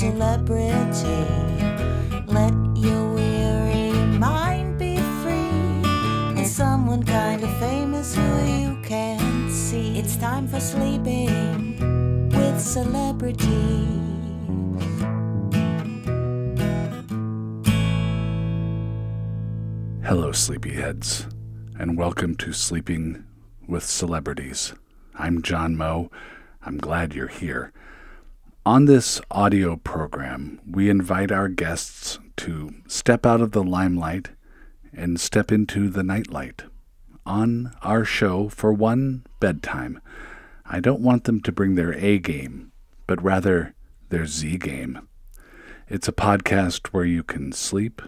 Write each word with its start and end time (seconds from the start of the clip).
celebrity. 0.00 1.26
Let 2.26 2.54
your 2.74 3.12
weary 3.12 3.92
mind 4.16 4.78
be 4.78 4.96
free. 4.96 5.84
And 6.38 6.46
someone 6.46 7.02
kind 7.02 7.44
of 7.44 7.54
famous 7.58 8.14
who 8.14 8.46
you 8.46 8.80
can 8.82 9.50
see. 9.50 9.98
It's 9.98 10.16
time 10.16 10.48
for 10.48 10.58
sleeping 10.58 12.30
with 12.30 12.58
celebrities. 12.58 13.44
Hello, 20.02 20.32
sleepyheads, 20.32 21.30
and 21.78 21.98
welcome 21.98 22.36
to 22.36 22.54
Sleeping 22.54 23.26
with 23.68 23.84
Celebrities. 23.84 24.72
I'm 25.14 25.42
John 25.42 25.76
Moe. 25.76 26.10
I'm 26.62 26.78
glad 26.78 27.14
you're 27.14 27.28
here. 27.28 27.74
On 28.66 28.84
this 28.84 29.22
audio 29.30 29.76
program, 29.76 30.60
we 30.70 30.90
invite 30.90 31.32
our 31.32 31.48
guests 31.48 32.18
to 32.36 32.74
step 32.86 33.24
out 33.24 33.40
of 33.40 33.52
the 33.52 33.62
limelight 33.62 34.32
and 34.92 35.18
step 35.18 35.50
into 35.50 35.88
the 35.88 36.02
nightlight. 36.02 36.64
On 37.24 37.72
our 37.80 38.04
show 38.04 38.50
for 38.50 38.70
one 38.70 39.24
bedtime, 39.40 39.98
I 40.66 40.78
don't 40.78 41.00
want 41.00 41.24
them 41.24 41.40
to 41.40 41.50
bring 41.50 41.74
their 41.74 41.94
A 41.94 42.18
game, 42.18 42.70
but 43.06 43.22
rather 43.22 43.74
their 44.10 44.26
Z 44.26 44.58
game. 44.58 45.08
It's 45.88 46.06
a 46.06 46.12
podcast 46.12 46.88
where 46.88 47.06
you 47.06 47.22
can 47.22 47.52
sleep, 47.52 48.02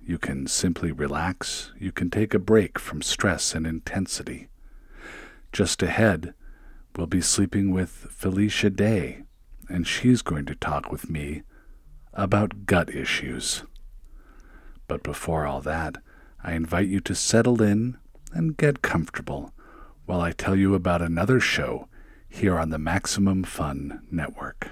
you 0.00 0.18
can 0.18 0.46
simply 0.46 0.92
relax, 0.92 1.72
you 1.80 1.90
can 1.90 2.10
take 2.10 2.32
a 2.32 2.38
break 2.38 2.78
from 2.78 3.02
stress 3.02 3.56
and 3.56 3.66
intensity. 3.66 4.46
Just 5.50 5.82
ahead, 5.82 6.32
we'll 6.94 7.08
be 7.08 7.20
sleeping 7.20 7.72
with 7.72 7.90
Felicia 7.90 8.70
Day, 8.70 9.25
and 9.68 9.86
she's 9.86 10.22
going 10.22 10.46
to 10.46 10.54
talk 10.54 10.90
with 10.90 11.10
me 11.10 11.42
about 12.12 12.66
gut 12.66 12.94
issues. 12.94 13.64
But 14.88 15.02
before 15.02 15.46
all 15.46 15.60
that, 15.62 15.96
I 16.42 16.52
invite 16.52 16.88
you 16.88 17.00
to 17.00 17.14
settle 17.14 17.60
in 17.62 17.98
and 18.32 18.56
get 18.56 18.82
comfortable 18.82 19.52
while 20.04 20.20
I 20.20 20.32
tell 20.32 20.56
you 20.56 20.74
about 20.74 21.02
another 21.02 21.40
show 21.40 21.88
here 22.28 22.58
on 22.58 22.70
the 22.70 22.78
Maximum 22.78 23.44
Fun 23.44 24.06
Network. 24.10 24.68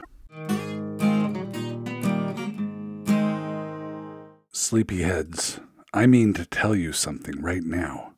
Sleepyheads, 4.52 5.60
I 5.92 6.06
mean 6.06 6.32
to 6.34 6.46
tell 6.46 6.74
you 6.74 6.92
something 6.92 7.42
right 7.42 7.64
now. 7.64 8.14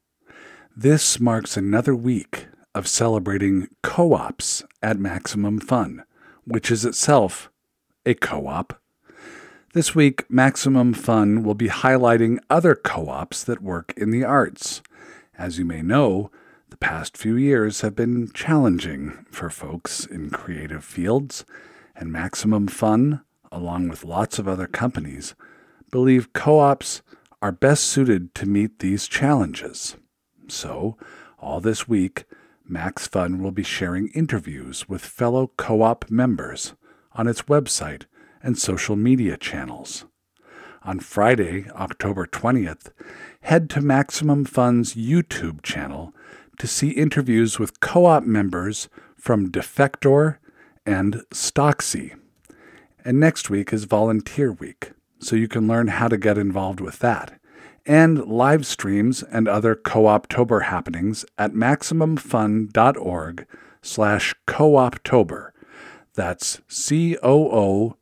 This 0.76 1.18
marks 1.18 1.56
another 1.56 1.94
week 1.94 2.48
of 2.74 2.86
celebrating 2.86 3.68
co 3.82 4.12
ops 4.12 4.62
at 4.82 4.98
Maximum 4.98 5.58
Fun, 5.58 6.04
which 6.46 6.70
is 6.70 6.84
itself 6.84 7.50
a 8.04 8.14
co 8.14 8.46
op. 8.46 8.80
This 9.74 9.94
week, 9.94 10.24
Maximum 10.30 10.94
Fun 10.94 11.42
will 11.42 11.54
be 11.54 11.68
highlighting 11.68 12.38
other 12.48 12.74
co 12.74 13.08
ops 13.08 13.44
that 13.44 13.62
work 13.62 13.92
in 13.96 14.10
the 14.10 14.24
arts. 14.24 14.80
As 15.36 15.58
you 15.58 15.64
may 15.64 15.82
know, 15.82 16.30
the 16.70 16.78
past 16.78 17.16
few 17.16 17.36
years 17.36 17.82
have 17.82 17.94
been 17.94 18.30
challenging 18.32 19.26
for 19.30 19.50
folks 19.50 20.06
in 20.06 20.30
creative 20.30 20.84
fields, 20.84 21.44
and 21.94 22.10
Maximum 22.10 22.68
Fun, 22.68 23.22
along 23.52 23.88
with 23.88 24.04
lots 24.04 24.38
of 24.38 24.48
other 24.48 24.66
companies, 24.66 25.34
believe 25.90 26.32
co 26.32 26.58
ops 26.58 27.02
are 27.42 27.52
best 27.52 27.84
suited 27.84 28.34
to 28.34 28.46
meet 28.46 28.78
these 28.78 29.08
challenges. 29.08 29.96
So, 30.48 30.96
all 31.38 31.60
this 31.60 31.86
week, 31.86 32.24
Max 32.68 33.06
Fun 33.06 33.40
will 33.40 33.52
be 33.52 33.62
sharing 33.62 34.08
interviews 34.08 34.88
with 34.88 35.04
fellow 35.04 35.52
co 35.56 35.82
op 35.82 36.10
members 36.10 36.74
on 37.12 37.28
its 37.28 37.42
website 37.42 38.06
and 38.42 38.58
social 38.58 38.96
media 38.96 39.36
channels. 39.36 40.04
On 40.82 40.98
Friday, 40.98 41.66
October 41.70 42.26
20th, 42.26 42.90
head 43.42 43.70
to 43.70 43.80
Maximum 43.80 44.44
Fun's 44.44 44.94
YouTube 44.94 45.62
channel 45.62 46.12
to 46.58 46.66
see 46.66 46.90
interviews 46.90 47.58
with 47.60 47.78
co 47.80 48.06
op 48.06 48.24
members 48.24 48.88
from 49.16 49.50
Defector 49.50 50.38
and 50.84 51.22
Stocksy. 51.32 52.16
And 53.04 53.20
next 53.20 53.48
week 53.48 53.72
is 53.72 53.84
Volunteer 53.84 54.50
Week, 54.50 54.90
so 55.20 55.36
you 55.36 55.46
can 55.46 55.68
learn 55.68 55.86
how 55.86 56.08
to 56.08 56.16
get 56.16 56.36
involved 56.36 56.80
with 56.80 56.98
that 56.98 57.38
and 57.86 58.26
live 58.26 58.66
streams 58.66 59.22
and 59.22 59.46
other 59.48 59.74
co-optober 59.74 60.64
happenings 60.64 61.24
at 61.38 61.52
maximumfun.org 61.52 63.46
slash 63.80 64.34
co-optober. 64.46 65.50
That's 66.14 66.60
C-O-O-P-T-O-B-E-R. 66.68 67.96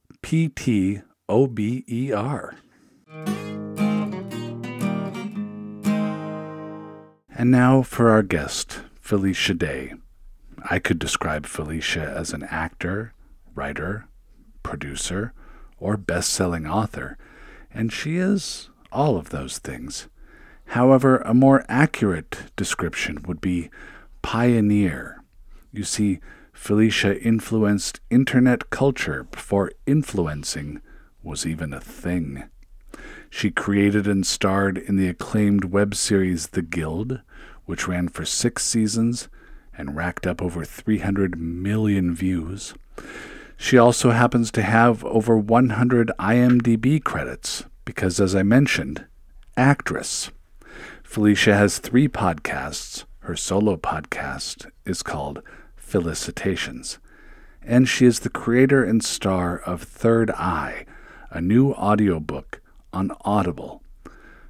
And 7.37 7.51
now 7.51 7.83
for 7.83 8.11
our 8.11 8.22
guest, 8.22 8.81
Felicia 9.01 9.55
Day. 9.55 9.95
I 10.71 10.78
could 10.78 10.99
describe 10.99 11.45
Felicia 11.45 12.15
as 12.16 12.33
an 12.33 12.45
actor, 12.45 13.12
writer, 13.55 14.06
producer, 14.62 15.34
or 15.78 15.97
best-selling 15.99 16.66
author, 16.66 17.19
and 17.72 17.93
she 17.93 18.16
is 18.16 18.71
all 18.94 19.16
of 19.16 19.31
those 19.31 19.59
things. 19.59 20.09
However, 20.69 21.19
a 21.19 21.34
more 21.34 21.65
accurate 21.69 22.38
description 22.56 23.22
would 23.27 23.41
be 23.41 23.69
pioneer. 24.22 25.22
You 25.72 25.84
see, 25.84 26.21
Felicia 26.53 27.21
influenced 27.21 28.00
internet 28.09 28.71
culture 28.71 29.25
before 29.25 29.72
influencing 29.87 30.81
was 31.22 31.44
even 31.44 31.75
a 31.75 31.81
thing. 31.81 32.44
She 33.28 33.50
created 33.50 34.06
and 34.06 34.25
starred 34.25 34.78
in 34.78 34.97
the 34.97 35.09
acclaimed 35.09 35.65
web 35.65 35.94
series 35.94 36.49
The 36.49 36.62
Guild, 36.62 37.21
which 37.65 37.88
ran 37.88 38.09
for 38.09 38.25
six 38.25 38.65
seasons 38.65 39.28
and 39.77 39.97
racked 39.97 40.27
up 40.27 40.41
over 40.41 40.65
300 40.65 41.38
million 41.38 42.15
views. 42.15 42.75
She 43.56 43.77
also 43.77 44.10
happens 44.10 44.50
to 44.53 44.62
have 44.62 45.04
over 45.04 45.37
100 45.37 46.12
IMDb 46.19 47.03
credits, 47.03 47.65
because, 47.84 48.21
as 48.21 48.34
I 48.34 48.43
mentioned, 48.43 49.05
actress. 49.56 50.31
Felicia 51.03 51.55
has 51.55 51.78
three 51.78 52.09
podcasts. 52.09 53.05
Her 53.21 53.37
solo 53.37 53.77
podcast 53.77 54.71
is 54.84 55.03
called 55.03 55.43
Felicitations. 55.77 56.99
And 57.62 57.89
she 57.89 58.05
is 58.05 58.21
the 58.21 58.31
creator 58.31 58.84
and 58.84 59.03
star 59.03 59.59
of 59.59 59.83
Third 59.83 60.31
Eye, 60.33 60.84
a 61.31 61.41
new 61.41 61.72
audiobook 61.72 62.61
on 62.93 63.12
Audible. 63.22 63.83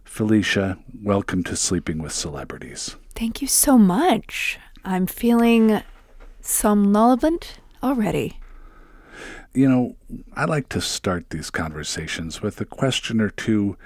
Felicia, 0.05 0.78
welcome 1.03 1.45
to 1.45 1.56
Sleeping 1.56 1.99
with 1.99 2.12
Celebrities. 2.12 2.97
Thank 3.15 3.41
you 3.43 3.49
so 3.49 3.78
much. 3.78 4.59
I'm 4.84 5.06
feeling 5.06 5.83
somnolent 6.41 7.59
already. 7.83 8.39
You 9.54 9.69
know, 9.69 9.97
I 10.34 10.47
like 10.47 10.69
to 10.70 10.81
start 10.81 11.31
these 11.31 11.48
conversations 11.48 12.42
with 12.42 12.60
a 12.60 12.65
question 12.65 13.20
or 13.20 13.31
two 13.31 13.76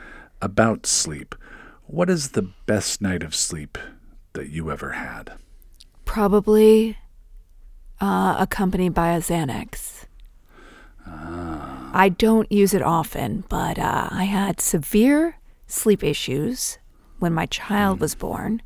about 0.41 0.87
sleep. 0.87 1.34
What 1.87 2.09
is 2.09 2.31
the 2.31 2.51
best 2.65 3.03
night 3.03 3.23
of 3.23 3.34
sleep 3.34 3.77
that 4.33 4.49
you 4.49 4.71
ever 4.71 4.93
had? 4.93 5.33
Probably 6.06 6.97
uh, 8.01 8.37
accompanied 8.39 8.95
by 8.95 9.12
a 9.12 9.21
Xanax. 9.21 10.06
Ah. 11.06 11.91
I 11.93 12.09
don't 12.09 12.50
use 12.50 12.73
it 12.73 12.83
often, 12.83 13.45
but 13.50 13.79
uh, 13.79 14.09
I 14.11 14.25
had 14.25 14.62
severe 14.62 15.39
sleep 15.67 16.03
issues 16.03 16.79
when 17.19 17.35
my 17.35 17.45
child 17.45 18.00
was 18.00 18.15
born, 18.15 18.62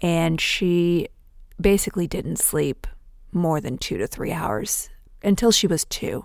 and 0.00 0.40
she 0.40 1.08
basically 1.60 2.06
didn't 2.06 2.38
sleep 2.38 2.86
more 3.32 3.60
than 3.60 3.76
two 3.76 3.98
to 3.98 4.06
three 4.06 4.32
hours 4.32 4.88
until 5.28 5.52
she 5.52 5.66
was 5.66 5.84
two. 5.84 6.24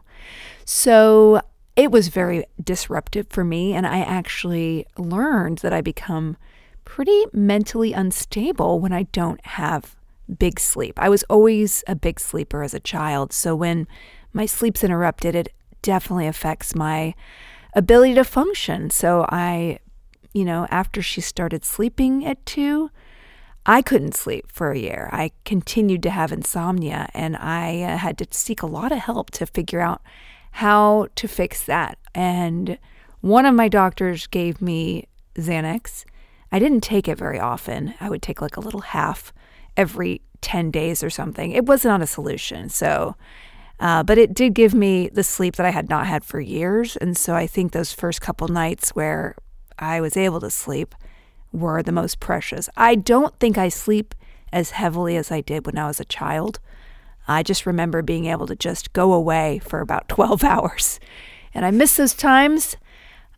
So 0.66 1.42
it 1.76 1.92
was 1.92 2.08
very 2.08 2.46
disruptive 2.64 3.28
for 3.30 3.44
me. 3.44 3.74
And 3.74 3.86
I 3.86 4.00
actually 4.00 4.88
learned 4.98 5.60
that 5.60 5.74
I 5.74 5.82
become 5.82 6.38
pretty 6.86 7.26
mentally 7.32 7.94
unstable 7.94 8.80
when 8.80 8.94
I 8.94 9.04
don't 9.04 9.44
have 9.46 9.96
big 10.38 10.60
sleep. 10.60 10.96
I 10.98 11.10
was 11.10 11.24
always 11.24 11.84
a 11.88 11.96
big 11.96 12.20
sleeper 12.20 12.64
as 12.64 12.74
a 12.74 12.80
child. 12.80 13.34
So 13.34 13.56
when 13.56 13.88
my 14.32 14.46
sleep's 14.46 14.84
interrupted, 14.84 15.36
it 15.36 15.54
definitely 15.82 16.28
affects 16.28 16.76
my 16.76 17.14
ability 17.76 18.16
to 18.16 18.24
function. 18.24 18.90
So 18.90 19.26
I, 19.30 19.80
you 20.34 20.46
know, 20.46 20.68
after 20.70 21.02
she 21.02 21.22
started 21.22 21.66
sleeping 21.66 22.26
at 22.26 22.46
two, 22.46 22.90
I 23.66 23.82
couldn't 23.82 24.16
sleep 24.16 24.52
for 24.52 24.72
a 24.72 24.78
year. 24.78 25.10
I 25.12 25.32
continued 25.46 26.04
to 26.04 26.10
have 26.10 26.32
insomnia 26.32 27.10
and 27.14 27.38
I 27.38 27.82
uh, 27.82 27.98
had 27.98 28.18
to 28.18 28.28
seek 28.32 28.62
a 28.62 28.68
lot 28.68 28.92
of 28.92 29.00
help 29.00 29.32
to 29.32 29.46
figure 29.46 29.80
out 29.80 30.02
how 30.52 31.08
to 31.16 31.28
fix 31.28 31.64
that. 31.66 31.98
And 32.14 32.78
one 33.22 33.46
of 33.46 33.56
my 33.56 33.70
doctors 33.70 34.28
gave 34.28 34.62
me 34.62 35.08
Xanax. 35.36 36.04
I 36.52 36.60
didn't 36.60 36.82
take 36.82 37.08
it 37.08 37.18
very 37.18 37.40
often. 37.40 37.94
I 38.02 38.10
would 38.10 38.22
take 38.22 38.42
like 38.42 38.58
a 38.58 38.62
little 38.62 38.82
half 38.82 39.34
every 39.78 40.22
10 40.42 40.70
days 40.70 41.02
or 41.02 41.10
something. 41.10 41.52
It 41.52 41.66
was 41.66 41.86
not 41.86 42.02
a 42.02 42.08
solution. 42.08 42.70
So 42.70 43.16
Uh, 43.80 44.04
but 44.04 44.18
it 44.18 44.34
did 44.34 44.54
give 44.54 44.74
me 44.74 45.10
the 45.10 45.24
sleep 45.24 45.56
that 45.56 45.66
I 45.66 45.72
had 45.72 45.90
not 45.90 46.06
had 46.08 46.24
for 46.24 46.40
years. 46.40 46.96
And 46.98 47.18
so 47.18 47.36
I 47.36 47.48
think 47.48 47.72
those 47.72 47.92
first 47.92 48.22
couple 48.22 48.48
nights 48.48 48.92
where 48.92 49.36
I 49.80 50.00
was 50.00 50.16
able 50.16 50.40
to 50.42 50.50
sleep 50.50 50.96
were 51.54 51.82
the 51.82 51.92
most 51.92 52.20
precious. 52.20 52.70
I 52.76 52.96
don't 52.96 53.38
think 53.40 53.58
I 53.58 53.70
sleep 53.70 54.14
as 54.52 54.72
heavily 54.72 55.16
as 55.16 55.32
I 55.32 55.42
did 55.42 55.66
when 55.66 55.78
I 55.78 55.88
was 55.88 56.00
a 56.00 56.06
child. 56.06 56.60
I 57.28 57.44
just 57.44 57.66
remember 57.66 58.02
being 58.02 58.26
able 58.26 58.48
to 58.48 58.56
just 58.56 58.92
go 58.94 59.14
away 59.14 59.62
for 59.64 59.80
about 59.80 60.10
12 60.10 60.44
hours. 60.44 61.00
And 61.54 61.66
I 61.66 61.72
miss 61.72 61.96
those 61.96 62.14
times. 62.14 62.76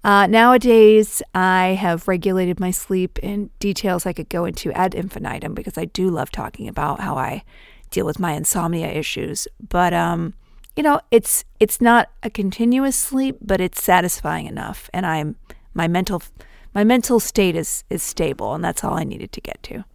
Uh, 0.04 0.28
nowadays, 0.28 1.22
I 1.34 1.78
have 1.80 2.08
regulated 2.08 2.60
my 2.60 2.70
sleep 2.72 3.18
in 3.20 3.50
details 3.60 4.06
I 4.06 4.14
could 4.14 4.30
go 4.30 4.46
into 4.46 4.72
ad 4.74 4.94
infinitum 4.94 5.56
because 5.56 5.78
I 5.78 5.86
do 5.86 6.10
love 6.10 6.32
talking 6.32 6.68
about 6.68 7.00
how 7.00 7.18
I 7.18 7.44
deal 7.90 8.06
with 8.06 8.20
my 8.20 8.34
insomnia 8.34 8.88
issues. 8.88 9.48
But 9.68 9.94
um, 9.94 10.36
you 10.76 10.84
know, 10.84 11.02
it's 11.10 11.44
it's 11.60 11.82
not 11.82 12.12
a 12.22 12.30
continuous 12.30 12.96
sleep, 12.96 13.38
but 13.42 13.60
it's 13.60 13.82
satisfying 13.82 14.46
enough, 14.46 14.90
and 14.94 15.06
I'm 15.08 15.38
my 15.74 15.88
mental 15.88 16.22
my 16.76 16.84
mental 16.84 17.20
state 17.20 17.56
is 17.56 17.84
is 17.90 18.04
stable, 18.04 18.54
and 18.54 18.64
that's 18.64 18.84
all 18.84 18.94
I 18.94 19.06
needed 19.06 19.32
to 19.32 19.42
get 19.42 19.64
to. 19.64 19.86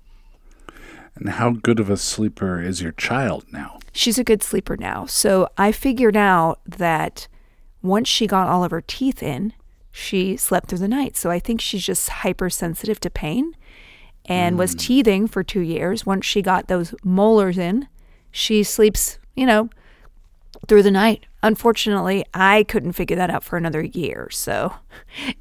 And 1.14 1.28
how 1.28 1.50
good 1.50 1.78
of 1.78 1.90
a 1.90 1.96
sleeper 1.96 2.62
is 2.62 2.80
your 2.80 2.92
child 2.92 3.44
now? 3.52 3.78
She's 3.92 4.18
a 4.18 4.24
good 4.24 4.42
sleeper 4.42 4.76
now. 4.76 5.06
So 5.06 5.48
I 5.58 5.70
figured 5.70 6.16
out 6.16 6.60
that 6.66 7.28
once 7.82 8.08
she 8.08 8.26
got 8.26 8.48
all 8.48 8.64
of 8.64 8.70
her 8.70 8.80
teeth 8.80 9.22
in, 9.22 9.52
she 9.92 10.36
slept 10.36 10.68
through 10.68 10.78
the 10.78 10.88
night. 10.88 11.16
So 11.16 11.30
I 11.30 11.38
think 11.38 11.60
she's 11.60 11.84
just 11.84 12.08
hypersensitive 12.08 13.00
to 13.00 13.10
pain 13.10 13.54
and 14.24 14.56
was 14.56 14.72
hmm. 14.72 14.78
teething 14.78 15.26
for 15.26 15.42
two 15.42 15.60
years. 15.60 16.06
Once 16.06 16.24
she 16.24 16.42
got 16.42 16.68
those 16.68 16.94
molars 17.04 17.58
in, 17.58 17.88
she 18.30 18.62
sleeps, 18.62 19.18
you 19.34 19.44
know, 19.46 19.68
through 20.68 20.82
the 20.82 20.90
night. 20.90 21.26
Unfortunately, 21.42 22.24
I 22.34 22.64
couldn't 22.64 22.92
figure 22.92 23.16
that 23.16 23.30
out 23.30 23.44
for 23.44 23.56
another 23.56 23.82
year. 23.82 24.28
So 24.30 24.74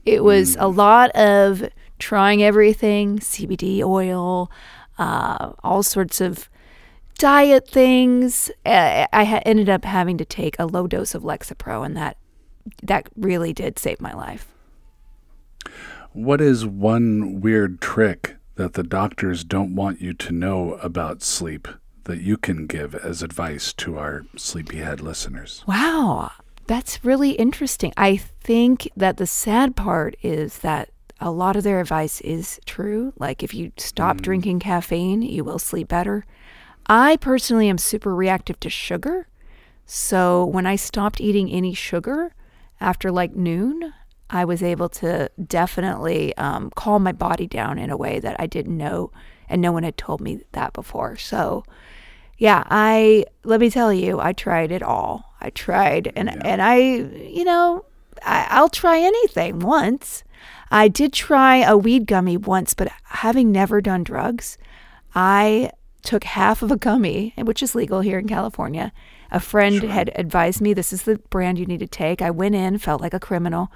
it 0.06 0.24
was 0.24 0.56
a 0.60 0.68
lot 0.68 1.12
of 1.12 1.70
trying 2.00 2.42
everything 2.42 3.20
CBD 3.20 3.84
oil, 3.84 4.50
uh, 4.98 5.54
all 5.64 5.84
sorts 5.84 6.22
of 6.22 6.50
diet 7.18 7.68
things. 7.68 8.50
I 8.66 9.08
ha- 9.12 9.42
ended 9.46 9.70
up 9.70 9.86
having 9.86 10.18
to 10.18 10.26
take 10.26 10.56
a 10.58 10.66
low 10.66 10.88
dose 10.88 11.14
of 11.14 11.24
Lexapro, 11.24 11.86
and 11.86 11.96
that 11.96 12.18
that 12.84 13.10
really 13.16 13.54
did 13.54 13.78
save 13.80 14.00
my 14.00 14.14
life. 14.14 14.48
What 16.14 16.42
is 16.42 16.66
one 16.66 17.42
weird 17.42 17.82
trick 17.82 18.36
that 18.56 18.74
the 18.74 18.84
doctors 18.84 19.44
don't 19.44 19.76
want 19.76 20.02
you 20.02 20.14
to 20.14 20.32
know 20.32 20.74
about 20.76 21.22
sleep 21.22 21.68
that 22.10 22.22
you 22.22 22.38
can 22.38 22.66
give 22.66 22.96
as 22.96 23.22
advice 23.22 23.72
to 23.74 23.98
our 23.98 24.26
sleepyhead 24.36 25.00
listeners? 25.00 25.64
Wow, 25.68 26.32
that's 26.66 27.06
really 27.06 27.32
interesting. 27.32 27.94
I 27.96 28.18
think 28.18 28.90
that 28.98 29.18
the 29.18 29.28
sad 29.28 29.76
part 29.76 30.16
is 30.24 30.60
that 30.60 30.90
a 31.22 31.30
lot 31.30 31.56
of 31.56 31.64
their 31.64 31.80
advice 31.80 32.20
is 32.22 32.60
true. 32.66 33.14
Like 33.18 33.44
if 33.44 33.54
you 33.54 33.72
stop 33.78 34.22
drinking 34.22 34.60
caffeine, 34.60 35.22
you 35.22 35.44
will 35.44 35.60
sleep 35.60 35.88
better. 35.90 36.26
I 36.88 37.18
personally 37.18 37.70
am 37.70 37.78
super 37.78 38.16
reactive 38.16 38.60
to 38.62 38.70
sugar. 38.70 39.28
So 39.86 40.46
when 40.46 40.66
I 40.66 40.78
stopped 40.78 41.22
eating 41.22 41.52
any 41.52 41.76
sugar 41.76 42.34
after 42.82 43.12
like 43.12 43.36
noon, 43.36 43.94
I 44.32 44.46
was 44.46 44.64
able 44.64 44.90
to 44.90 45.30
definitely 45.48 46.36
um, 46.38 46.72
calm 46.76 47.04
my 47.04 47.12
body 47.12 47.48
down 47.48 47.78
in 47.78 47.90
a 47.90 47.98
way 47.98 48.20
that 48.20 48.36
I 48.40 48.48
didn't 48.48 48.78
know, 48.78 49.12
and 49.48 49.62
no 49.62 49.72
one 49.72 49.84
had 49.84 49.98
told 49.98 50.22
me 50.22 50.42
that 50.52 50.74
before. 50.74 51.18
So, 51.18 51.64
yeah, 52.40 52.64
I 52.70 53.26
let 53.44 53.60
me 53.60 53.70
tell 53.70 53.94
you, 53.94 54.20
I 54.20 54.32
tried 54.32 54.72
it 54.72 54.82
all. 54.82 55.34
I 55.42 55.50
tried, 55.52 56.12
and 56.16 56.30
and 56.46 56.62
I, 56.62 56.78
you 56.78 57.44
know, 57.44 57.86
I, 58.26 58.48
I'll 58.50 58.70
try 58.70 59.00
anything 59.00 59.60
once. 59.60 60.24
I 60.72 60.88
did 60.88 61.12
try 61.12 61.58
a 61.58 61.78
weed 61.78 62.08
gummy 62.08 62.38
once, 62.38 62.74
but 62.74 62.90
having 63.04 63.52
never 63.52 63.82
done 63.82 64.04
drugs, 64.04 64.58
I 65.14 65.72
took 66.02 66.24
half 66.24 66.62
of 66.62 66.72
a 66.72 66.78
gummy, 66.78 67.34
which 67.38 67.62
is 67.62 67.76
legal 67.76 68.00
here 68.00 68.20
in 68.20 68.28
California. 68.28 68.94
A 69.32 69.42
friend 69.42 69.84
had 69.84 70.12
advised 70.16 70.62
me 70.62 70.74
this 70.74 70.94
is 70.94 71.04
the 71.04 71.18
brand 71.30 71.60
you 71.60 71.66
need 71.66 71.82
to 71.82 71.88
take. 71.88 72.22
I 72.22 72.32
went 72.32 72.56
in, 72.56 72.78
felt 72.78 73.02
like 73.02 73.14
a 73.14 73.20
criminal, 73.20 73.70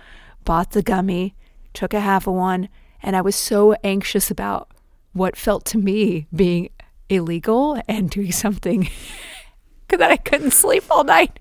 bought 0.46 0.72
the 0.72 0.82
gummy, 0.82 1.36
took 1.74 1.94
a 1.94 2.00
half 2.00 2.28
of 2.28 2.34
one, 2.34 2.70
and 3.02 3.16
I 3.16 3.22
was 3.22 3.36
so 3.36 3.74
anxious 3.84 4.32
about 4.32 4.70
what 5.12 5.36
felt 5.36 5.66
to 5.66 5.78
me 5.78 6.28
being 6.34 6.70
illegal 7.10 7.82
and 7.88 8.10
doing 8.10 8.32
something 8.32 8.90
that 9.90 10.12
I 10.12 10.18
couldn't 10.18 10.52
sleep 10.52 10.84
all 10.90 11.04
night. 11.04 11.40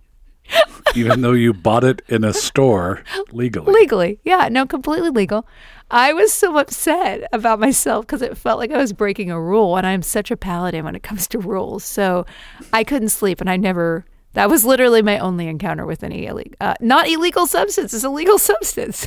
Even 0.95 1.23
though 1.23 1.33
you 1.33 1.53
bought 1.53 1.85
it 1.85 2.03
in 2.09 2.25
a 2.25 2.33
store 2.33 3.03
legally. 3.31 3.73
Legally. 3.73 4.19
Yeah, 4.25 4.49
no, 4.51 4.67
completely 4.67 5.11
legal. 5.11 5.47
I 5.91 6.13
was 6.13 6.33
so 6.33 6.57
upset 6.57 7.29
about 7.33 7.61
myself 7.61 8.07
because 8.07 8.23
it 8.23 8.37
felt 8.37 8.59
like 8.59 8.71
I 8.71 8.79
was 8.79 8.93
breaking 8.93 9.31
a 9.31 9.41
rule, 9.41 9.77
and 9.77 9.87
I'm 9.87 10.03
such 10.03 10.31
a 10.31 10.37
paladin 10.37 10.85
when 10.85 10.95
it 10.97 11.03
comes 11.03 11.29
to 11.29 11.39
rules. 11.39 11.85
So 11.85 12.27
I 12.73 12.85
couldn't 12.85 13.11
sleep, 13.11 13.41
and 13.41 13.51
I 13.51 13.57
never. 13.57 14.05
That 14.35 14.49
was 14.49 14.65
literally 14.65 15.03
my 15.03 15.19
only 15.19 15.47
encounter 15.47 15.85
with 15.85 16.03
any 16.03 16.25
illegal, 16.25 16.57
uh, 16.59 16.75
not 16.81 17.09
illegal 17.09 17.47
substance. 17.47 17.93
It's 17.93 18.05
a 18.05 18.09
legal 18.09 18.39
substance. 18.51 19.07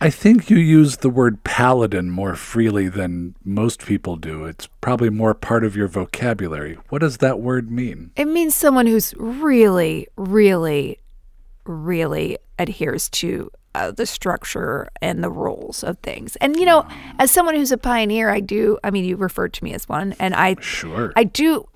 I 0.00 0.10
think 0.10 0.50
you 0.50 0.58
use 0.58 0.98
the 0.98 1.08
word 1.10 1.42
paladin 1.44 2.10
more 2.10 2.36
freely 2.36 2.88
than 2.88 3.34
most 3.44 3.86
people 3.86 4.16
do. 4.16 4.44
It's 4.44 4.68
probably 4.80 5.10
more 5.10 5.34
part 5.34 5.64
of 5.64 5.74
your 5.74 5.88
vocabulary. 5.88 6.78
What 6.90 7.00
does 7.00 7.18
that 7.18 7.40
word 7.40 7.70
mean? 7.70 8.10
it 8.16 8.26
means 8.26 8.54
someone 8.54 8.86
who's 8.86 9.14
really, 9.16 10.06
really, 10.16 11.00
really 11.64 12.38
adheres 12.58 13.08
to 13.10 13.50
uh, 13.74 13.90
the 13.90 14.06
structure 14.06 14.88
and 15.02 15.22
the 15.22 15.30
rules 15.30 15.82
of 15.84 15.98
things. 15.98 16.36
And 16.36 16.56
you 16.56 16.64
know, 16.66 16.86
as 17.18 17.30
someone 17.30 17.54
who's 17.54 17.72
a 17.72 17.78
pioneer, 17.78 18.30
I 18.30 18.40
do. 18.40 18.78
I 18.82 18.90
mean, 18.90 19.04
you 19.04 19.16
referred 19.16 19.52
to 19.54 19.64
me 19.64 19.74
as 19.74 19.88
one, 19.88 20.14
and 20.18 20.34
I 20.34 20.56
Sure. 20.60 21.12
I 21.16 21.24
do 21.24 21.68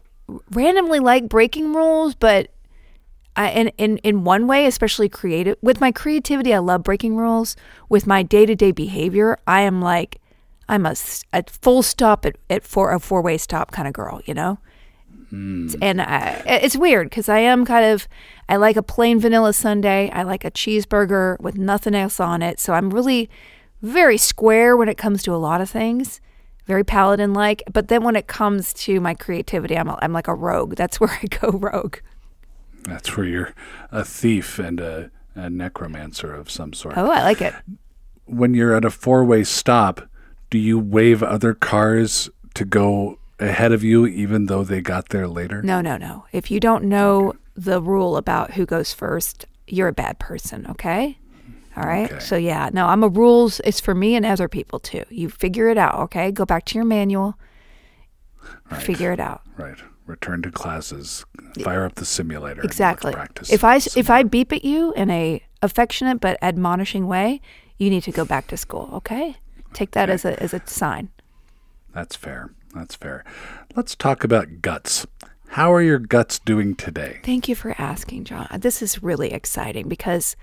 randomly 0.52 0.98
like 0.98 1.28
breaking 1.28 1.74
rules, 1.74 2.14
but 2.14 2.50
I, 3.36 3.50
in, 3.50 3.68
in 3.78 3.98
in 3.98 4.24
one 4.24 4.46
way, 4.46 4.66
especially 4.66 5.08
creative 5.08 5.56
with 5.62 5.80
my 5.80 5.92
creativity, 5.92 6.52
I 6.52 6.58
love 6.58 6.82
breaking 6.82 7.16
rules. 7.16 7.56
With 7.88 8.06
my 8.06 8.22
day 8.22 8.46
to 8.46 8.54
day 8.54 8.72
behavior, 8.72 9.38
I 9.46 9.62
am 9.62 9.80
like 9.80 10.20
I'm 10.68 10.86
a, 10.86 10.94
a 11.32 11.44
full 11.48 11.82
stop 11.82 12.26
at, 12.26 12.36
at 12.48 12.64
four 12.64 12.92
a 12.92 13.00
four 13.00 13.22
way 13.22 13.38
stop 13.38 13.70
kind 13.70 13.88
of 13.88 13.94
girl, 13.94 14.20
you 14.24 14.34
know. 14.34 14.58
Hmm. 15.30 15.68
And 15.80 16.02
I, 16.02 16.42
it's 16.44 16.76
weird 16.76 17.08
because 17.08 17.28
I 17.28 17.38
am 17.38 17.64
kind 17.64 17.84
of 17.84 18.08
I 18.48 18.56
like 18.56 18.76
a 18.76 18.82
plain 18.82 19.20
vanilla 19.20 19.52
sundae. 19.52 20.10
I 20.10 20.24
like 20.24 20.44
a 20.44 20.50
cheeseburger 20.50 21.38
with 21.40 21.56
nothing 21.56 21.94
else 21.94 22.18
on 22.18 22.42
it. 22.42 22.58
So 22.58 22.72
I'm 22.72 22.90
really 22.90 23.30
very 23.80 24.16
square 24.18 24.76
when 24.76 24.88
it 24.88 24.98
comes 24.98 25.22
to 25.22 25.32
a 25.32 25.36
lot 25.36 25.60
of 25.60 25.70
things 25.70 26.20
very 26.70 26.84
paladin 26.84 27.34
like. 27.34 27.62
But 27.72 27.88
then 27.88 28.04
when 28.04 28.14
it 28.14 28.28
comes 28.28 28.72
to 28.84 29.00
my 29.00 29.12
creativity, 29.12 29.76
I'm, 29.76 29.88
a, 29.88 29.98
I'm 30.00 30.12
like 30.12 30.28
a 30.28 30.34
rogue. 30.34 30.76
That's 30.76 31.00
where 31.00 31.10
I 31.10 31.26
go 31.26 31.50
rogue. 31.50 31.96
That's 32.84 33.16
where 33.16 33.26
you're 33.26 33.54
a 33.90 34.04
thief 34.04 34.58
and 34.58 34.80
a, 34.80 35.10
a 35.34 35.50
necromancer 35.50 36.34
of 36.34 36.50
some 36.50 36.72
sort. 36.72 36.96
Oh, 36.96 37.10
I 37.10 37.22
like 37.22 37.40
it. 37.40 37.54
When 38.24 38.54
you're 38.54 38.74
at 38.74 38.84
a 38.84 38.90
four 38.90 39.24
way 39.24 39.44
stop, 39.44 40.08
do 40.50 40.58
you 40.58 40.78
wave 40.78 41.22
other 41.22 41.54
cars 41.54 42.30
to 42.54 42.64
go 42.64 43.18
ahead 43.38 43.72
of 43.72 43.82
you 43.82 44.06
even 44.06 44.46
though 44.46 44.64
they 44.64 44.80
got 44.80 45.08
there 45.10 45.28
later? 45.28 45.62
No, 45.62 45.80
no, 45.80 45.96
no. 45.96 46.26
If 46.32 46.50
you 46.50 46.60
don't 46.60 46.84
know 46.84 47.34
the 47.56 47.80
rule 47.80 48.16
about 48.16 48.52
who 48.52 48.66
goes 48.66 48.92
first, 48.92 49.46
you're 49.66 49.88
a 49.88 49.92
bad 49.92 50.18
person, 50.18 50.66
okay? 50.70 51.18
All 51.76 51.84
right. 51.84 52.10
Okay. 52.10 52.20
So, 52.20 52.36
yeah, 52.36 52.70
no, 52.72 52.86
I'm 52.86 53.04
a 53.04 53.08
rules. 53.08 53.60
It's 53.64 53.80
for 53.80 53.94
me 53.94 54.16
and 54.16 54.26
other 54.26 54.48
people 54.48 54.80
too. 54.80 55.04
You 55.08 55.28
figure 55.28 55.68
it 55.68 55.78
out, 55.78 55.94
okay? 56.00 56.32
Go 56.32 56.44
back 56.44 56.64
to 56.66 56.74
your 56.74 56.84
manual, 56.84 57.38
figure 58.78 59.12
it 59.12 59.20
out. 59.20 59.42
Right. 59.56 59.78
Return 60.10 60.42
to 60.42 60.50
classes. 60.50 61.24
Fire 61.62 61.84
up 61.84 61.94
the 61.94 62.04
simulator. 62.04 62.60
and 62.60 62.68
Exactly. 62.68 63.12
Practice. 63.12 63.52
If 63.52 63.62
I 63.62 63.78
some 63.78 64.00
if 64.00 64.10
I 64.10 64.24
beep 64.24 64.52
at 64.52 64.64
you 64.64 64.92
in 64.94 65.08
a 65.10 65.42
affectionate 65.62 66.20
but 66.20 66.36
admonishing 66.42 67.06
way, 67.06 67.40
you 67.78 67.90
need 67.90 68.02
to 68.02 68.12
go 68.12 68.24
back 68.24 68.48
to 68.48 68.56
school. 68.56 68.90
Okay, 68.92 69.36
take 69.72 69.92
that 69.92 70.10
as 70.10 70.24
a 70.24 70.40
as 70.42 70.52
a 70.52 70.60
sign. 70.66 71.10
That's 71.94 72.16
fair. 72.16 72.50
That's 72.74 72.94
fair. 72.94 73.24
Let's 73.76 73.94
talk 73.94 74.24
about 74.24 74.62
guts. 74.62 75.06
How 75.50 75.72
are 75.72 75.82
your 75.82 75.98
guts 75.98 76.38
doing 76.38 76.76
today? 76.76 77.20
Thank 77.24 77.48
you 77.48 77.54
for 77.54 77.74
asking, 77.78 78.24
John. 78.24 78.48
This 78.58 78.82
is 78.82 79.02
really 79.02 79.32
exciting 79.32 79.88
because 79.88 80.36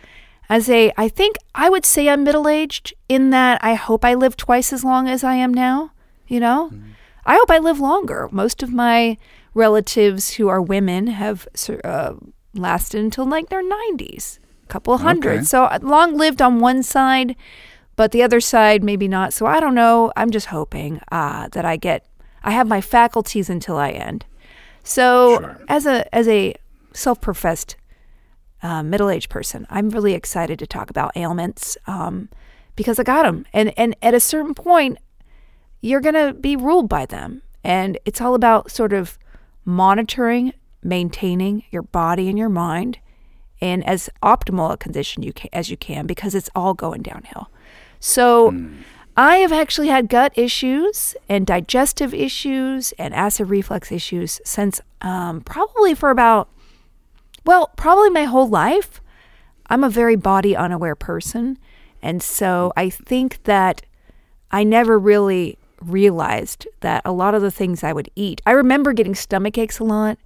as 0.50 0.70
a 0.70 0.92
I 0.98 1.10
think 1.10 1.38
I 1.56 1.70
would 1.70 1.86
say 1.86 2.10
I'm 2.10 2.24
middle 2.24 2.48
aged 2.48 2.94
in 3.08 3.30
that 3.32 3.64
I 3.64 3.76
hope 3.76 4.04
I 4.04 4.14
live 4.14 4.38
twice 4.38 4.72
as 4.72 4.84
long 4.84 5.08
as 5.08 5.24
I 5.24 5.36
am 5.36 5.54
now. 5.54 5.92
You 6.28 6.40
know, 6.40 6.70
mm-hmm. 6.74 6.92
I 7.26 7.36
hope 7.36 7.52
I 7.52 7.58
live 7.58 7.80
longer. 7.80 8.30
Most 8.32 8.64
of 8.64 8.74
my 8.74 9.18
relatives 9.58 10.36
who 10.36 10.48
are 10.48 10.62
women 10.62 11.08
have 11.08 11.48
uh, 11.84 12.14
lasted 12.54 13.02
until 13.02 13.26
like 13.26 13.50
their 13.50 13.64
90s, 13.64 14.40
a 14.64 14.68
couple 14.68 14.94
of 14.94 15.02
hundred. 15.02 15.38
Okay. 15.38 15.44
So 15.44 15.64
uh, 15.66 15.80
long 15.82 16.16
lived 16.18 16.42
on 16.42 16.60
one 16.60 16.84
side, 16.84 17.36
but 17.96 18.12
the 18.12 18.24
other 18.24 18.40
side 18.40 18.84
maybe 18.84 19.08
not. 19.08 19.34
So 19.34 19.46
I 19.46 19.60
don't 19.60 19.76
know. 19.76 20.12
I'm 20.16 20.32
just 20.32 20.48
hoping 20.48 21.02
uh, 21.12 21.50
that 21.52 21.66
I 21.66 21.76
get 21.78 22.06
I 22.44 22.52
have 22.52 22.68
my 22.68 22.80
faculties 22.82 23.50
until 23.50 23.78
I 23.78 23.90
end. 23.90 24.26
So 24.84 25.40
Sure. 25.40 25.62
as 25.68 25.86
a 25.86 26.16
as 26.16 26.28
a 26.28 26.56
self-professed 26.94 27.76
uh, 28.64 28.82
middle-aged 28.84 29.30
person, 29.30 29.68
I'm 29.70 29.90
really 29.90 30.14
excited 30.14 30.58
to 30.60 30.68
talk 30.68 30.90
about 30.90 31.12
ailments 31.16 31.78
um, 31.88 32.30
because 32.76 33.00
I 33.00 33.04
got 33.04 33.24
them, 33.24 33.46
and 33.54 33.74
and 33.78 33.96
at 34.02 34.14
a 34.14 34.20
certain 34.20 34.54
point, 34.54 34.98
you're 35.82 36.02
gonna 36.02 36.34
be 36.34 36.56
ruled 36.56 36.88
by 36.90 37.06
them, 37.06 37.42
and 37.64 37.98
it's 38.06 38.22
all 38.22 38.34
about 38.36 38.72
sort 38.72 38.94
of 38.94 39.18
monitoring, 39.68 40.54
maintaining 40.82 41.64
your 41.70 41.84
body 41.84 42.30
and 42.30 42.38
your 42.40 42.50
mind 42.50 42.98
in 43.60 43.84
as 43.84 44.10
optimal 44.24 44.74
a 44.74 44.78
condition 44.78 45.22
you 45.22 45.34
can, 45.34 45.50
as 45.54 45.70
you 45.70 45.78
can 45.78 46.08
because 46.08 46.34
it's 46.34 46.50
all 46.56 46.74
going 46.74 47.04
downhill. 47.04 47.52
So. 48.00 48.56
I 49.20 49.38
have 49.38 49.52
actually 49.52 49.88
had 49.88 50.10
gut 50.10 50.32
issues 50.36 51.16
and 51.28 51.48
digestive 51.48 52.14
issues 52.14 52.92
and 53.00 53.16
acid 53.16 53.50
reflux 53.50 53.92
issues 53.92 54.40
since 54.46 54.80
um, 55.02 55.42
probably 55.42 55.96
for 55.96 56.12
about, 56.12 56.50
well, 57.44 57.72
probably 57.78 58.12
my 58.12 58.26
whole 58.26 58.48
life. 58.48 59.02
I'm 59.72 59.84
a 59.84 59.90
very 59.90 60.16
body 60.16 60.56
unaware 60.56 60.94
person. 60.94 61.58
And 62.00 62.22
so 62.22 62.72
I 62.78 62.92
think 62.92 63.44
that 63.46 63.82
I 64.52 64.64
never 64.64 65.00
really 65.00 65.58
realized 65.82 66.68
that 66.82 67.02
a 67.06 67.12
lot 67.12 67.36
of 67.36 67.42
the 67.42 67.52
things 67.52 67.84
I 67.84 67.94
would 67.94 68.10
eat, 68.16 68.42
I 68.46 68.52
remember 68.52 68.94
getting 68.94 69.16
stomach 69.16 69.58
aches 69.58 69.80
a 69.80 69.84
lot. 69.84 70.18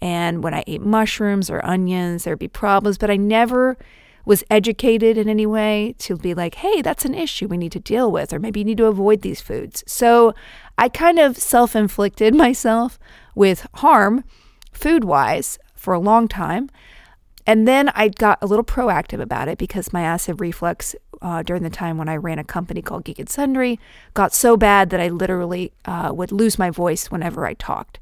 And 0.00 0.42
when 0.42 0.54
I 0.54 0.64
ate 0.66 0.80
mushrooms 0.80 1.50
or 1.50 1.64
onions, 1.64 2.24
there'd 2.24 2.38
be 2.38 2.48
problems, 2.48 2.98
but 2.98 3.10
I 3.10 3.16
never 3.16 3.76
was 4.24 4.44
educated 4.50 5.16
in 5.18 5.28
any 5.28 5.46
way 5.46 5.94
to 5.98 6.16
be 6.16 6.34
like, 6.34 6.56
hey, 6.56 6.82
that's 6.82 7.04
an 7.04 7.14
issue 7.14 7.48
we 7.48 7.56
need 7.56 7.72
to 7.72 7.80
deal 7.80 8.10
with, 8.10 8.32
or 8.32 8.38
maybe 8.38 8.60
you 8.60 8.64
need 8.64 8.78
to 8.78 8.86
avoid 8.86 9.22
these 9.22 9.40
foods. 9.40 9.82
So 9.86 10.34
I 10.78 10.88
kind 10.88 11.18
of 11.18 11.36
self 11.36 11.74
inflicted 11.74 12.34
myself 12.46 12.98
with 13.34 13.66
harm 13.74 14.24
food 14.72 15.04
wise 15.04 15.58
for 15.74 15.94
a 15.94 15.98
long 15.98 16.28
time. 16.28 16.70
And 17.46 17.66
then 17.66 17.88
I 17.90 18.08
got 18.08 18.38
a 18.42 18.46
little 18.46 18.64
proactive 18.64 19.20
about 19.20 19.48
it 19.48 19.58
because 19.58 19.92
my 19.92 20.02
acid 20.02 20.40
reflux 20.40 20.94
uh, 21.22 21.42
during 21.42 21.62
the 21.62 21.70
time 21.70 21.98
when 21.98 22.08
I 22.08 22.16
ran 22.16 22.38
a 22.38 22.44
company 22.44 22.82
called 22.82 23.04
Geek 23.04 23.18
and 23.18 23.28
Sundry 23.28 23.78
got 24.14 24.32
so 24.32 24.56
bad 24.56 24.90
that 24.90 25.00
I 25.00 25.08
literally 25.08 25.72
uh, 25.84 26.12
would 26.14 26.32
lose 26.32 26.58
my 26.58 26.70
voice 26.70 27.10
whenever 27.10 27.46
I 27.46 27.54
talked 27.54 27.98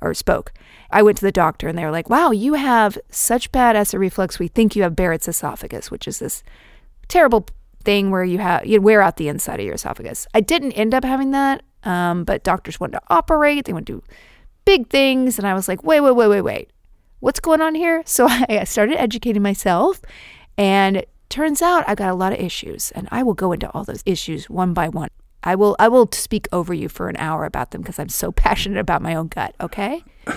or 0.00 0.14
spoke. 0.14 0.52
I 0.90 1.02
went 1.02 1.18
to 1.18 1.24
the 1.24 1.32
doctor 1.32 1.68
and 1.68 1.78
they 1.78 1.84
were 1.84 1.90
like, 1.90 2.10
wow, 2.10 2.30
you 2.30 2.54
have 2.54 2.98
such 3.10 3.52
bad 3.52 3.76
acid 3.76 4.00
reflux. 4.00 4.38
We 4.38 4.48
think 4.48 4.76
you 4.76 4.82
have 4.82 4.96
Barrett's 4.96 5.28
esophagus, 5.28 5.90
which 5.90 6.06
is 6.06 6.18
this 6.18 6.42
terrible 7.08 7.46
thing 7.84 8.10
where 8.10 8.24
you 8.24 8.38
have 8.38 8.66
you 8.66 8.80
wear 8.80 9.00
out 9.00 9.16
the 9.16 9.28
inside 9.28 9.60
of 9.60 9.66
your 9.66 9.74
esophagus. 9.74 10.26
I 10.34 10.40
didn't 10.40 10.72
end 10.72 10.92
up 10.92 11.04
having 11.04 11.30
that, 11.30 11.62
um, 11.84 12.24
but 12.24 12.42
doctors 12.42 12.80
wanted 12.80 12.98
to 12.98 13.02
operate. 13.08 13.64
They 13.64 13.72
wanted 13.72 13.86
to 13.86 13.92
do 13.94 14.02
big 14.64 14.90
things, 14.90 15.38
and 15.38 15.46
I 15.46 15.54
was 15.54 15.68
like, 15.68 15.82
wait, 15.84 16.00
wait, 16.00 16.12
wait, 16.12 16.28
wait, 16.28 16.42
wait, 16.42 16.70
what's 17.20 17.40
going 17.40 17.60
on 17.60 17.74
here? 17.74 18.02
So 18.04 18.26
I 18.48 18.64
started 18.64 19.00
educating 19.00 19.42
myself, 19.42 20.00
and 20.58 21.04
turns 21.28 21.62
out 21.62 21.84
I've 21.86 21.98
got 21.98 22.10
a 22.10 22.14
lot 22.14 22.32
of 22.32 22.38
issues, 22.38 22.90
and 22.92 23.08
I 23.10 23.22
will 23.22 23.34
go 23.34 23.52
into 23.52 23.70
all 23.70 23.84
those 23.84 24.02
issues 24.06 24.48
one 24.50 24.74
by 24.74 24.88
one. 24.88 25.10
I 25.42 25.54
will 25.54 25.76
I 25.78 25.88
will 25.88 26.08
speak 26.12 26.48
over 26.52 26.74
you 26.74 26.88
for 26.88 27.08
an 27.08 27.16
hour 27.18 27.44
about 27.44 27.70
them 27.70 27.82
because 27.82 27.98
I'm 27.98 28.08
so 28.08 28.32
passionate 28.46 28.80
about 28.80 29.02
my 29.02 29.14
own 29.14 29.28
gut. 29.28 29.54
Okay. 29.60 30.02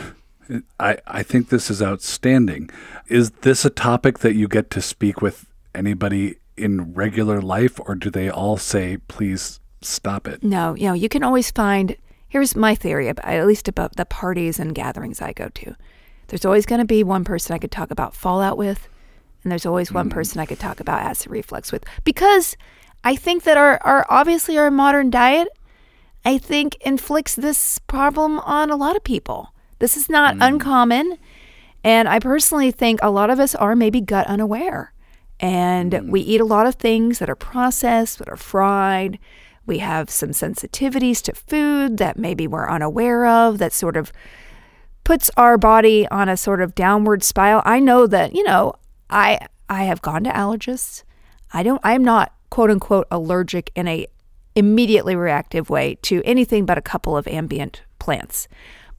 I, 0.79 0.98
I 1.05 1.24
think 1.24 1.50
this 1.50 1.69
is 1.69 1.81
outstanding. 1.81 2.72
Is 3.08 3.29
this 3.41 3.65
a 3.65 3.69
topic 3.69 4.19
that 4.19 4.34
you 4.34 4.48
get 4.48 4.72
to 4.72 4.81
speak 4.81 5.22
with 5.22 5.46
anybody 5.75 6.38
in 6.58 6.93
regular 6.93 7.39
life, 7.39 7.79
or 7.86 7.96
do 7.96 8.10
they 8.10 8.29
all 8.29 8.58
say, 8.58 8.98
please 9.08 9.60
stop 9.81 10.27
it? 10.27 10.43
No, 10.43 10.74
you 10.74 10.88
know, 10.88 10.93
you 10.93 11.10
can 11.10 11.24
always 11.24 11.51
find. 11.51 11.96
Here's 12.27 12.55
my 12.55 12.75
theory, 12.75 13.08
about, 13.08 13.25
at 13.25 13.48
least 13.48 13.67
about 13.67 13.96
the 13.96 14.05
parties 14.05 14.60
and 14.60 14.75
gatherings 14.75 15.19
I 15.19 15.34
go 15.34 15.50
to. 15.50 15.75
There's 16.27 16.46
always 16.46 16.67
going 16.67 16.79
to 16.79 16.86
be 16.86 17.03
one 17.03 17.24
person 17.24 17.55
I 17.55 17.58
could 17.58 17.72
talk 17.72 17.89
about 17.89 18.13
fallout 18.13 18.55
with, 18.55 18.88
and 19.43 19.51
there's 19.51 19.65
always 19.65 19.91
one 19.91 20.08
mm-hmm. 20.08 20.15
person 20.15 20.39
I 20.39 20.46
could 20.46 20.60
talk 20.60 20.79
about 20.79 21.01
acid 21.01 21.31
reflux 21.31 21.72
with. 21.72 21.86
Because 22.03 22.55
I 23.03 23.15
think 23.15 23.43
that 23.43 23.58
our, 23.58 23.79
our 23.84 24.05
obviously 24.10 24.58
our 24.58 24.72
modern 24.72 25.10
diet, 25.10 25.48
I 26.25 26.38
think 26.38 26.75
inflicts 26.81 27.36
this 27.36 27.79
problem 27.79 28.39
on 28.39 28.69
a 28.69 28.75
lot 28.75 28.96
of 28.96 29.03
people. 29.03 29.53
This 29.79 29.96
is 29.96 30.10
not 30.10 30.36
mm. 30.36 30.46
uncommon, 30.46 31.17
and 31.84 32.10
I 32.10 32.19
personally 32.19 32.72
think 32.72 33.00
a 33.01 33.10
lot 33.10 33.29
of 33.29 33.39
us 33.39 33.55
are 33.55 33.75
maybe 33.75 34.01
gut 34.01 34.27
unaware. 34.27 34.93
And 35.39 35.93
mm. 35.93 36.10
we 36.10 36.19
eat 36.19 36.41
a 36.41 36.46
lot 36.46 36.67
of 36.67 36.75
things 36.75 37.19
that 37.19 37.29
are 37.29 37.36
processed, 37.36 38.19
that 38.19 38.27
are 38.27 38.36
fried. 38.36 39.17
We 39.65 39.77
have 39.77 40.10
some 40.10 40.31
sensitivities 40.31 41.22
to 41.24 41.34
food 41.34 41.98
that 41.98 42.17
maybe 42.17 42.48
we're 42.48 42.69
unaware 42.69 43.25
of 43.25 43.60
that 43.60 43.72
sort 43.72 43.96
of 43.96 44.12
puts 45.05 45.31
our 45.38 45.58
body 45.58 46.08
on 46.10 46.27
a 46.27 46.36
sort 46.36 46.62
of 46.62 46.75
downward 46.75 47.24
spiral. 47.24 47.62
I 47.65 47.79
know 47.79 48.05
that, 48.08 48.36
you 48.36 48.43
know, 48.43 48.74
I 49.10 49.39
I 49.70 49.84
have 49.84 50.01
gone 50.01 50.24
to 50.24 50.32
allergists. 50.32 51.04
I 51.54 51.63
don't 51.63 51.82
I'm 51.84 52.04
not 52.04 52.34
quote 52.50 52.72
unquote 52.72 53.08
allergic 53.12 53.72
in 53.75 53.88
a 53.88 54.08
immediately 54.56 55.16
reactive 55.16 55.70
way 55.70 55.96
to 56.01 56.22
anything 56.25 56.66
but 56.66 56.78
a 56.78 56.82
couple 56.82 57.16
of 57.16 57.28
ambient 57.28 57.84
plants. 58.00 58.48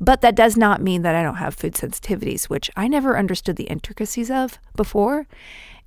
But 0.00 0.23
that 0.23 0.35
does 0.35 0.57
not 0.57 0.81
mean 0.81 1.02
that 1.02 1.14
I 1.14 1.23
don't 1.23 1.37
have 1.37 1.55
food 1.55 1.75
sensitivities, 1.75 2.45
which 2.45 2.71
I 2.75 2.88
never 2.88 3.19
understood 3.19 3.57
the 3.57 3.64
intricacies 3.64 4.31
of 4.31 4.59
before. 4.75 5.26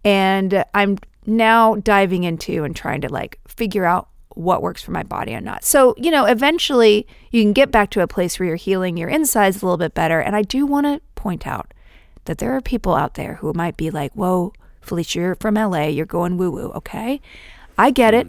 And 0.03 0.63
I'm 0.74 1.00
now 1.25 1.75
diving 1.75 2.24
into 2.24 2.63
and 2.63 2.75
trying 2.75 3.01
to 3.01 3.10
like 3.10 3.39
figure 3.48 3.86
out 3.86 4.10
what 4.36 4.62
works 4.62 4.82
for 4.82 4.92
my 4.92 5.03
body 5.03 5.32
and 5.32 5.46
not. 5.46 5.63
So, 5.63 5.96
you 5.98 6.12
know, 6.12 6.25
eventually 6.25 7.08
you 7.32 7.42
can 7.42 7.53
get 7.53 7.72
back 7.72 7.89
to 7.92 8.01
a 8.01 8.08
place 8.08 8.39
where 8.39 8.48
you're 8.48 8.56
healing 8.56 8.98
your 8.98 9.10
insides 9.10 9.62
a 9.62 9.65
little 9.65 9.77
bit 9.77 9.94
better. 9.94 10.20
And 10.20 10.36
I 10.36 10.42
do 10.42 10.65
want 10.65 10.86
to 10.86 11.01
point 11.15 11.48
out 11.48 11.74
that 12.25 12.38
there 12.38 12.56
are 12.56 12.62
people 12.62 12.96
out 12.96 13.15
there 13.15 13.36
who 13.36 13.53
might 13.53 13.77
be 13.77 13.89
like, 13.89 14.13
whoa, 14.13 14.53
Felicia, 14.82 15.20
you're 15.20 15.36
from 15.36 15.56
LA, 15.56 15.86
you're 15.86 16.06
going 16.06 16.38
woo 16.38 16.51
woo, 16.51 16.72
okay? 16.72 17.22
I 17.77 17.92
get 17.92 18.13
it. 18.13 18.27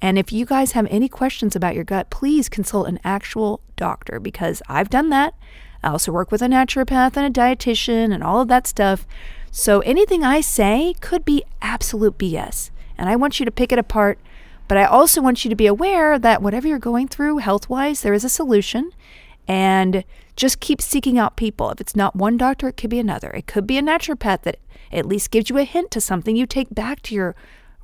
And 0.00 0.18
if 0.18 0.32
you 0.32 0.44
guys 0.44 0.72
have 0.72 0.86
any 0.90 1.08
questions 1.08 1.56
about 1.56 1.74
your 1.74 1.84
gut, 1.84 2.10
please 2.10 2.48
consult 2.48 2.88
an 2.88 3.00
actual 3.02 3.60
doctor 3.76 4.20
because 4.20 4.62
I've 4.68 4.90
done 4.90 5.10
that. 5.10 5.34
I 5.82 5.88
also 5.88 6.12
work 6.12 6.30
with 6.30 6.42
a 6.42 6.46
naturopath 6.46 7.16
and 7.16 7.26
a 7.26 7.40
dietitian 7.40 8.12
and 8.12 8.22
all 8.22 8.40
of 8.40 8.48
that 8.48 8.66
stuff. 8.66 9.06
So 9.50 9.80
anything 9.80 10.22
I 10.22 10.40
say 10.40 10.94
could 11.00 11.24
be 11.24 11.44
absolute 11.62 12.18
BS. 12.18 12.70
And 12.98 13.08
I 13.08 13.16
want 13.16 13.40
you 13.40 13.46
to 13.46 13.52
pick 13.52 13.72
it 13.72 13.78
apart. 13.78 14.18
But 14.68 14.78
I 14.78 14.84
also 14.84 15.22
want 15.22 15.44
you 15.44 15.48
to 15.48 15.56
be 15.56 15.66
aware 15.66 16.18
that 16.18 16.42
whatever 16.42 16.66
you're 16.66 16.78
going 16.78 17.08
through 17.08 17.38
health 17.38 17.70
wise, 17.70 18.02
there 18.02 18.14
is 18.14 18.24
a 18.24 18.28
solution. 18.28 18.90
And 19.48 20.04
just 20.36 20.60
keep 20.60 20.80
seeking 20.82 21.18
out 21.18 21.36
people. 21.36 21.70
If 21.70 21.80
it's 21.80 21.96
not 21.96 22.16
one 22.16 22.36
doctor, 22.36 22.68
it 22.68 22.76
could 22.76 22.90
be 22.90 22.98
another. 22.98 23.30
It 23.30 23.46
could 23.46 23.66
be 23.66 23.78
a 23.78 23.82
naturopath 23.82 24.42
that 24.42 24.58
at 24.92 25.06
least 25.06 25.30
gives 25.30 25.50
you 25.50 25.58
a 25.58 25.64
hint 25.64 25.90
to 25.92 26.00
something 26.00 26.36
you 26.36 26.46
take 26.46 26.74
back 26.74 27.02
to 27.02 27.14
your 27.14 27.34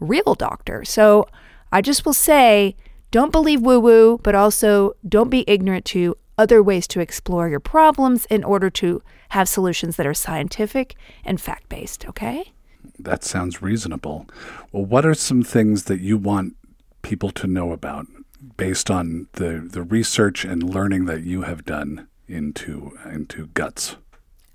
real 0.01 0.35
doctor. 0.35 0.85
So 0.85 1.27
I 1.71 1.81
just 1.81 2.05
will 2.05 2.13
say 2.13 2.77
don't 3.11 3.33
believe 3.33 3.61
woo 3.61 3.79
woo, 3.79 4.19
but 4.23 4.35
also 4.35 4.95
don't 5.07 5.31
be 5.31 5.45
ignorant 5.47 5.85
to 5.87 6.17
other 6.39 6.63
ways 6.63 6.89
to 6.89 7.01
explore 7.01 7.49
your 7.49 7.61
problems 7.61 8.27
in 8.27 8.43
order 8.43 8.71
to 8.71 9.03
have 9.31 9.49
solutions 9.49 9.97
that 9.97 10.07
are 10.07 10.15
scientific 10.15 10.97
and 11.25 11.41
fact 11.41 11.69
based, 11.69 12.07
okay? 12.07 12.53
That 12.99 13.23
sounds 13.23 13.63
reasonable. 13.63 14.27
Well, 14.73 14.85
what 14.85 15.05
are 15.07 15.15
some 15.15 15.43
things 15.43 15.85
that 15.85 16.01
you 16.01 16.17
want 16.17 16.57
people 17.03 17.31
to 17.31 17.47
know 17.47 17.73
about 17.73 18.07
based 18.57 18.91
on 18.91 19.29
the, 19.33 19.67
the 19.71 19.83
research 19.83 20.45
and 20.45 20.63
learning 20.63 21.07
that 21.07 21.23
you 21.23 21.43
have 21.43 21.65
done 21.65 22.09
into 22.29 22.99
into 23.11 23.49
guts? 23.49 23.97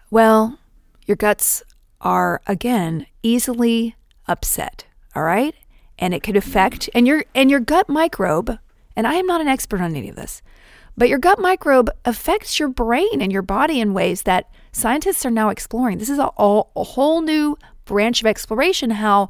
Well, 0.09 0.59
your 1.05 1.17
guts 1.17 1.63
are 2.01 2.41
again 2.47 3.05
easily 3.23 3.95
upset, 4.27 4.85
all 5.15 5.23
right? 5.23 5.55
And 5.99 6.13
it 6.13 6.23
could 6.23 6.35
affect 6.35 6.89
and 6.93 7.07
your 7.07 7.25
and 7.33 7.49
your 7.49 7.59
gut 7.59 7.89
microbe, 7.89 8.57
and 8.95 9.07
I 9.07 9.15
am 9.15 9.27
not 9.27 9.41
an 9.41 9.47
expert 9.47 9.81
on 9.81 9.95
any 9.95 10.09
of 10.09 10.15
this, 10.15 10.41
but 10.95 11.09
your 11.09 11.19
gut 11.19 11.39
microbe 11.39 11.89
affects 12.05 12.59
your 12.59 12.69
brain 12.69 13.21
and 13.21 13.31
your 13.31 13.41
body 13.41 13.79
in 13.79 13.93
ways 13.93 14.23
that 14.23 14.49
scientists 14.71 15.25
are 15.25 15.31
now 15.31 15.49
exploring. 15.49 15.97
This 15.97 16.09
is 16.09 16.19
a, 16.19 16.29
a, 16.37 16.63
a 16.75 16.83
whole 16.83 17.21
new 17.21 17.57
branch 17.85 18.21
of 18.21 18.27
exploration 18.27 18.89
how 18.89 19.29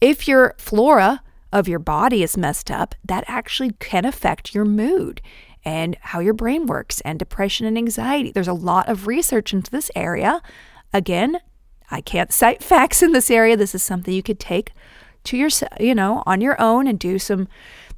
if 0.00 0.26
your 0.26 0.54
flora 0.58 1.22
of 1.52 1.68
your 1.68 1.78
body 1.78 2.22
is 2.22 2.36
messed 2.36 2.70
up, 2.70 2.94
that 3.04 3.24
actually 3.26 3.72
can 3.78 4.04
affect 4.04 4.54
your 4.54 4.64
mood 4.64 5.20
and 5.64 5.96
how 6.00 6.20
your 6.20 6.34
brain 6.34 6.66
works 6.66 7.00
and 7.02 7.18
depression 7.18 7.66
and 7.66 7.76
anxiety. 7.76 8.30
There's 8.30 8.48
a 8.48 8.52
lot 8.52 8.88
of 8.88 9.06
research 9.06 9.52
into 9.52 9.70
this 9.70 9.90
area. 9.94 10.40
Again, 10.92 11.38
I 11.90 12.00
can't 12.00 12.32
cite 12.32 12.62
facts 12.62 13.02
in 13.02 13.12
this 13.12 13.30
area. 13.30 13.56
This 13.56 13.74
is 13.74 13.82
something 13.82 14.14
you 14.14 14.22
could 14.22 14.40
take 14.40 14.72
to 15.24 15.36
your, 15.36 15.50
you 15.78 15.94
know, 15.94 16.22
on 16.26 16.40
your 16.40 16.60
own 16.60 16.86
and 16.86 16.98
do 16.98 17.18
some 17.18 17.48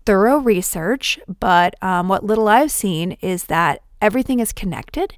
thorough 0.05 0.39
research. 0.39 1.19
But 1.41 1.75
um, 1.83 2.09
what 2.09 2.25
little 2.25 2.49
I've 2.49 2.73
seen 2.73 3.13
is 3.21 3.45
that 3.45 3.83
everything 4.01 4.41
is 4.41 4.53
connected. 4.53 5.15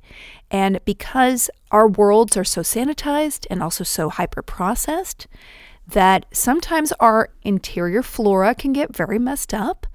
And 0.50 0.85
because 0.85 1.49
our 1.71 1.88
worlds 1.88 2.37
are 2.37 2.45
so 2.45 2.61
sanitized 2.61 3.47
and 3.50 3.62
also 3.62 3.83
so 3.83 4.11
hyper 4.11 4.43
processed, 4.43 5.26
that 5.87 6.26
sometimes 6.33 6.93
our 7.00 7.31
interior 7.43 8.03
flora 8.03 8.55
can 8.55 8.73
get 8.73 8.95
very 8.95 9.19
messed 9.19 9.53
up 9.53 9.87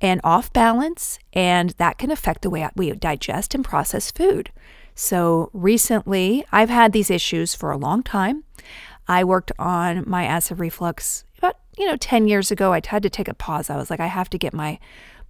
and 0.00 0.20
off 0.24 0.52
balance, 0.52 1.18
and 1.32 1.70
that 1.70 1.98
can 1.98 2.10
affect 2.10 2.42
the 2.42 2.50
way 2.50 2.68
we 2.76 2.90
digest 2.92 3.54
and 3.54 3.64
process 3.64 4.10
food. 4.10 4.50
So 4.94 5.50
recently, 5.52 6.44
I've 6.52 6.70
had 6.70 6.92
these 6.92 7.10
issues 7.10 7.54
for 7.54 7.70
a 7.70 7.76
long 7.76 8.02
time. 8.02 8.44
I 9.08 9.24
worked 9.24 9.52
on 9.58 10.04
my 10.08 10.24
acid 10.24 10.58
reflux 10.58 11.24
about, 11.38 11.56
you 11.76 11.86
know, 11.86 11.96
10 11.96 12.28
years 12.28 12.50
ago. 12.50 12.72
I 12.72 12.80
had 12.84 13.02
to 13.02 13.10
take 13.10 13.28
a 13.28 13.34
pause. 13.34 13.70
I 13.70 13.76
was 13.76 13.90
like, 13.90 14.00
I 14.00 14.06
have 14.06 14.30
to 14.30 14.38
get 14.38 14.54
my 14.54 14.78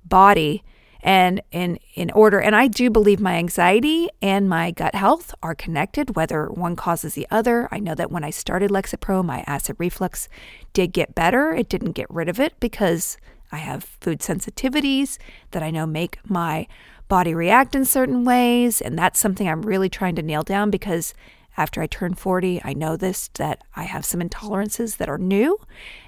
body 0.05 0.63
and 1.05 1.43
in 1.53 1.79
in 1.95 2.11
order 2.13 2.41
and 2.41 2.57
I 2.57 2.67
do 2.67 2.91
believe 2.91 3.21
my 3.21 3.35
anxiety 3.35 4.09
and 4.23 4.49
my 4.49 4.71
gut 4.71 4.95
health 4.95 5.35
are 5.43 5.55
connected 5.55 6.17
whether 6.17 6.47
one 6.49 6.75
causes 6.75 7.15
the 7.15 7.29
other. 7.31 7.69
I 7.71 7.79
know 7.79 7.95
that 7.95 8.11
when 8.11 8.25
I 8.25 8.31
started 8.31 8.71
Lexapro 8.71 9.23
my 9.23 9.45
acid 9.47 9.77
reflux 9.79 10.29
did 10.73 10.93
get 10.93 11.15
better. 11.15 11.53
It 11.53 11.69
didn't 11.69 11.93
get 11.93 12.11
rid 12.11 12.29
of 12.29 12.41
it 12.41 12.55
because 12.59 13.19
I 13.53 13.59
have 13.59 13.85
food 14.01 14.21
sensitivities 14.21 15.19
that 15.51 15.63
I 15.63 15.71
know 15.71 15.87
make 15.87 16.19
my 16.29 16.67
body 17.07 17.35
react 17.35 17.75
in 17.75 17.85
certain 17.85 18.25
ways 18.25 18.81
and 18.81 18.99
that's 18.99 19.21
something 19.21 19.47
I'm 19.47 19.63
really 19.63 19.91
trying 19.91 20.17
to 20.17 20.23
nail 20.23 20.43
down 20.43 20.71
because 20.71 21.13
after 21.57 21.83
I 21.83 21.87
turn 21.87 22.15
40, 22.15 22.63
I 22.65 22.73
know 22.73 22.97
this 22.97 23.29
that 23.35 23.63
I 23.77 23.85
have 23.85 24.05
some 24.05 24.21
intolerances 24.21 24.97
that 24.97 25.09
are 25.09 25.19
new. 25.19 25.61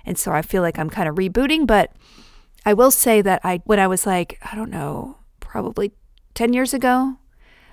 And 0.04 0.18
so 0.18 0.32
I 0.32 0.42
feel 0.42 0.62
like 0.62 0.76
I'm 0.76 0.90
kind 0.90 1.08
of 1.08 1.14
rebooting, 1.14 1.68
but 1.68 1.92
I 2.66 2.74
will 2.74 2.90
say 2.90 3.22
that 3.22 3.40
I 3.44 3.62
when 3.64 3.78
I 3.78 3.86
was 3.86 4.06
like, 4.06 4.38
I 4.42 4.56
don't 4.56 4.72
know, 4.72 5.18
probably 5.38 5.92
10 6.34 6.52
years 6.52 6.74
ago, 6.74 7.16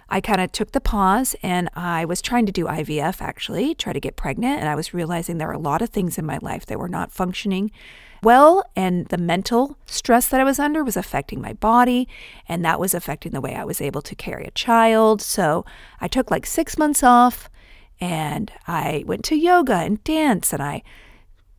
I 0.07 0.21
kind 0.21 0.39
of 0.39 0.51
took 0.51 0.71
the 0.71 0.79
pause 0.79 1.35
and 1.41 1.67
I 1.73 2.05
was 2.05 2.21
trying 2.21 2.45
to 2.45 2.51
do 2.51 2.65
IVF 2.65 3.19
actually, 3.19 3.73
try 3.73 3.91
to 3.91 3.99
get 3.99 4.15
pregnant. 4.15 4.59
And 4.59 4.69
I 4.69 4.75
was 4.75 4.93
realizing 4.93 5.39
there 5.39 5.47
were 5.47 5.53
a 5.53 5.57
lot 5.57 5.81
of 5.81 5.89
things 5.89 6.19
in 6.19 6.25
my 6.27 6.37
life 6.43 6.67
that 6.67 6.77
were 6.77 6.87
not 6.87 7.11
functioning 7.11 7.71
well. 8.21 8.63
And 8.75 9.07
the 9.07 9.17
mental 9.17 9.79
stress 9.87 10.27
that 10.27 10.39
I 10.39 10.43
was 10.43 10.59
under 10.59 10.83
was 10.83 10.95
affecting 10.95 11.41
my 11.41 11.53
body. 11.53 12.07
And 12.47 12.63
that 12.63 12.79
was 12.79 12.93
affecting 12.93 13.31
the 13.31 13.41
way 13.41 13.55
I 13.55 13.65
was 13.65 13.81
able 13.81 14.03
to 14.03 14.13
carry 14.15 14.45
a 14.45 14.51
child. 14.51 15.23
So 15.23 15.65
I 15.99 16.07
took 16.07 16.29
like 16.29 16.45
six 16.45 16.77
months 16.77 17.01
off 17.01 17.49
and 17.99 18.51
I 18.67 19.03
went 19.07 19.25
to 19.25 19.35
yoga 19.35 19.77
and 19.77 20.03
dance 20.03 20.53
and 20.53 20.61
I 20.61 20.83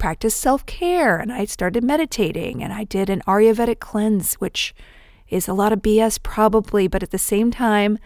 practiced 0.05 0.39
self 0.39 0.67
care 0.67 1.17
and 1.17 1.33
I 1.33 1.47
started 1.47 1.83
meditating 1.83 2.63
and 2.63 2.75
I 2.75 2.85
did 2.85 3.09
an 3.09 3.23
Ayurvedic 3.27 3.79
cleanse, 3.79 4.35
which 4.35 4.75
is 5.31 5.49
a 5.49 5.55
lot 5.55 5.73
of 5.73 5.81
BS 5.81 6.23
probably, 6.23 6.87
but 6.87 7.03
at 7.03 7.11
the 7.11 7.17
same 7.17 7.51
time, 7.51 7.99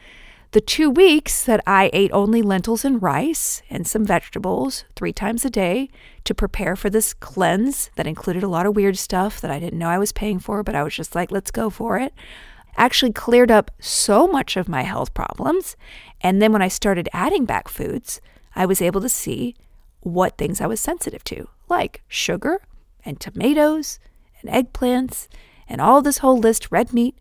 the 0.52 0.60
two 0.60 0.90
weeks 0.90 1.44
that 1.44 1.60
I 1.66 1.90
ate 1.92 2.12
only 2.12 2.40
lentils 2.40 2.84
and 2.84 3.02
rice 3.02 3.62
and 3.68 3.84
some 3.84 4.04
vegetables 4.04 4.84
three 4.94 5.12
times 5.12 5.44
a 5.44 5.50
day 5.50 5.90
to 6.22 6.36
prepare 6.36 6.76
for 6.76 6.88
this 6.88 7.14
cleanse 7.14 7.90
that 7.96 8.06
included 8.06 8.44
a 8.44 8.48
lot 8.48 8.64
of 8.64 8.76
weird 8.76 8.96
stuff 8.96 9.40
that 9.40 9.50
I 9.50 9.58
didn't 9.58 9.80
know 9.80 9.88
I 9.88 9.98
was 9.98 10.12
paying 10.12 10.38
for, 10.38 10.62
but 10.62 10.76
I 10.76 10.84
was 10.84 10.94
just 10.94 11.16
like, 11.16 11.32
let's 11.32 11.50
go 11.50 11.68
for 11.68 11.98
it, 11.98 12.14
actually 12.76 13.12
cleared 13.12 13.50
up 13.50 13.72
so 13.80 14.28
much 14.28 14.56
of 14.56 14.68
my 14.68 14.82
health 14.82 15.14
problems. 15.14 15.74
And 16.20 16.40
then 16.40 16.52
when 16.52 16.62
I 16.62 16.68
started 16.68 17.08
adding 17.12 17.44
back 17.44 17.66
foods, 17.66 18.20
I 18.54 18.66
was 18.66 18.80
able 18.80 19.00
to 19.00 19.08
see 19.08 19.56
what 20.08 20.38
things 20.38 20.60
I 20.60 20.66
was 20.66 20.80
sensitive 20.80 21.24
to, 21.24 21.48
like 21.68 22.02
sugar 22.08 22.60
and 23.04 23.20
tomatoes 23.20 23.98
and 24.40 24.50
eggplants 24.50 25.28
and 25.68 25.80
all 25.80 26.02
this 26.02 26.18
whole 26.18 26.38
list, 26.38 26.70
red 26.70 26.92
meat, 26.92 27.16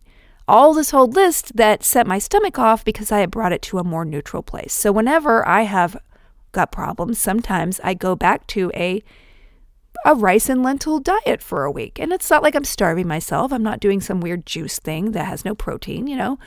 all 0.46 0.72
this 0.72 0.90
whole 0.90 1.08
list 1.08 1.56
that 1.56 1.84
set 1.84 2.06
my 2.06 2.18
stomach 2.18 2.58
off 2.58 2.84
because 2.84 3.12
I 3.12 3.20
had 3.20 3.30
brought 3.30 3.52
it 3.52 3.62
to 3.62 3.78
a 3.78 3.84
more 3.84 4.04
neutral 4.04 4.42
place. 4.42 4.72
So 4.72 4.90
whenever 4.90 5.46
I 5.46 5.62
have 5.62 5.96
gut 6.52 6.72
problems, 6.72 7.18
sometimes 7.18 7.80
I 7.84 7.94
go 7.94 8.16
back 8.16 8.46
to 8.48 8.72
a 8.74 9.02
a 10.04 10.14
rice 10.14 10.48
and 10.48 10.62
lentil 10.62 11.00
diet 11.00 11.42
for 11.42 11.64
a 11.64 11.70
week. 11.70 11.98
And 11.98 12.12
it's 12.12 12.30
not 12.30 12.42
like 12.42 12.54
I'm 12.54 12.64
starving 12.64 13.08
myself. 13.08 13.52
I'm 13.52 13.64
not 13.64 13.80
doing 13.80 14.00
some 14.00 14.20
weird 14.20 14.46
juice 14.46 14.78
thing 14.78 15.10
that 15.12 15.26
has 15.26 15.44
no 15.44 15.54
protein, 15.56 16.06
you 16.06 16.16
know. 16.16 16.38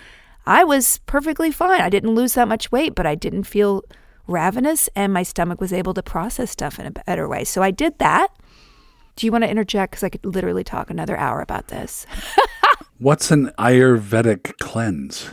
I 0.46 0.64
was 0.64 1.00
perfectly 1.06 1.52
fine. 1.52 1.82
I 1.82 1.90
didn't 1.90 2.16
lose 2.16 2.34
that 2.36 2.48
much 2.48 2.72
weight, 2.72 2.96
but 2.96 3.06
I 3.06 3.16
didn't 3.16 3.44
feel 3.44 3.84
ravenous 4.32 4.90
and 4.96 5.14
my 5.14 5.24
stomach 5.24 5.62
was 5.62 5.74
able 5.74 5.94
to 5.94 6.04
process 6.04 6.52
stuff 6.52 6.80
in 6.80 6.86
a 6.86 6.92
better 6.92 7.28
way. 7.28 7.44
So 7.44 7.62
I 7.62 7.72
did 7.72 8.00
that. 8.00 8.30
Do 9.16 9.26
you 9.26 9.32
want 9.32 9.44
to 9.44 9.50
interject? 9.50 9.92
Because 9.92 10.04
I 10.04 10.10
could 10.10 10.26
literally 10.26 10.64
talk 10.64 10.90
another 10.90 11.18
hour 11.18 11.42
about 11.42 11.68
this. 11.68 12.06
What's 12.98 13.32
an 13.32 13.52
Ayurvedic 13.58 14.58
cleanse? 14.60 15.30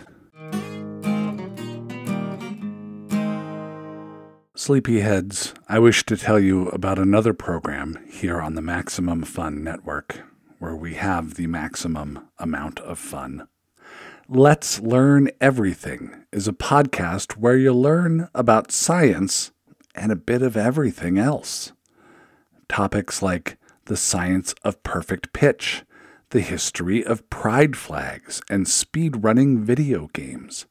Sleepyheads, 4.57 5.55
I 5.69 5.79
wish 5.79 6.05
to 6.07 6.17
tell 6.17 6.41
you 6.41 6.69
about 6.71 6.99
another 6.99 7.33
program 7.33 8.05
here 8.11 8.41
on 8.41 8.55
the 8.55 8.61
Maximum 8.61 9.23
Fun 9.23 9.63
Network, 9.63 10.21
where 10.59 10.75
we 10.75 10.95
have 10.95 11.35
the 11.35 11.47
maximum 11.47 12.29
amount 12.39 12.81
of 12.81 12.99
fun. 12.99 13.47
Let's 14.31 14.79
Learn 14.81 15.31
Everything 15.41 16.27
is 16.33 16.47
a 16.47 16.53
podcast 16.53 17.39
where 17.39 17.57
you 17.57 17.73
learn 17.73 18.29
about 18.35 18.71
science 18.71 19.53
and 19.95 20.13
a 20.13 20.17
bit 20.17 20.43
of 20.43 20.55
everything 20.55 21.17
else. 21.17 21.73
Topics 22.69 23.23
like 23.23 23.57
the 23.87 23.97
science 23.97 24.55
of 24.63 24.83
perfect 24.83 25.33
pitch, 25.33 25.83
the 26.29 26.43
history 26.43 27.03
of 27.03 27.31
pride 27.31 27.75
flags, 27.75 28.43
and 28.51 28.69
speed 28.69 29.25
running 29.25 29.65
video 29.65 30.09
games. 30.13 30.67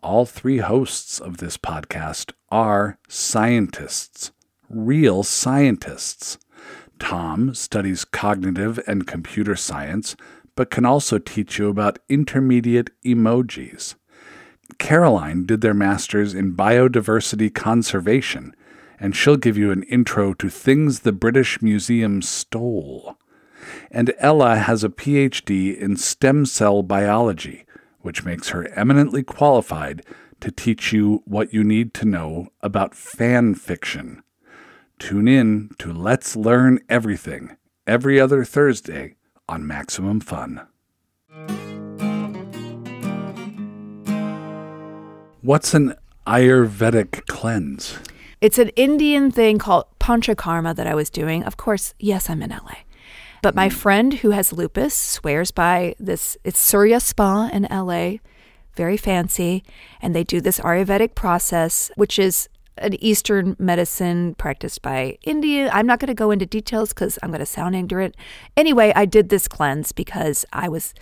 All 0.00 0.24
three 0.24 0.58
hosts 0.58 1.18
of 1.18 1.38
this 1.38 1.56
podcast 1.56 2.30
are 2.52 3.00
scientists, 3.08 4.30
real 4.68 5.24
scientists. 5.24 6.38
Tom 7.00 7.54
studies 7.54 8.04
cognitive 8.04 8.78
and 8.86 9.04
computer 9.04 9.56
science 9.56 10.14
but 10.56 10.70
can 10.70 10.84
also 10.84 11.18
teach 11.18 11.58
you 11.58 11.68
about 11.68 11.98
intermediate 12.08 12.90
emojis. 13.04 13.94
Caroline 14.78 15.46
did 15.46 15.60
their 15.60 15.74
master's 15.74 16.34
in 16.34 16.56
biodiversity 16.56 17.52
conservation, 17.52 18.54
and 18.98 19.14
she'll 19.14 19.36
give 19.36 19.58
you 19.58 19.70
an 19.70 19.82
intro 19.84 20.32
to 20.34 20.48
things 20.48 21.00
the 21.00 21.12
British 21.12 21.60
Museum 21.60 22.22
stole. 22.22 23.16
And 23.90 24.14
Ella 24.18 24.56
has 24.56 24.84
a 24.84 24.88
PhD 24.88 25.76
in 25.76 25.96
stem 25.96 26.46
cell 26.46 26.82
biology, 26.82 27.64
which 28.00 28.24
makes 28.24 28.50
her 28.50 28.68
eminently 28.68 29.22
qualified 29.22 30.04
to 30.40 30.50
teach 30.50 30.92
you 30.92 31.22
what 31.24 31.54
you 31.54 31.64
need 31.64 31.94
to 31.94 32.04
know 32.04 32.48
about 32.60 32.94
fan 32.94 33.54
fiction. 33.54 34.22
Tune 34.98 35.26
in 35.26 35.70
to 35.78 35.92
Let's 35.92 36.36
Learn 36.36 36.80
Everything 36.88 37.56
every 37.86 38.20
other 38.20 38.44
Thursday 38.44 39.16
on 39.48 39.66
Maximum 39.66 40.20
Fun. 40.20 40.66
What's 45.42 45.74
an 45.74 45.94
Ayurvedic 46.26 47.26
cleanse? 47.26 47.98
It's 48.40 48.58
an 48.58 48.70
Indian 48.76 49.30
thing 49.30 49.58
called 49.58 49.84
Panchakarma 50.00 50.74
that 50.76 50.86
I 50.86 50.94
was 50.94 51.10
doing. 51.10 51.44
Of 51.44 51.56
course, 51.56 51.94
yes, 51.98 52.30
I'm 52.30 52.42
in 52.42 52.50
LA. 52.50 52.76
But 53.42 53.54
my 53.54 53.68
mm. 53.68 53.72
friend 53.72 54.14
who 54.14 54.30
has 54.30 54.54
lupus 54.54 54.94
swears 54.94 55.50
by 55.50 55.94
this. 55.98 56.38
It's 56.44 56.58
Surya 56.58 56.98
Spa 56.98 57.50
in 57.52 57.66
LA, 57.70 58.20
very 58.74 58.96
fancy. 58.96 59.62
And 60.00 60.16
they 60.16 60.24
do 60.24 60.40
this 60.40 60.60
Ayurvedic 60.60 61.14
process, 61.14 61.90
which 61.96 62.18
is 62.18 62.48
an 62.78 62.94
Eastern 63.02 63.56
medicine 63.58 64.34
practiced 64.34 64.82
by 64.82 65.18
India. 65.22 65.70
I'm 65.72 65.86
not 65.86 66.00
going 66.00 66.08
to 66.08 66.14
go 66.14 66.30
into 66.30 66.46
details 66.46 66.90
because 66.90 67.18
I'm 67.22 67.30
going 67.30 67.40
to 67.40 67.46
sound 67.46 67.76
ignorant. 67.76 68.16
Anyway, 68.56 68.92
I 68.94 69.04
did 69.04 69.28
this 69.28 69.48
cleanse 69.48 69.92
because 69.92 70.44
I 70.52 70.68
was 70.68 70.94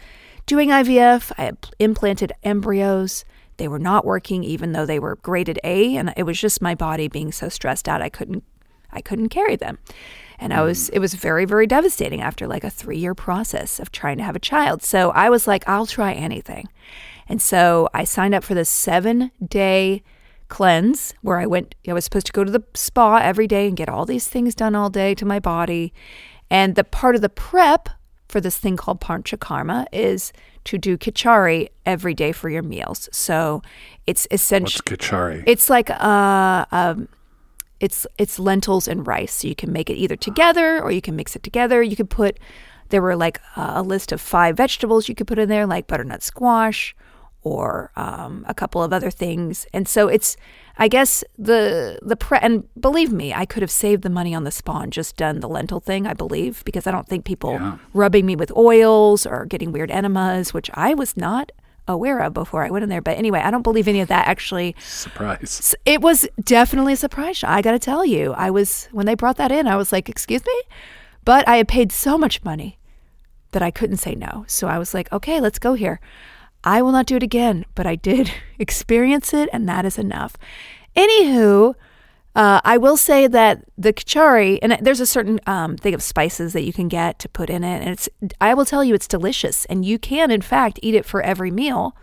doing 0.46 0.68
IVF. 0.68 1.32
I 1.38 1.42
had 1.44 1.58
implanted 1.78 2.32
embryos. 2.42 3.24
They 3.56 3.68
were 3.68 3.78
not 3.78 4.04
working, 4.04 4.44
even 4.44 4.72
though 4.72 4.86
they 4.86 4.98
were 4.98 5.16
graded 5.16 5.58
A, 5.64 5.96
and 5.96 6.12
it 6.16 6.24
was 6.24 6.40
just 6.40 6.62
my 6.62 6.74
body 6.74 7.08
being 7.08 7.32
so 7.32 7.48
stressed 7.48 7.88
out 7.88 8.02
I 8.02 8.08
couldn't, 8.08 8.44
I 8.90 9.00
couldn't 9.00 9.28
carry 9.28 9.56
them. 9.56 9.78
And 10.38 10.52
I 10.52 10.62
was, 10.62 10.90
mm. 10.90 10.94
it 10.94 10.98
was 10.98 11.14
very, 11.14 11.44
very 11.44 11.66
devastating 11.66 12.20
after 12.20 12.46
like 12.46 12.64
a 12.64 12.70
three 12.70 12.98
year 12.98 13.14
process 13.14 13.78
of 13.78 13.92
trying 13.92 14.18
to 14.18 14.24
have 14.24 14.36
a 14.36 14.40
child. 14.40 14.82
So 14.82 15.10
I 15.10 15.30
was 15.30 15.46
like, 15.46 15.68
I'll 15.68 15.86
try 15.86 16.12
anything. 16.12 16.68
And 17.28 17.40
so 17.40 17.88
I 17.94 18.04
signed 18.04 18.34
up 18.34 18.42
for 18.42 18.54
this 18.54 18.68
seven 18.68 19.30
day 19.46 20.02
cleanse 20.52 21.14
where 21.22 21.38
I 21.38 21.46
went, 21.46 21.74
I 21.88 21.94
was 21.94 22.04
supposed 22.04 22.26
to 22.26 22.32
go 22.32 22.44
to 22.44 22.50
the 22.50 22.62
spa 22.74 23.16
every 23.16 23.46
day 23.46 23.68
and 23.68 23.74
get 23.74 23.88
all 23.88 24.04
these 24.04 24.28
things 24.28 24.54
done 24.54 24.74
all 24.74 24.90
day 24.90 25.14
to 25.14 25.24
my 25.24 25.40
body. 25.40 25.94
And 26.50 26.74
the 26.74 26.84
part 26.84 27.14
of 27.14 27.22
the 27.22 27.30
prep 27.30 27.88
for 28.28 28.38
this 28.38 28.58
thing 28.58 28.76
called 28.76 29.00
Panchakarma 29.00 29.86
is 29.92 30.30
to 30.64 30.76
do 30.76 30.98
kitchari 30.98 31.68
every 31.86 32.12
day 32.12 32.32
for 32.32 32.50
your 32.50 32.62
meals. 32.62 33.08
So 33.12 33.62
it's 34.06 34.28
essentially 34.30 34.82
What's 34.84 35.06
kitchari? 35.06 35.42
It's 35.46 35.70
like 35.70 35.88
uh, 35.88 36.66
um, 36.70 37.08
it's 37.80 38.06
it's 38.18 38.38
lentils 38.38 38.86
and 38.88 39.06
rice. 39.06 39.32
So 39.32 39.48
you 39.48 39.54
can 39.54 39.72
make 39.72 39.88
it 39.88 39.94
either 39.94 40.16
together 40.16 40.82
or 40.82 40.90
you 40.90 41.00
can 41.00 41.16
mix 41.16 41.34
it 41.34 41.42
together. 41.42 41.82
You 41.82 41.96
could 41.96 42.10
put 42.10 42.38
there 42.90 43.00
were 43.00 43.16
like 43.16 43.40
a 43.56 43.82
list 43.82 44.12
of 44.12 44.20
five 44.20 44.58
vegetables 44.58 45.08
you 45.08 45.14
could 45.14 45.26
put 45.26 45.38
in 45.38 45.48
there, 45.48 45.66
like 45.66 45.86
butternut 45.86 46.22
squash 46.22 46.94
or 47.42 47.90
um, 47.96 48.44
a 48.48 48.54
couple 48.54 48.82
of 48.82 48.92
other 48.92 49.10
things. 49.10 49.66
And 49.72 49.88
so 49.88 50.08
it's, 50.08 50.36
I 50.78 50.88
guess 50.88 51.22
the 51.38 51.98
the 52.02 52.16
pre 52.16 52.38
and 52.40 52.64
believe 52.80 53.12
me, 53.12 53.34
I 53.34 53.44
could 53.44 53.62
have 53.62 53.70
saved 53.70 54.02
the 54.02 54.10
money 54.10 54.34
on 54.34 54.44
the 54.44 54.50
spawn, 54.50 54.90
just 54.90 55.16
done 55.16 55.40
the 55.40 55.48
lentil 55.48 55.80
thing. 55.80 56.06
I 56.06 56.14
believe 56.14 56.64
because 56.64 56.86
I 56.86 56.90
don't 56.92 57.08
think 57.08 57.24
people 57.24 57.54
Yeah. 57.54 57.76
rubbing 57.94 58.26
me 58.26 58.36
with 58.36 58.50
oils 58.56 59.26
or 59.26 59.44
getting 59.46 59.72
weird 59.72 59.90
enemas, 59.90 60.54
which 60.54 60.70
I 60.74 60.94
was 60.94 61.16
not 61.16 61.52
aware 61.88 62.20
of 62.20 62.32
before 62.32 62.64
I 62.64 62.70
went 62.70 62.84
in 62.84 62.88
there. 62.88 63.02
But 63.02 63.18
anyway, 63.18 63.40
I 63.40 63.50
don't 63.50 63.62
believe 63.62 63.88
any 63.88 64.00
of 64.00 64.08
that 64.08 64.28
actually. 64.28 64.74
Surprise. 64.78 65.74
It 65.84 66.00
was 66.00 66.28
definitely 66.42 66.92
a 66.92 66.96
surprise. 66.96 67.42
I 67.44 67.60
got 67.60 67.72
to 67.72 67.78
tell 67.80 68.04
you, 68.04 68.32
I 68.34 68.50
was, 68.50 68.88
when 68.92 69.04
they 69.04 69.16
brought 69.16 69.36
that 69.38 69.50
in, 69.50 69.66
I 69.66 69.74
was 69.76 69.90
like, 69.92 70.08
excuse 70.08 70.44
me? 70.46 70.60
But 71.24 71.46
I 71.48 71.56
had 71.56 71.66
paid 71.68 71.90
so 71.92 72.16
much 72.16 72.42
money 72.44 72.78
that 73.50 73.62
I 73.62 73.70
couldn't 73.72 73.98
say 73.98 74.14
no. 74.14 74.44
So 74.46 74.68
I 74.68 74.78
was 74.78 74.94
like, 74.94 75.12
okay, 75.12 75.40
let's 75.40 75.58
go 75.58 75.74
here. 75.74 76.00
I 76.64 76.82
will 76.82 76.92
not 76.92 77.06
do 77.06 77.16
it 77.16 77.22
again, 77.22 77.64
but 77.74 77.86
I 77.86 77.96
did 77.96 78.32
experience 78.58 79.34
it, 79.34 79.48
and 79.52 79.68
that 79.68 79.84
is 79.84 79.98
enough. 79.98 80.36
Anywho, 80.96 81.74
uh, 82.34 82.60
I 82.64 82.78
will 82.78 82.96
say 82.96 83.26
that 83.26 83.64
the 83.76 83.92
kachari, 83.92 84.58
and 84.62 84.78
there's 84.80 85.00
a 85.00 85.06
certain 85.06 85.40
um, 85.46 85.76
thing 85.76 85.94
of 85.94 86.02
spices 86.02 86.52
that 86.52 86.62
you 86.62 86.72
can 86.72 86.88
get 86.88 87.18
to 87.20 87.28
put 87.28 87.50
in 87.50 87.64
it, 87.64 87.80
and 87.80 87.90
it's. 87.90 88.08
I 88.40 88.54
will 88.54 88.64
tell 88.64 88.82
you, 88.82 88.94
it's 88.94 89.08
delicious, 89.08 89.64
and 89.66 89.84
you 89.84 89.98
can, 89.98 90.30
in 90.30 90.42
fact, 90.42 90.78
eat 90.82 90.94
it 90.94 91.04
for 91.04 91.20
every 91.22 91.50
meal, 91.50 91.96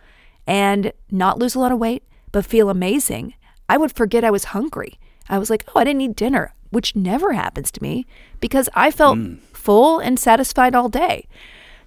and 0.46 0.92
not 1.10 1.40
lose 1.40 1.56
a 1.56 1.60
lot 1.60 1.72
of 1.72 1.80
weight, 1.80 2.04
but 2.32 2.46
feel 2.46 2.70
amazing. 2.70 3.34
I 3.68 3.78
would 3.78 3.96
forget 3.96 4.24
I 4.24 4.32
was 4.32 4.46
hungry. 4.46 5.00
I 5.30 5.38
was 5.38 5.50
like, 5.50 5.64
oh, 5.70 5.80
I 5.80 5.84
didn't 5.84 6.02
eat 6.02 6.16
dinner, 6.16 6.54
which 6.72 6.96
never 6.96 7.34
happens 7.34 7.72
to 7.72 7.84
me 7.84 8.06
because 8.40 8.68
I 8.74 8.90
felt 8.90 9.18
mm. 9.18 9.40
full 9.54 10.00
and 10.00 10.20
satisfied 10.20 10.74
all 10.74 10.90
day. 10.90 11.28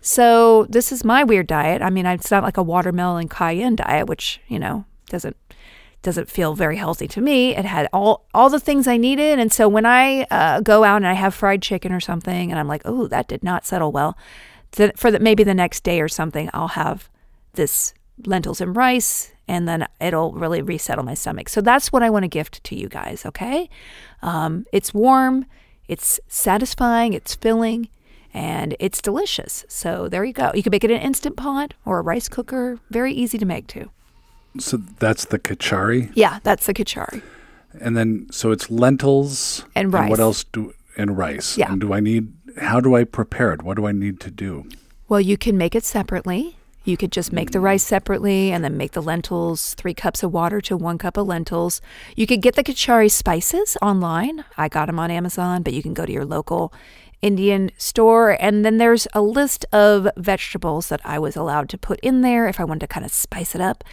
So 0.03 0.67
this 0.69 0.91
is 0.91 1.05
my 1.05 1.23
weird 1.23 1.47
diet. 1.47 1.81
I 1.81 1.89
mean, 1.89 2.07
it's 2.07 2.31
not 2.31 2.43
like 2.43 2.57
a 2.57 2.63
watermelon 2.63 3.29
cayenne 3.29 3.77
diet, 3.77 4.09
which 4.09 4.41
you 4.49 4.59
know 4.59 4.85
doesn't 5.09 5.37
doesn't 6.03 6.29
feel 6.29 6.55
very 6.55 6.77
healthy 6.77 7.07
to 7.07 7.21
me. 7.21 7.57
It 7.57 7.65
had 7.65 7.89
all 7.93 8.27
all 8.35 8.51
the 8.51 8.61
things 8.61 8.89
I 8.89 8.97
needed, 8.97 9.39
and 9.39 9.53
so 9.53 9.69
when 9.69 9.87
I 9.87 10.25
uh, 10.25 10.61
go 10.61 10.83
out 10.83 10.97
and 10.97 11.07
I 11.07 11.13
have 11.13 11.35
fried 11.35 11.63
chicken 11.63 11.93
or 11.93 12.01
something, 12.01 12.51
and 12.51 12.59
I'm 12.59 12.67
like, 12.67 12.83
oh, 12.85 13.07
that 13.07 13.29
did 13.29 13.45
not 13.45 13.65
settle 13.65 13.93
well. 13.93 14.19
For 14.97 15.11
the, 15.11 15.21
maybe 15.21 15.45
the 15.45 15.55
next 15.55 15.85
day 15.85 16.01
or 16.01 16.09
something, 16.09 16.51
I'll 16.53 16.69
have 16.69 17.09
this 17.53 17.95
lentils 18.27 18.61
and 18.61 18.75
rice, 18.75 19.33
and 19.47 19.69
then 19.69 19.87
it'll 20.01 20.33
really 20.33 20.63
resettle 20.63 21.05
my 21.05 21.15
stomach. 21.15 21.49
So 21.49 21.61
that's 21.61 21.93
what 21.93 22.03
I 22.03 22.11
want 22.11 22.25
to 22.25 22.29
gift 22.29 22.65
to 22.65 22.75
you 22.75 22.89
guys. 22.89 23.25
Okay, 23.25 23.71
um, 24.21 24.67
it's 24.73 24.93
warm, 24.93 25.47
it's 25.87 26.19
satisfying, 26.27 27.13
it's 27.13 27.37
filling. 27.37 27.89
And 28.35 28.75
it's 28.81 29.03
delicious. 29.03 29.65
So 29.69 30.09
there 30.09 30.25
you 30.25 30.33
go. 30.33 30.53
You 30.55 30.63
can 30.63 30.71
make 30.71 30.85
it 30.85 30.91
in 30.91 30.97
an 30.97 31.03
instant 31.03 31.37
pot 31.37 31.75
or 31.85 31.99
a 31.99 32.03
rice 32.03 32.29
cooker. 32.29 32.79
Very 32.91 33.13
easy 33.13 33.37
to 33.39 33.45
make 33.45 33.67
too. 33.67 33.91
So 34.59 34.79
that's 34.99 35.27
the 35.27 35.39
kachari? 35.39 36.11
Yeah, 36.15 36.39
that's 36.43 36.67
the 36.67 36.75
kachari. 36.75 37.23
And 37.81 37.97
then, 37.97 38.27
so 38.31 38.51
it's 38.51 38.71
lentils 38.71 39.65
and 39.75 39.93
rice. 39.93 40.03
And 40.03 40.11
what 40.11 40.21
else 40.21 40.45
do, 40.45 40.75
and 40.97 41.17
rice. 41.17 41.57
Yeah. 41.57 41.73
And 41.73 41.81
do 41.81 41.93
I 41.93 42.01
need, 42.01 42.33
how 42.59 42.81
do 42.81 42.95
I 42.95 43.05
prepare 43.05 43.53
it? 43.53 43.63
What 43.63 43.77
do 43.77 43.87
I 43.87 43.93
need 43.93 44.21
to 44.21 44.31
do? 44.31 44.69
Well, 45.09 45.21
you 45.21 45.37
can 45.37 45.57
make 45.57 45.75
it 45.75 45.85
separately. 45.85 46.57
You 46.85 46.97
could 46.97 47.13
just 47.13 47.33
make 47.33 47.53
the 47.53 47.61
rice 47.61 47.85
separately 47.85 48.51
and 48.51 48.65
then 48.65 48.77
make 48.77 48.93
the 48.93 49.03
lentils, 49.03 49.75
three 49.75 49.95
cups 49.95 50.23
of 50.23 50.33
water 50.33 50.61
to 50.63 50.77
one 50.77 50.99
cup 50.99 51.17
of 51.17 51.29
lentils. 51.29 51.81
You 52.17 52.27
could 52.27 52.43
get 52.43 52.57
the 52.57 52.65
kachari 52.65 53.11
spices 53.11 53.77
online. 53.81 54.45
I 54.59 54.69
got 54.69 54.87
them 54.87 54.99
on 54.99 55.11
Amazon, 55.11 55.63
but 55.63 55.75
you 55.75 55.83
can 55.83 55.95
go 55.95 56.05
to 56.05 56.13
your 56.13 56.25
local 56.25 56.73
Indian 57.23 57.71
store. 57.79 58.37
And 58.41 58.65
then 58.65 58.79
there's 58.79 59.07
a 59.15 59.23
list 59.23 59.65
of 59.73 60.09
vegetables 60.17 60.89
that 60.89 61.01
I 61.05 61.19
was 61.19 61.37
allowed 61.37 61.69
to 61.71 61.79
put 61.79 62.01
in 62.01 62.21
there 62.21 62.49
if 62.49 62.61
I 62.61 62.65
wanted 62.65 62.81
to 62.81 62.87
kind 62.89 63.07
of 63.07 63.13
spice 63.13 63.55
it 63.55 63.61
up. 63.61 63.85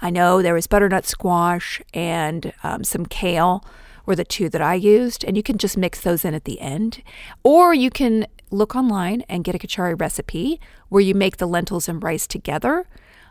I 0.00 0.10
know 0.10 0.42
there 0.42 0.54
was 0.54 0.66
butternut 0.66 1.04
squash 1.04 1.80
and 1.92 2.52
um, 2.62 2.82
some 2.82 3.06
kale 3.06 3.64
were 4.06 4.16
the 4.16 4.24
two 4.24 4.48
that 4.48 4.62
I 4.62 4.74
used, 4.74 5.22
and 5.22 5.36
you 5.36 5.42
can 5.42 5.58
just 5.58 5.76
mix 5.76 6.00
those 6.00 6.24
in 6.24 6.32
at 6.32 6.44
the 6.44 6.60
end. 6.60 7.02
Or 7.44 7.74
you 7.74 7.90
can 7.90 8.26
look 8.50 8.74
online 8.74 9.22
and 9.28 9.44
get 9.44 9.54
a 9.54 9.58
kachari 9.58 10.00
recipe 10.00 10.58
where 10.88 11.02
you 11.02 11.14
make 11.14 11.36
the 11.36 11.46
lentils 11.46 11.90
and 11.90 12.02
rice 12.02 12.26
together. 12.26 12.86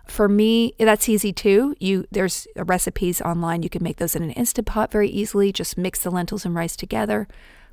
For 0.06 0.30
me, 0.30 0.76
that's 0.78 1.10
easy 1.10 1.34
too. 1.34 1.76
You 1.80 2.06
there's 2.12 2.48
recipes 2.56 3.22
online. 3.22 3.64
You 3.64 3.70
can 3.70 3.84
make 3.84 3.98
those 3.98 4.16
in 4.16 4.22
an 4.22 4.30
instant 4.32 4.68
pot 4.68 4.92
very 4.92 5.10
easily. 5.10 5.52
Just 5.52 5.80
mix 5.80 6.04
the 6.04 6.12
lentils 6.12 6.46
and 6.46 6.54
rice 6.54 6.76
together, 6.76 7.28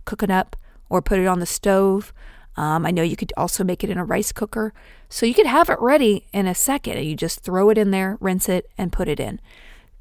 cook 0.07 0.23
it 0.23 0.31
up, 0.31 0.57
or 0.89 1.03
put 1.03 1.19
it 1.19 1.27
on 1.27 1.41
the 1.41 1.47
stove. 1.47 2.13
Um, 2.57 2.87
I 2.87 2.91
know 2.91 3.03
you 3.03 3.17
could 3.17 3.33
also 3.37 3.65
make 3.65 3.83
it 3.83 3.91
in 3.91 3.99
a 3.99 4.05
rice 4.05 4.33
cooker. 4.33 4.73
So 5.09 5.27
you 5.27 5.35
could 5.35 5.47
have 5.47 5.69
it 5.69 5.81
ready 5.81 6.27
in 6.33 6.47
a 6.47 6.55
second. 6.55 7.03
You 7.05 7.17
just 7.17 7.41
throw 7.41 7.71
it 7.71 7.79
in 7.79 7.91
there, 7.91 8.17
rinse 8.21 8.49
it, 8.49 8.71
and 8.79 8.93
put 8.93 9.09
it 9.09 9.19
in. 9.19 9.41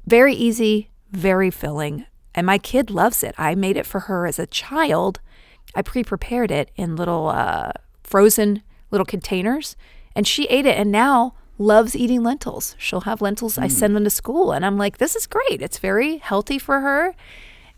Very 0.06 0.34
easy, 0.34 0.90
very 1.10 1.50
filling. 1.50 2.06
And 2.34 2.46
my 2.46 2.58
kid 2.58 2.90
loves 2.90 3.22
it. 3.22 3.34
I 3.38 3.54
made 3.54 3.76
it 3.76 3.86
for 3.86 4.00
her 4.00 4.26
as 4.26 4.38
a 4.38 4.46
child. 4.46 5.20
I 5.74 5.82
pre 5.82 6.04
prepared 6.04 6.50
it 6.50 6.70
in 6.76 6.96
little 6.96 7.28
uh, 7.28 7.72
frozen 8.02 8.62
little 8.90 9.04
containers, 9.04 9.76
and 10.14 10.26
she 10.26 10.44
ate 10.46 10.66
it 10.66 10.78
and 10.78 10.92
now 10.92 11.34
loves 11.58 11.96
eating 11.96 12.22
lentils. 12.22 12.74
She'll 12.78 13.02
have 13.02 13.22
lentils. 13.22 13.56
Mm. 13.56 13.64
I 13.64 13.68
send 13.68 13.96
them 13.96 14.04
to 14.04 14.10
school, 14.10 14.52
and 14.52 14.64
I'm 14.64 14.76
like, 14.76 14.98
this 14.98 15.16
is 15.16 15.26
great. 15.26 15.62
It's 15.62 15.78
very 15.78 16.18
healthy 16.18 16.58
for 16.58 16.80
her. 16.80 17.14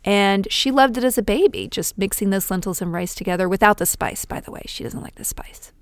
And 0.07 0.47
she 0.51 0.71
loved 0.71 0.97
it 0.97 1.03
as 1.03 1.19
a 1.19 1.23
baby, 1.23 1.67
just 1.67 1.99
mixing 1.99 2.31
those 2.31 2.49
lentils 2.49 2.81
and 2.81 2.93
rice 2.93 3.15
together 3.15 3.49
without 3.49 3.79
the 3.79 3.87
spice, 3.87 4.25
by 4.25 4.39
the 4.39 4.53
way. 4.53 4.63
She 4.67 4.85
doesn't 4.85 5.03
like 5.03 5.17
the 5.17 5.25
spice. 5.25 5.73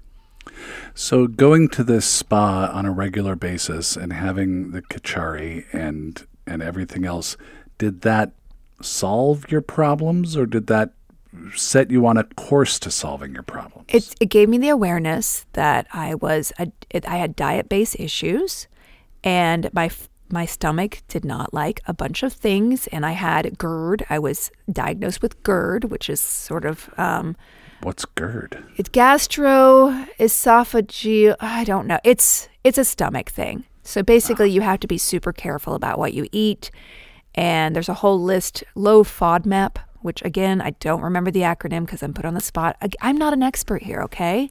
So, 0.94 1.26
going 1.26 1.68
to 1.70 1.84
this 1.84 2.06
spa 2.06 2.70
on 2.72 2.86
a 2.86 2.90
regular 2.90 3.36
basis 3.36 3.96
and 3.96 4.12
having 4.12 4.70
the 4.70 4.82
kachari 4.82 5.66
and 5.72 6.26
and 6.46 6.62
everything 6.62 7.04
else, 7.04 7.36
did 7.78 8.02
that 8.02 8.32
solve 8.80 9.50
your 9.50 9.62
problems, 9.62 10.36
or 10.36 10.46
did 10.46 10.66
that 10.68 10.92
set 11.54 11.90
you 11.90 12.06
on 12.06 12.16
a 12.16 12.24
course 12.24 12.78
to 12.80 12.90
solving 12.90 13.32
your 13.32 13.42
problems? 13.42 13.86
It 13.88 14.14
it 14.20 14.26
gave 14.26 14.48
me 14.48 14.58
the 14.58 14.68
awareness 14.68 15.46
that 15.54 15.86
I 15.92 16.14
was 16.14 16.52
a, 16.58 16.70
I 17.06 17.16
had 17.16 17.36
diet 17.36 17.68
based 17.68 17.96
issues, 17.98 18.68
and 19.22 19.70
my 19.72 19.90
my 20.34 20.44
stomach 20.44 20.98
did 21.08 21.24
not 21.24 21.54
like 21.54 21.80
a 21.86 21.94
bunch 21.94 22.22
of 22.22 22.34
things, 22.34 22.86
and 22.88 23.06
I 23.06 23.12
had 23.12 23.56
GERD. 23.56 24.04
I 24.10 24.18
was 24.18 24.50
diagnosed 24.70 25.22
with 25.22 25.42
GERD, 25.42 25.84
which 25.84 26.10
is 26.10 26.20
sort 26.20 26.66
of. 26.66 26.90
Um, 26.98 27.34
What's 27.82 28.04
GERD? 28.04 28.62
It's 28.76 28.90
gastroesophageal. 28.90 31.36
I 31.40 31.64
don't 31.64 31.86
know. 31.86 32.00
It's 32.04 32.50
it's 32.62 32.76
a 32.76 32.84
stomach 32.84 33.30
thing. 33.30 33.64
So 33.82 34.02
basically, 34.02 34.50
you 34.50 34.60
have 34.60 34.80
to 34.80 34.86
be 34.86 34.98
super 34.98 35.32
careful 35.32 35.74
about 35.74 35.98
what 35.98 36.12
you 36.12 36.26
eat. 36.32 36.70
And 37.34 37.74
there's 37.74 37.88
a 37.88 37.94
whole 37.94 38.20
list, 38.20 38.62
low 38.74 39.04
FODMAP, 39.04 39.76
which 40.00 40.22
again, 40.22 40.60
I 40.60 40.70
don't 40.80 41.02
remember 41.02 41.30
the 41.30 41.40
acronym 41.40 41.84
because 41.84 42.02
I'm 42.02 42.14
put 42.14 42.24
on 42.24 42.34
the 42.34 42.40
spot. 42.40 42.76
I'm 43.00 43.16
not 43.16 43.32
an 43.32 43.42
expert 43.42 43.82
here, 43.82 44.00
okay? 44.02 44.50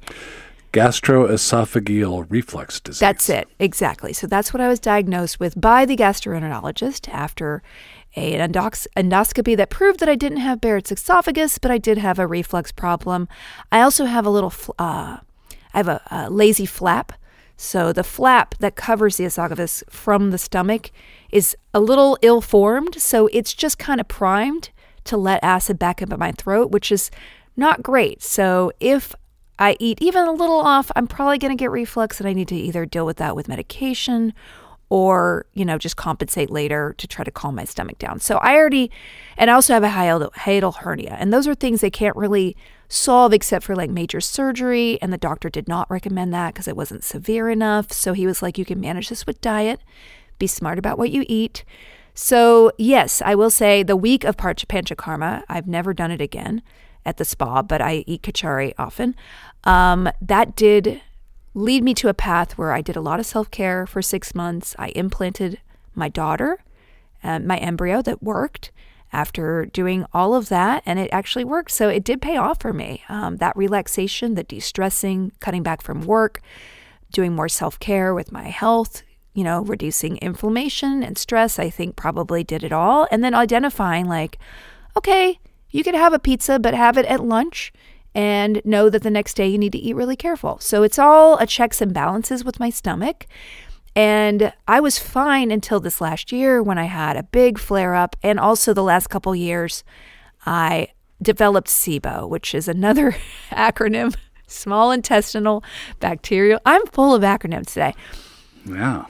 Gastroesophageal 0.74 2.26
reflux 2.30 2.80
disease. 2.80 3.00
That's 3.00 3.30
it, 3.30 3.48
exactly. 3.60 4.12
So 4.12 4.28
that's 4.28 4.54
what 4.54 4.60
I 4.60 4.68
was 4.68 4.80
diagnosed 4.80 5.40
with 5.40 5.60
by 5.60 5.86
the 5.86 5.96
gastroenterologist 5.96 7.08
after 7.10 7.62
a, 8.16 8.36
an 8.36 8.52
endoscopy 8.52 9.56
that 9.56 9.70
proved 9.70 10.00
that 10.00 10.10
I 10.10 10.16
didn't 10.16 10.40
have 10.40 10.60
Barrett's 10.60 10.92
esophagus, 10.92 11.60
but 11.60 11.72
I 11.72 11.78
did 11.78 11.98
have 12.00 12.20
a 12.20 12.28
reflux 12.28 12.72
problem. 12.72 13.28
I 13.72 13.82
also 13.82 14.06
have 14.06 14.26
a 14.26 14.30
little, 14.30 14.54
uh, 14.78 15.18
I 15.74 15.78
have 15.78 15.88
a, 15.88 16.02
a 16.12 16.30
lazy 16.30 16.66
flap. 16.66 17.14
So 17.56 17.94
the 17.94 18.04
flap 18.04 18.56
that 18.60 18.76
covers 18.76 19.18
the 19.18 19.26
esophagus 19.26 19.84
from 19.90 20.32
the 20.32 20.38
stomach 20.38 20.92
is 21.32 21.56
a 21.74 21.80
little 21.80 22.18
ill 22.22 22.42
formed. 22.42 22.96
So 23.00 23.28
it's 23.32 23.54
just 23.54 23.78
kind 23.78 24.02
of 24.02 24.08
primed 24.08 24.72
to 25.06 25.18
let 25.18 25.44
acid 25.44 25.78
back 25.78 26.02
up 26.02 26.08
into 26.08 26.18
my 26.18 26.32
throat, 26.32 26.72
which 26.72 26.92
is 26.92 27.12
not 27.56 27.84
great. 27.84 28.24
So 28.24 28.72
if 28.80 29.14
I 29.64 29.78
eat 29.80 30.02
even 30.02 30.28
a 30.28 30.34
little 30.34 30.60
off, 30.60 30.92
I'm 30.94 31.08
probably 31.08 31.38
going 31.38 31.56
to 31.56 31.62
get 31.62 31.72
reflux 31.72 32.20
and 32.20 32.28
I 32.28 32.34
need 32.34 32.50
to 32.50 32.56
either 32.56 32.86
deal 32.86 33.06
with 33.06 33.16
that 33.18 33.34
with 33.34 33.48
medication 33.48 34.34
or, 34.90 35.46
you 35.54 35.64
know, 35.64 35.78
just 35.78 35.96
compensate 35.96 36.50
later 36.50 36.94
to 36.98 37.08
try 37.08 37.24
to 37.24 37.32
calm 37.32 37.56
my 37.56 37.64
stomach 37.64 37.98
down. 37.98 38.20
So 38.20 38.40
I 38.40 38.56
already, 38.56 38.92
and 39.38 39.50
I 39.50 39.54
also 39.54 39.74
have 39.74 39.84
a 39.86 39.88
hiatal 39.88 40.76
hernia. 40.76 41.16
And 41.18 41.32
those 41.32 41.48
are 41.48 41.56
things 41.56 41.80
they 41.80 41.90
can't 41.90 42.18
really 42.18 42.58
solve 42.90 43.32
except 43.32 43.64
for 43.64 43.74
like 43.74 43.90
major 43.90 44.20
surgery. 44.20 45.02
And 45.02 45.14
the 45.14 45.18
doctor 45.18 45.50
did 45.50 45.70
not 45.70 45.90
recommend 45.90 46.34
that 46.34 46.54
because 46.54 46.68
it 46.68 46.76
wasn't 46.76 47.06
severe 47.06 47.50
enough. 47.50 47.94
So 47.94 48.12
he 48.12 48.28
was 48.28 48.42
like, 48.42 48.58
you 48.58 48.66
can 48.66 48.82
manage 48.82 49.08
this 49.08 49.26
with 49.26 49.40
diet, 49.40 49.80
be 50.40 50.46
smart 50.46 50.78
about 50.78 50.98
what 50.98 51.10
you 51.10 51.24
eat. 51.30 51.64
So, 52.14 52.74
yes, 52.78 53.22
I 53.26 53.34
will 53.34 53.50
say 53.50 53.82
the 53.82 53.96
week 53.96 54.26
of 54.26 54.36
Panchakarma, 54.36 55.44
I've 55.48 55.68
never 55.68 55.94
done 55.94 56.12
it 56.12 56.20
again 56.20 56.62
at 57.06 57.18
the 57.18 57.26
spa, 57.26 57.62
but 57.62 57.82
I 57.82 58.04
eat 58.08 58.22
kachari 58.22 58.74
often. 58.78 59.16
Um, 59.64 60.10
that 60.22 60.56
did 60.56 61.02
lead 61.54 61.84
me 61.84 61.94
to 61.96 62.10
a 62.10 62.14
path 62.14 62.58
where 62.58 62.72
I 62.72 62.82
did 62.82 62.96
a 62.96 63.02
lot 63.02 63.20
of 63.20 63.26
self 63.26 63.52
care 63.52 63.86
for 63.86 64.02
six 64.02 64.34
months. 64.34 64.76
I 64.80 64.90
implanted 64.90 65.60
my 65.96 66.10
daughter, 66.10 66.64
uh, 67.24 67.40
my 67.40 67.58
embryo 67.58 68.02
that 68.02 68.24
worked 68.24 68.72
after 69.12 69.66
doing 69.66 70.06
all 70.12 70.34
of 70.34 70.50
that, 70.50 70.82
and 70.86 70.98
it 70.98 71.10
actually 71.12 71.46
worked. 71.46 71.72
So 71.72 71.88
it 71.88 72.04
did 72.04 72.22
pay 72.22 72.36
off 72.36 72.60
for 72.60 72.74
me. 72.74 73.04
Um, 73.08 73.38
that 73.38 73.56
relaxation, 73.56 74.34
the 74.34 74.44
de 74.44 74.60
stressing, 74.60 75.32
cutting 75.40 75.62
back 75.62 75.82
from 75.82 76.02
work, 76.02 76.42
doing 77.12 77.34
more 77.34 77.50
self 77.50 77.80
care 77.80 78.14
with 78.14 78.32
my 78.32 78.50
health, 78.50 79.04
you 79.34 79.44
know, 79.44 79.62
reducing 79.62 80.18
inflammation 80.18 81.04
and 81.04 81.18
stress, 81.18 81.60
I 81.60 81.70
think 81.70 81.96
probably 81.96 82.44
did 82.44 82.64
it 82.64 82.72
all. 82.72 83.08
And 83.12 83.24
then 83.24 83.36
identifying, 83.36 84.08
like, 84.08 84.40
okay, 84.98 85.40
you 85.74 85.84
could 85.84 85.96
have 85.96 86.14
a 86.14 86.20
pizza, 86.20 86.58
but 86.60 86.74
have 86.74 86.98
it 86.98 87.06
at 87.08 87.22
lunch 87.26 87.74
and 88.16 88.62
know 88.64 88.90
that 88.90 89.02
the 89.04 89.10
next 89.10 89.34
day 89.34 89.48
you 89.48 89.58
need 89.58 89.72
to 89.74 89.78
eat 89.80 89.96
really 89.96 90.16
careful. 90.16 90.60
So 90.60 90.84
it's 90.84 91.00
all 91.00 91.38
a 91.40 91.46
checks 91.48 91.82
and 91.82 91.94
balances 91.94 92.46
with 92.46 92.60
my 92.60 92.70
stomach. 92.70 93.26
And 93.96 94.54
I 94.68 94.80
was 94.80 95.00
fine 95.00 95.52
until 95.52 95.80
this 95.80 96.00
last 96.00 96.32
year 96.32 96.62
when 96.64 96.78
I 96.78 96.86
had 96.86 97.18
a 97.18 97.24
big 97.24 97.58
flare 97.58 97.96
up. 97.96 98.16
And 98.24 98.40
also 98.40 98.74
the 98.74 98.84
last 98.84 99.08
couple 99.08 99.36
years, 99.36 99.84
I 100.46 100.90
developed 101.22 101.70
SIBO, 101.70 102.30
which 102.30 102.54
is 102.54 102.68
another 102.68 103.16
acronym 103.52 104.16
small 104.46 104.92
intestinal 104.92 105.64
bacterial. 106.00 106.60
I'm 106.66 106.86
full 106.88 107.16
of 107.16 107.24
acronyms 107.24 107.68
today. 107.74 107.96
Yeah. 108.66 109.06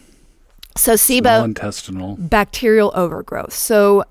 So 0.78 0.96
Small 0.96 1.20
SIBO, 1.22 1.44
intestinal. 1.46 2.16
bacterial 2.18 2.92
overgrowth. 2.96 3.54
So 3.54 4.06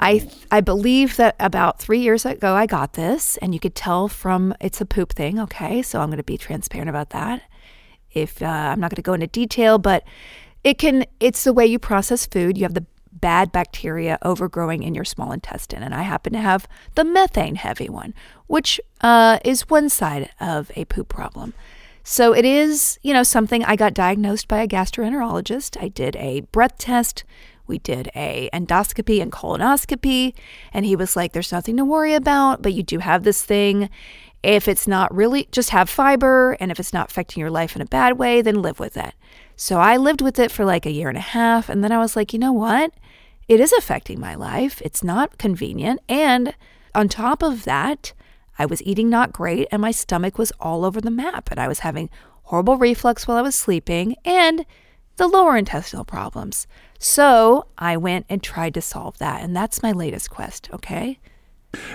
I 0.00 0.28
I 0.50 0.60
believe 0.60 1.16
that 1.16 1.36
about 1.40 1.78
three 1.78 2.00
years 2.00 2.24
ago 2.24 2.54
I 2.54 2.66
got 2.66 2.94
this, 2.94 3.36
and 3.38 3.54
you 3.54 3.60
could 3.60 3.74
tell 3.74 4.08
from 4.08 4.54
it's 4.60 4.80
a 4.80 4.86
poop 4.86 5.12
thing. 5.12 5.38
Okay, 5.40 5.82
so 5.82 6.00
I'm 6.00 6.08
going 6.08 6.18
to 6.18 6.22
be 6.24 6.38
transparent 6.38 6.90
about 6.90 7.10
that. 7.10 7.42
If 8.12 8.42
uh, 8.42 8.46
I'm 8.46 8.80
not 8.80 8.90
going 8.90 8.96
to 8.96 9.02
go 9.02 9.14
into 9.14 9.26
detail, 9.26 9.78
but 9.78 10.04
it 10.64 10.78
can 10.78 11.04
it's 11.20 11.44
the 11.44 11.52
way 11.52 11.66
you 11.66 11.78
process 11.78 12.26
food. 12.26 12.56
You 12.56 12.64
have 12.64 12.74
the 12.74 12.86
bad 13.12 13.50
bacteria 13.50 14.18
overgrowing 14.22 14.82
in 14.82 14.94
your 14.94 15.04
small 15.04 15.32
intestine, 15.32 15.82
and 15.82 15.94
I 15.94 16.02
happen 16.02 16.32
to 16.34 16.40
have 16.40 16.68
the 16.94 17.04
methane 17.04 17.56
heavy 17.56 17.88
one, 17.88 18.14
which 18.46 18.80
uh, 19.00 19.38
is 19.44 19.68
one 19.70 19.88
side 19.88 20.30
of 20.40 20.70
a 20.76 20.84
poop 20.84 21.08
problem. 21.08 21.54
So 22.08 22.32
it 22.32 22.44
is, 22.44 23.00
you 23.02 23.12
know, 23.12 23.24
something 23.24 23.64
I 23.64 23.74
got 23.74 23.92
diagnosed 23.92 24.46
by 24.46 24.62
a 24.62 24.68
gastroenterologist. 24.68 25.76
I 25.82 25.88
did 25.88 26.14
a 26.16 26.42
breath 26.52 26.78
test. 26.78 27.24
We 27.66 27.78
did 27.78 28.10
a 28.14 28.48
endoscopy 28.52 29.20
and 29.20 29.32
colonoscopy, 29.32 30.34
and 30.72 30.84
he 30.84 30.96
was 30.96 31.16
like, 31.16 31.32
"There's 31.32 31.52
nothing 31.52 31.76
to 31.76 31.84
worry 31.84 32.14
about, 32.14 32.62
but 32.62 32.72
you 32.72 32.82
do 32.82 32.98
have 32.98 33.22
this 33.22 33.44
thing. 33.44 33.90
If 34.42 34.68
it's 34.68 34.86
not 34.86 35.14
really, 35.14 35.48
just 35.50 35.70
have 35.70 35.88
fiber, 35.88 36.56
and 36.60 36.70
if 36.70 36.78
it's 36.78 36.92
not 36.92 37.10
affecting 37.10 37.40
your 37.40 37.50
life 37.50 37.74
in 37.74 37.82
a 37.82 37.86
bad 37.86 38.18
way, 38.18 38.42
then 38.42 38.62
live 38.62 38.78
with 38.78 38.96
it." 38.96 39.14
So 39.56 39.78
I 39.80 39.96
lived 39.96 40.20
with 40.20 40.38
it 40.38 40.50
for 40.50 40.64
like 40.64 40.86
a 40.86 40.92
year 40.92 41.08
and 41.08 41.18
a 41.18 41.20
half, 41.20 41.68
and 41.68 41.82
then 41.82 41.92
I 41.92 41.98
was 41.98 42.14
like, 42.16 42.32
you 42.32 42.38
know 42.38 42.52
what? 42.52 42.92
It 43.48 43.60
is 43.60 43.72
affecting 43.72 44.20
my 44.20 44.34
life. 44.34 44.82
It's 44.84 45.02
not 45.02 45.38
convenient, 45.38 46.00
and 46.08 46.54
on 46.94 47.08
top 47.08 47.42
of 47.42 47.64
that, 47.64 48.12
I 48.58 48.66
was 48.66 48.82
eating 48.82 49.10
not 49.10 49.32
great 49.32 49.68
and 49.70 49.82
my 49.82 49.90
stomach 49.90 50.38
was 50.38 50.52
all 50.60 50.84
over 50.84 51.00
the 51.00 51.10
map 51.10 51.50
and 51.50 51.60
I 51.60 51.68
was 51.68 51.80
having 51.80 52.08
horrible 52.44 52.78
reflux 52.78 53.28
while 53.28 53.36
I 53.36 53.42
was 53.42 53.54
sleeping 53.54 54.16
and 54.24 54.64
the 55.16 55.28
lower 55.28 55.56
intestinal 55.56 56.04
problems. 56.04 56.66
So 56.98 57.66
I 57.78 57.96
went 57.96 58.26
and 58.28 58.42
tried 58.42 58.74
to 58.74 58.80
solve 58.80 59.18
that. 59.18 59.42
And 59.42 59.54
that's 59.54 59.82
my 59.82 59.92
latest 59.92 60.30
quest, 60.30 60.68
okay? 60.72 61.18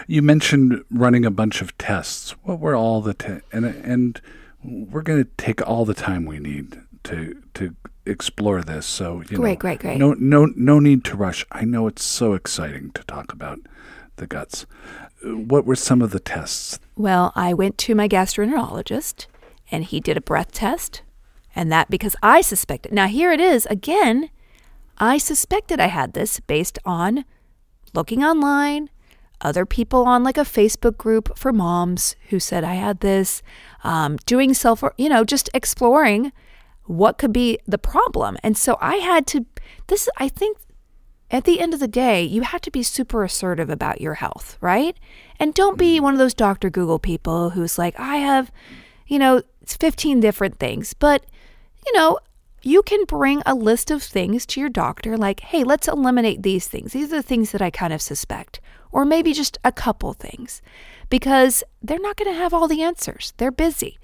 You 0.08 0.22
mentioned 0.22 0.84
running 0.92 1.26
a 1.26 1.32
bunch 1.32 1.62
of 1.62 1.78
tests. 1.78 2.32
What 2.44 2.60
were 2.60 2.76
all 2.76 3.02
the 3.02 3.14
te- 3.14 3.42
and 3.52 3.66
and 3.66 4.22
we're 4.64 5.02
going 5.02 5.24
to 5.24 5.30
take 5.38 5.68
all 5.68 5.86
the 5.86 5.96
time 5.96 6.26
we 6.26 6.40
need 6.40 6.80
to 7.06 7.42
to 7.56 7.76
explore 8.06 8.62
this. 8.62 8.86
So 8.86 9.22
you 9.30 9.38
Great, 9.38 9.54
know, 9.54 9.60
great, 9.60 9.80
great. 9.80 9.98
No, 9.98 10.14
no, 10.14 10.46
no 10.56 10.80
need 10.80 11.04
to 11.06 11.16
rush. 11.18 11.46
I 11.52 11.66
know 11.66 11.88
it's 11.88 12.04
so 12.04 12.34
exciting 12.34 12.92
to 12.92 13.04
talk 13.04 13.34
about 13.34 13.60
the 14.18 14.28
guts. 14.28 14.66
What 15.24 15.66
were 15.66 15.76
some 15.76 16.02
of 16.02 16.12
the 16.12 16.20
tests? 16.20 16.80
Well, 16.96 17.32
I 17.36 17.54
went 17.54 17.78
to 17.80 17.96
my 17.96 18.08
gastroenterologist 18.08 19.28
and 19.72 19.84
he 19.84 20.00
did 20.00 20.18
a 20.18 20.22
breath 20.22 20.52
test. 20.52 21.02
And 21.56 21.72
that 21.72 21.90
because 21.90 22.16
I 22.24 22.42
suspected. 22.42 22.94
Now, 22.94 23.08
here 23.08 23.32
it 23.32 23.42
is 23.42 23.66
again. 23.66 24.30
I 25.02 25.18
suspected 25.18 25.80
I 25.80 25.88
had 25.88 26.14
this 26.14 26.40
based 26.40 26.78
on 26.86 27.26
looking 27.96 28.24
online, 28.24 28.92
other 29.42 29.66
people 29.66 30.04
on 30.04 30.24
like 30.24 30.38
a 30.38 30.42
Facebook 30.42 30.96
group 30.96 31.36
for 31.36 31.52
moms 31.52 32.16
who 32.30 32.40
said 32.40 32.64
I 32.64 32.76
had 32.76 33.00
this, 33.00 33.42
um, 33.84 34.18
doing 34.28 34.54
self, 34.54 34.84
you 35.00 35.10
know, 35.10 35.24
just 35.24 35.50
exploring 35.56 36.32
what 36.84 37.18
could 37.18 37.34
be 37.34 37.58
the 37.66 37.80
problem. 37.80 38.38
And 38.44 38.56
so 38.56 38.78
I 38.80 38.98
had 38.98 39.26
to, 39.28 39.48
this, 39.88 40.08
I 40.18 40.30
think 40.30 40.60
at 41.32 41.46
the 41.46 41.60
end 41.60 41.74
of 41.74 41.80
the 41.80 41.88
day, 41.88 42.22
you 42.24 42.44
have 42.44 42.62
to 42.62 42.72
be 42.72 42.84
super 42.84 43.24
assertive 43.24 43.72
about 43.72 44.02
your 44.02 44.16
health, 44.16 44.56
right? 44.62 44.96
And 45.40 45.56
don't 45.56 45.80
be 45.80 46.00
one 46.00 46.14
of 46.14 46.20
those 46.20 46.36
Dr. 46.36 46.70
Google 46.70 47.00
people 47.00 47.52
who's 47.52 47.80
like, 47.80 48.00
I 48.00 48.18
have, 48.18 48.52
you 49.08 49.18
know, 49.18 49.42
it's 49.62 49.76
15 49.78 50.20
different 50.20 50.60
things. 50.60 50.94
But, 50.94 51.26
you 51.88 51.94
know, 51.94 52.20
you 52.62 52.84
can 52.84 53.06
bring 53.06 53.41
a 53.45 53.56
list 53.56 53.91
of 53.91 54.04
things 54.04 54.45
to 54.47 54.60
your 54.60 54.69
doctor, 54.69 55.17
like, 55.17 55.39
hey, 55.39 55.63
let's 55.63 55.88
eliminate 55.88 56.43
these 56.43 56.67
things. 56.67 56.93
These 56.93 57.12
are 57.12 57.17
the 57.17 57.24
things 57.24 57.52
that 57.52 57.62
I 57.62 57.69
kind 57.69 57.93
of 57.93 58.02
suspect. 58.02 58.60
Or 58.91 59.06
maybe 59.06 59.34
just 59.34 59.58
a 59.63 59.71
couple 59.71 60.13
things, 60.13 60.62
because 61.10 61.63
they're 61.82 62.00
not 62.00 62.17
going 62.17 62.32
to 62.32 62.38
have 62.38 62.54
all 62.54 62.67
the 62.67 62.84
answers. 62.84 63.34
They're 63.38 63.52
busy. 63.52 63.97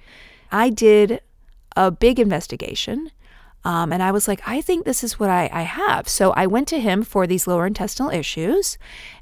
I 0.52 0.70
did 0.70 1.22
a 1.76 1.91
big 1.91 2.20
investigation. 2.20 3.12
Um, 3.65 3.91
and 3.91 4.02
I 4.02 4.12
was 4.12 4.30
like, 4.30 4.41
I 4.48 4.62
think 4.62 4.86
this 4.86 5.04
is 5.04 5.20
what 5.20 5.30
I, 5.30 5.50
I 5.52 5.63
have. 5.63 6.08
So 6.08 6.32
I 6.32 6.48
went 6.48 6.70
to 6.70 6.80
him 6.80 7.04
for 7.04 7.28
these 7.28 7.48
lower 7.48 7.67
intestinal 7.67 8.12
issues. 8.12 8.78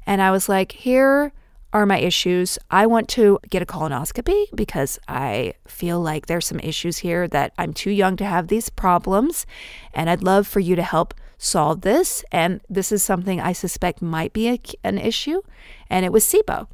And 0.06 0.22
I 0.22 0.30
was 0.30 0.48
like, 0.48 0.70
here 0.70 1.32
are 1.72 1.86
my 1.86 1.98
issues. 1.98 2.58
I 2.70 2.86
want 2.86 3.08
to 3.10 3.38
get 3.50 3.62
a 3.62 3.66
colonoscopy 3.66 4.46
because 4.54 4.98
I 5.08 5.54
feel 5.66 6.00
like 6.00 6.26
there's 6.26 6.46
some 6.46 6.60
issues 6.60 6.98
here 6.98 7.28
that 7.28 7.52
I'm 7.58 7.72
too 7.72 7.90
young 7.90 8.16
to 8.16 8.24
have 8.24 8.48
these 8.48 8.70
problems. 8.70 9.46
And 9.92 10.08
I'd 10.08 10.22
love 10.22 10.46
for 10.46 10.60
you 10.60 10.76
to 10.76 10.82
help 10.82 11.14
solve 11.38 11.82
this. 11.82 12.24
And 12.32 12.60
this 12.68 12.92
is 12.92 13.02
something 13.02 13.40
I 13.40 13.52
suspect 13.52 14.00
might 14.00 14.32
be 14.32 14.48
a, 14.48 14.58
an 14.84 14.98
issue. 14.98 15.42
And 15.90 16.04
it 16.04 16.12
was 16.12 16.24
SIBO. 16.24 16.68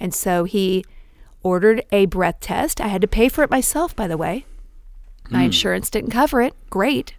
And 0.00 0.12
so 0.12 0.44
he 0.44 0.84
ordered 1.42 1.84
a 1.92 2.06
breath 2.06 2.40
test. 2.40 2.80
I 2.80 2.88
had 2.88 3.00
to 3.02 3.08
pay 3.08 3.28
for 3.28 3.44
it 3.44 3.50
myself, 3.50 3.94
by 3.94 4.08
the 4.08 4.16
way. 4.16 4.44
My 5.30 5.42
insurance 5.44 5.88
didn't 5.88 6.10
cover 6.10 6.42
it. 6.42 6.54
Great. 6.68 7.14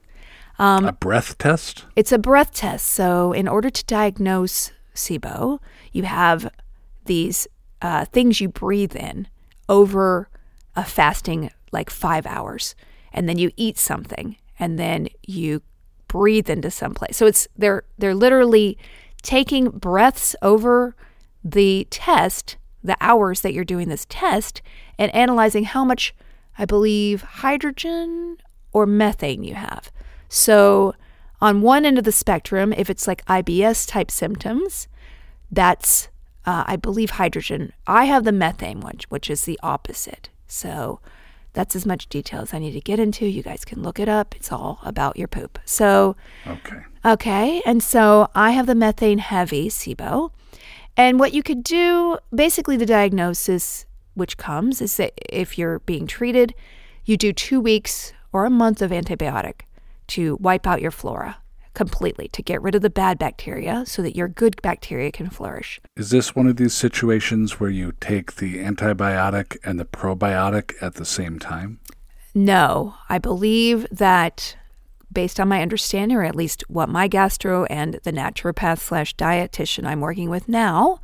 Um, 0.59 0.85
a 0.85 0.93
breath 0.93 1.37
test? 1.37 1.85
It's 1.95 2.11
a 2.11 2.19
breath 2.19 2.53
test. 2.53 2.87
So, 2.87 3.33
in 3.33 3.47
order 3.47 3.69
to 3.69 3.85
diagnose 3.85 4.71
SIBO, 4.93 5.59
you 5.91 6.03
have 6.03 6.49
these 7.05 7.47
uh, 7.81 8.05
things 8.05 8.41
you 8.41 8.49
breathe 8.49 8.95
in 8.95 9.27
over 9.69 10.29
a 10.75 10.83
fasting 10.83 11.51
like 11.71 11.89
five 11.89 12.25
hours, 12.25 12.75
and 13.11 13.27
then 13.27 13.37
you 13.37 13.51
eat 13.57 13.77
something, 13.77 14.37
and 14.59 14.77
then 14.79 15.07
you 15.23 15.61
breathe 16.07 16.49
into 16.49 16.71
some 16.71 16.93
place. 16.93 17.17
So 17.17 17.25
it's 17.25 17.47
they're 17.57 17.83
they're 17.97 18.15
literally 18.15 18.77
taking 19.21 19.69
breaths 19.69 20.35
over 20.41 20.95
the 21.43 21.87
test, 21.89 22.57
the 22.83 22.97
hours 23.01 23.41
that 23.41 23.53
you're 23.53 23.63
doing 23.63 23.89
this 23.89 24.05
test, 24.07 24.61
and 24.97 25.13
analyzing 25.13 25.65
how 25.65 25.83
much 25.83 26.13
I 26.57 26.65
believe 26.65 27.21
hydrogen 27.21 28.37
or 28.71 28.85
methane 28.85 29.43
you 29.43 29.55
have. 29.55 29.91
So, 30.29 30.95
on 31.41 31.61
one 31.61 31.85
end 31.85 31.97
of 31.97 32.03
the 32.03 32.11
spectrum, 32.11 32.73
if 32.73 32.89
it's 32.89 33.07
like 33.07 33.25
IBS 33.25 33.87
type 33.87 34.09
symptoms, 34.09 34.87
that's, 35.51 36.09
uh, 36.45 36.63
I 36.67 36.75
believe, 36.75 37.11
hydrogen. 37.11 37.73
I 37.87 38.05
have 38.05 38.23
the 38.23 38.31
methane 38.31 38.79
one, 38.79 38.99
which 39.09 39.29
is 39.29 39.45
the 39.45 39.59
opposite. 39.63 40.29
So, 40.47 40.99
that's 41.53 41.75
as 41.75 41.85
much 41.85 42.07
detail 42.09 42.41
as 42.41 42.53
I 42.53 42.59
need 42.59 42.73
to 42.73 42.81
get 42.81 42.99
into. 42.99 43.25
You 43.25 43.41
guys 43.41 43.63
can 43.63 43.81
look 43.81 43.99
it 43.99 44.09
up. 44.09 44.35
It's 44.35 44.51
all 44.51 44.79
about 44.83 45.17
your 45.17 45.27
poop. 45.27 45.57
So, 45.65 46.15
Okay. 46.45 46.77
Okay, 47.05 47.61
and 47.65 47.81
so 47.83 48.29
I 48.33 48.51
have 48.51 48.65
the 48.65 48.75
methane 48.75 49.19
heavy 49.19 49.69
SIBO. 49.69 50.31
And 50.97 51.19
what 51.19 51.33
you 51.33 51.43
could 51.43 51.63
do, 51.63 52.17
basically, 52.33 52.77
the 52.77 52.85
diagnosis 52.85 53.85
which 54.15 54.37
comes 54.37 54.81
is 54.81 54.97
that 54.97 55.13
if 55.29 55.57
you're 55.57 55.79
being 55.79 56.07
treated, 56.07 56.55
you 57.03 57.17
do 57.17 57.31
two 57.31 57.59
weeks 57.59 58.13
or 58.31 58.45
a 58.45 58.49
month 58.49 58.81
of 58.81 58.91
antibiotic 58.91 59.61
to 60.07 60.37
wipe 60.37 60.65
out 60.65 60.81
your 60.81 60.91
flora 60.91 61.37
completely, 61.75 62.27
to 62.29 62.41
get 62.41 62.61
rid 62.61 62.75
of 62.75 62.81
the 62.81 62.89
bad 62.89 63.19
bacteria 63.19 63.85
so 63.85 64.01
that 64.01 64.15
your 64.15 64.27
good 64.27 64.61
bacteria 64.61 65.11
can 65.11 65.29
flourish. 65.29 65.79
Is 65.95 66.09
this 66.09 66.35
one 66.35 66.47
of 66.47 66.57
these 66.57 66.73
situations 66.73 67.59
where 67.59 67.69
you 67.69 67.93
take 67.99 68.37
the 68.37 68.57
antibiotic 68.57 69.57
and 69.63 69.79
the 69.79 69.85
probiotic 69.85 70.73
at 70.81 70.95
the 70.95 71.05
same 71.05 71.37
time? 71.37 71.79
No, 72.33 72.95
I 73.07 73.17
believe 73.17 73.87
that 73.91 74.57
based 75.11 75.39
on 75.39 75.47
my 75.47 75.61
understanding, 75.61 76.17
or 76.17 76.23
at 76.23 76.35
least 76.35 76.63
what 76.67 76.89
my 76.89 77.07
gastro 77.07 77.65
and 77.65 77.99
the 78.03 78.11
naturopath 78.11 78.79
slash 78.79 79.15
dietitian 79.15 79.85
I'm 79.85 80.01
working 80.01 80.29
with 80.29 80.49
now, 80.49 80.99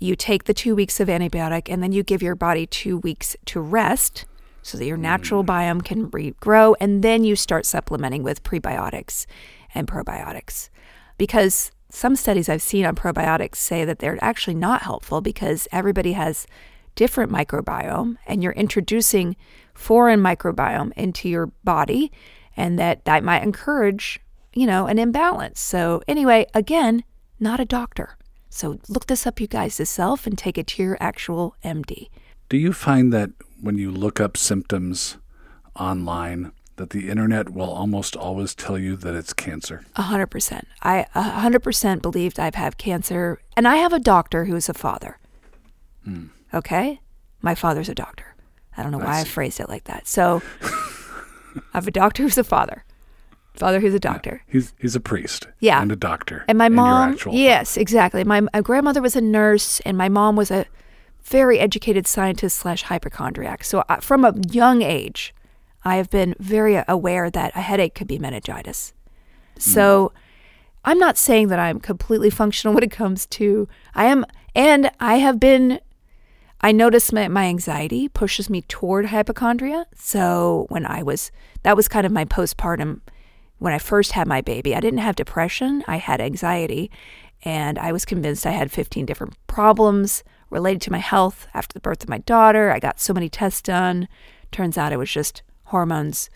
you 0.00 0.16
take 0.16 0.44
the 0.44 0.54
two 0.54 0.74
weeks 0.74 1.00
of 1.00 1.08
antibiotic 1.08 1.72
and 1.72 1.82
then 1.82 1.92
you 1.92 2.02
give 2.02 2.22
your 2.22 2.34
body 2.34 2.66
two 2.66 2.98
weeks 2.98 3.36
to 3.46 3.60
rest 3.60 4.24
so 4.62 4.78
that 4.78 4.86
your 4.86 4.96
natural 4.96 5.42
hmm. 5.42 5.50
biome 5.50 5.84
can 5.84 6.10
regrow, 6.10 6.74
and 6.80 7.02
then 7.02 7.22
you 7.22 7.36
start 7.36 7.66
supplementing 7.66 8.22
with 8.22 8.42
prebiotics 8.42 9.26
and 9.74 9.88
probiotics. 9.88 10.70
Because 11.18 11.70
some 11.90 12.16
studies 12.16 12.48
I've 12.48 12.62
seen 12.62 12.84
on 12.84 12.96
probiotics 12.96 13.56
say 13.56 13.84
that 13.84 14.00
they're 14.00 14.18
actually 14.22 14.54
not 14.54 14.82
helpful 14.82 15.20
because 15.20 15.68
everybody 15.70 16.12
has 16.12 16.46
different 16.94 17.30
microbiome 17.30 18.16
and 18.26 18.42
you're 18.42 18.52
introducing 18.52 19.36
foreign 19.74 20.20
microbiome 20.20 20.92
into 20.96 21.28
your 21.28 21.46
body 21.64 22.12
and 22.56 22.78
that 22.78 23.04
that 23.04 23.24
might 23.24 23.42
encourage, 23.42 24.20
you 24.54 24.66
know, 24.66 24.86
an 24.86 24.98
imbalance. 24.98 25.60
So 25.60 26.02
anyway, 26.06 26.46
again, 26.54 27.04
not 27.40 27.60
a 27.60 27.64
doctor. 27.64 28.16
So 28.50 28.78
look 28.88 29.06
this 29.06 29.26
up 29.26 29.40
you 29.40 29.48
guys 29.48 29.78
yourself 29.78 30.26
and 30.26 30.38
take 30.38 30.56
it 30.56 30.66
to 30.68 30.82
your 30.82 30.96
actual 31.00 31.56
MD. 31.64 32.08
Do 32.48 32.56
you 32.56 32.72
find 32.72 33.12
that 33.12 33.30
when 33.60 33.78
you 33.78 33.90
look 33.90 34.20
up 34.20 34.36
symptoms 34.36 35.16
online, 35.74 36.52
that 36.76 36.90
the 36.90 37.08
internet 37.08 37.50
will 37.50 37.70
almost 37.70 38.16
always 38.16 38.54
tell 38.54 38.78
you 38.78 38.96
that 38.96 39.14
it's 39.14 39.32
cancer? 39.32 39.84
A 39.96 40.02
hundred 40.02 40.28
percent. 40.28 40.68
I 40.82 41.06
a 41.14 41.22
hundred 41.22 41.62
percent 41.62 42.02
believed 42.02 42.38
I've 42.40 42.54
had 42.54 42.78
cancer, 42.78 43.40
and 43.56 43.66
I 43.68 43.76
have 43.76 43.92
a 43.92 43.98
doctor 44.00 44.46
who's 44.46 44.68
a 44.68 44.74
father. 44.74 45.18
Hmm. 46.04 46.26
Okay, 46.52 47.00
my 47.42 47.54
father's 47.54 47.88
a 47.88 47.94
doctor. 47.94 48.34
I 48.76 48.82
don't 48.82 48.92
know 48.92 48.98
why 48.98 49.20
I, 49.20 49.24
phrased 49.24 49.60
it 49.60 49.68
like 49.68 49.84
that. 49.84 50.08
So, 50.08 50.42
I 50.62 51.60
have 51.74 51.86
a 51.86 51.92
doctor 51.92 52.24
who's 52.24 52.38
a 52.38 52.44
father, 52.44 52.84
father 53.54 53.80
who's 53.80 53.94
a 53.94 54.00
doctor. 54.00 54.42
He's 54.46 54.74
he's 54.78 54.96
a 54.96 55.00
priest. 55.00 55.46
Yeah. 55.60 55.80
And 55.80 55.92
a 55.92 55.96
doctor. 55.96 56.44
And 56.48 56.58
my 56.58 56.68
mom, 56.68 57.12
actual 57.12 57.34
yes, 57.34 57.76
exactly. 57.76 58.24
My, 58.24 58.40
my 58.40 58.60
grandmother 58.62 59.00
was 59.00 59.16
a 59.16 59.20
nurse, 59.20 59.80
and 59.80 59.96
my 59.96 60.08
mom 60.08 60.36
was 60.36 60.50
a 60.50 60.66
very 61.22 61.58
educated 61.58 62.06
scientist 62.06 62.58
slash 62.58 62.82
hypochondriac. 62.82 63.64
So 63.64 63.84
I, 63.88 64.00
from 64.00 64.24
a 64.24 64.34
young 64.50 64.82
age, 64.82 65.34
I 65.84 65.96
have 65.96 66.10
been 66.10 66.34
very 66.38 66.82
aware 66.88 67.30
that 67.30 67.52
a 67.54 67.60
headache 67.60 67.94
could 67.94 68.06
be 68.06 68.18
meningitis. 68.18 68.92
Hmm. 69.54 69.60
So 69.60 70.12
I'm 70.84 70.98
not 70.98 71.16
saying 71.16 71.48
that 71.48 71.58
I'm 71.58 71.80
completely 71.80 72.30
functional 72.30 72.74
when 72.74 72.82
it 72.82 72.90
comes 72.90 73.26
to 73.26 73.68
I 73.94 74.06
am, 74.06 74.24
and 74.54 74.90
I 75.00 75.16
have 75.16 75.40
been. 75.40 75.80
I 76.60 76.72
notice 76.72 77.12
my, 77.12 77.28
my 77.28 77.44
anxiety 77.44 78.08
pushes 78.08 78.48
me 78.48 78.62
toward 78.62 79.06
hypochondria. 79.06 79.84
So 79.94 80.64
when 80.70 80.86
I 80.86 81.02
was, 81.02 81.30
that 81.62 81.76
was 81.76 81.88
kind 81.88 82.06
of 82.06 82.12
my 82.12 82.24
postpartum 82.24 83.02
when 83.58 83.72
I 83.72 83.78
first 83.78 84.12
had 84.12 84.26
my 84.26 84.40
baby, 84.40 84.74
I 84.74 84.80
didn't 84.80 84.98
have 84.98 85.16
depression, 85.16 85.84
I 85.86 85.96
had 85.96 86.20
anxiety, 86.20 86.90
and 87.44 87.78
I 87.78 87.92
was 87.92 88.04
convinced 88.04 88.46
I 88.46 88.50
had 88.50 88.70
15 88.70 89.06
different 89.06 89.34
problems 89.46 90.24
related 90.50 90.82
to 90.82 90.92
my 90.92 90.98
health 90.98 91.46
after 91.54 91.72
the 91.72 91.80
birth 91.80 92.02
of 92.02 92.08
my 92.08 92.18
daughter. 92.18 92.70
I 92.70 92.78
got 92.78 93.00
so 93.00 93.12
many 93.12 93.28
tests 93.28 93.62
done. 93.62 94.08
Turns 94.52 94.76
out 94.76 94.92
it 94.92 94.98
was 94.98 95.10
just 95.10 95.42
hormones 95.64 96.30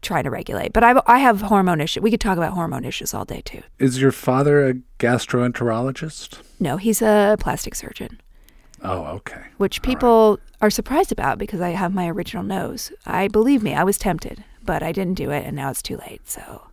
trying 0.00 0.24
to 0.24 0.30
regulate. 0.30 0.72
But 0.72 0.84
I, 0.84 1.00
I 1.06 1.18
have 1.18 1.40
hormone 1.42 1.80
issues. 1.80 2.02
We 2.02 2.10
could 2.10 2.20
talk 2.20 2.36
about 2.38 2.52
hormone 2.52 2.84
issues 2.84 3.12
all 3.14 3.24
day 3.24 3.40
too. 3.44 3.62
Is 3.78 4.00
your 4.00 4.12
father 4.12 4.66
a 4.68 4.74
gastroenterologist? 4.98 6.38
No, 6.60 6.76
he's 6.76 7.02
a 7.02 7.36
plastic 7.40 7.74
surgeon, 7.74 8.20
Oh, 8.82 9.04
okay. 9.06 9.42
which 9.56 9.82
people 9.82 10.38
are 10.60 10.70
surprised 10.70 11.12
about 11.12 11.38
because 11.38 11.60
I 11.60 11.70
have 11.70 11.92
my 11.94 12.08
original 12.08 12.42
nose. 12.44 12.92
I 13.06 13.28
believe 13.28 13.62
me, 13.62 13.74
I 13.74 13.84
was 13.84 13.98
tempted, 13.98 14.44
but 14.64 14.82
I 14.82 14.92
didn't 14.92 15.14
do 15.14 15.30
it, 15.30 15.44
and 15.46 15.56
now 15.56 15.70
it's 15.70 15.82
too 15.82 15.96
late. 15.96 16.28
So 16.28 16.68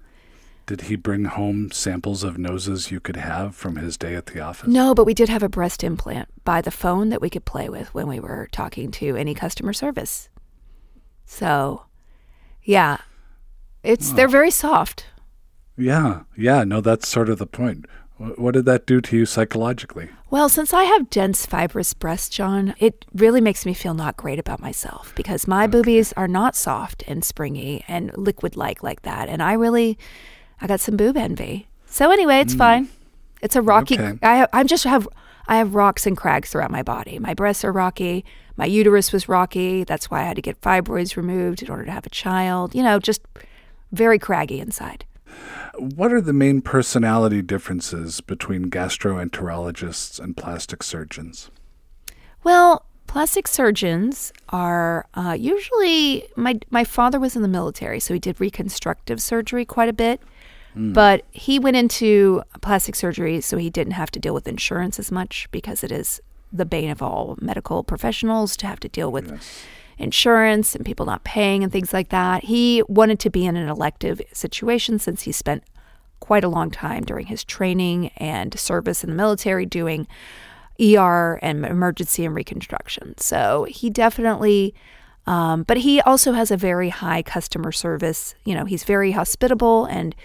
Did 0.68 0.82
he 0.82 0.96
bring 0.96 1.26
home 1.26 1.72
samples 1.72 2.24
of 2.24 2.38
noses 2.38 2.92
you 2.92 3.00
could 3.00 3.16
have 3.18 3.56
from 3.56 3.76
his 3.78 3.98
day 3.98 4.16
at 4.16 4.28
the 4.28 4.40
office? 4.40 4.68
No, 4.68 4.94
but 4.94 5.06
we 5.06 5.14
did 5.14 5.30
have 5.30 5.44
a 5.44 5.50
breast 5.50 5.84
implant 5.84 6.28
by 6.44 6.62
the 6.62 6.72
phone 6.72 7.10
that 7.10 7.22
we 7.22 7.30
could 7.30 7.46
play 7.46 7.70
with 7.70 7.94
when 7.94 8.08
we 8.08 8.20
were 8.20 8.50
talking 8.52 8.92
to 8.92 9.16
any 9.16 9.34
customer 9.34 9.74
service. 9.74 10.30
So, 11.26 11.84
yeah, 12.64 12.98
it's 13.84 14.12
they're 14.12 14.28
very 14.28 14.52
soft. 14.52 15.06
Yeah, 15.78 16.22
yeah. 16.38 16.64
No, 16.64 16.82
that's 16.82 17.08
sort 17.08 17.30
of 17.30 17.38
the 17.38 17.48
point. 17.48 17.86
What 18.18 18.54
did 18.54 18.64
that 18.66 18.86
do 18.86 19.02
to 19.02 19.18
you 19.18 19.26
psychologically? 19.26 20.10
Well, 20.30 20.48
since 20.48 20.74
I 20.74 20.84
have 20.84 21.10
dense 21.10 21.46
fibrous 21.46 21.94
breasts, 21.94 22.30
John, 22.30 22.74
it 22.80 23.06
really 23.14 23.42
makes 23.42 23.66
me 23.66 23.74
feel 23.74 23.94
not 23.94 24.16
great 24.16 24.40
about 24.40 24.62
myself 24.62 25.14
because 25.16 25.48
my 25.48 25.68
boobies 25.68 26.14
are 26.14 26.28
not 26.28 26.56
soft 26.56 27.04
and 27.08 27.26
springy 27.26 27.84
and 27.90 28.18
liquid-like 28.18 28.82
like 28.82 29.02
that, 29.02 29.28
and 29.28 29.44
I 29.44 29.54
really, 29.54 29.98
I 30.62 30.68
got 30.68 30.80
some 30.80 30.96
boob 30.96 31.18
envy. 31.18 31.68
So 31.88 32.10
anyway, 32.10 32.40
it's 32.40 32.54
hmm. 32.54 32.60
fine. 32.60 32.90
It's 33.42 33.58
a 33.58 33.62
rocky. 33.62 34.00
Okay. 34.00 34.18
I 34.24 34.36
have, 34.38 34.50
I 34.54 34.64
just 34.64 34.86
have 34.86 35.08
I 35.48 35.58
have 35.58 35.76
rocks 35.76 36.08
and 36.08 36.18
crags 36.18 36.50
throughout 36.50 36.72
my 36.72 36.84
body. 36.84 37.20
My 37.20 37.34
breasts 37.34 37.64
are 37.64 37.72
rocky. 37.72 38.26
My 38.58 38.66
uterus 38.66 39.12
was 39.12 39.28
rocky. 39.28 39.84
That's 39.84 40.10
why 40.10 40.22
I 40.22 40.24
had 40.24 40.36
to 40.38 40.42
get 40.42 40.62
fibroids 40.62 41.18
removed 41.18 41.62
in 41.62 41.70
order 41.70 41.86
to 41.86 41.92
have 41.92 42.06
a 42.06 42.10
child. 42.10 42.74
You 42.74 42.84
know, 42.84 43.00
just 43.00 43.22
very 43.92 44.20
craggy 44.20 44.60
inside. 44.60 45.06
What 45.78 46.14
are 46.14 46.22
the 46.22 46.34
main 46.34 46.62
personality 46.62 47.42
differences 47.42 48.22
between 48.22 48.70
gastroenterologists 48.70 50.20
and 50.20 50.38
plastic 50.38 50.84
surgeons? 50.84 51.52
Well, 52.44 52.86
plastic 53.08 53.48
surgeons 53.48 54.32
are 54.50 55.08
uh, 55.16 55.36
usually 55.38 56.28
my 56.36 56.60
my 56.70 56.86
father 56.86 57.20
was 57.20 57.36
in 57.36 57.42
the 57.42 57.48
military, 57.50 58.00
so 58.00 58.14
he 58.14 58.20
did 58.20 58.40
reconstructive 58.40 59.22
surgery 59.22 59.66
quite 59.66 59.90
a 59.90 59.94
bit. 59.94 60.22
But 60.78 61.24
he 61.32 61.58
went 61.58 61.78
into 61.78 62.44
plastic 62.62 62.96
surgery 62.96 63.40
so 63.40 63.56
he 63.56 63.70
didn't 63.70 63.94
have 63.94 64.12
to 64.12 64.20
deal 64.20 64.34
with 64.34 64.46
insurance 64.46 65.00
as 65.00 65.10
much 65.10 65.48
because 65.52 65.86
it 65.86 65.92
is 65.92 66.20
the 66.52 66.66
bane 66.66 66.90
of 66.90 67.02
all 67.02 67.38
medical 67.42 67.84
professionals 67.84 68.56
to 68.58 68.68
have 68.68 68.80
to 68.80 68.90
deal 68.90 69.12
with 69.12 69.42
insurance 69.98 70.76
and 70.76 70.86
people 70.86 71.06
not 71.06 71.24
paying 71.24 71.64
and 71.64 71.72
things 71.72 71.94
like 71.94 72.10
that. 72.10 72.44
He 72.44 72.84
wanted 72.88 73.20
to 73.20 73.30
be 73.30 73.46
in 73.46 73.56
an 73.56 73.70
elective 73.70 74.22
situation 74.34 75.00
since 75.00 75.24
he 75.24 75.32
spent 75.32 75.64
quite 76.20 76.44
a 76.44 76.50
long 76.50 76.72
time 76.72 77.04
during 77.04 77.28
his 77.28 77.44
training 77.44 78.08
and 78.18 78.58
service 78.60 79.04
in 79.04 79.10
the 79.10 79.16
military 79.16 79.66
doing 79.66 80.08
ER 80.82 81.40
and 81.42 81.66
emergency 81.66 82.26
and 82.26 82.36
reconstruction. 82.36 83.18
So 83.18 83.66
he 83.70 83.90
definitely, 83.90 84.74
um, 85.26 85.64
but 85.64 85.78
he 85.78 86.02
also 86.02 86.34
has 86.34 86.52
a 86.52 86.58
very 86.58 86.90
high 86.90 87.22
customer 87.22 87.72
service. 87.72 88.36
You 88.44 88.56
know, 88.56 88.66
he's 88.66 88.84
very 88.84 89.12
hospitable, 89.12 89.86
and 89.86 90.16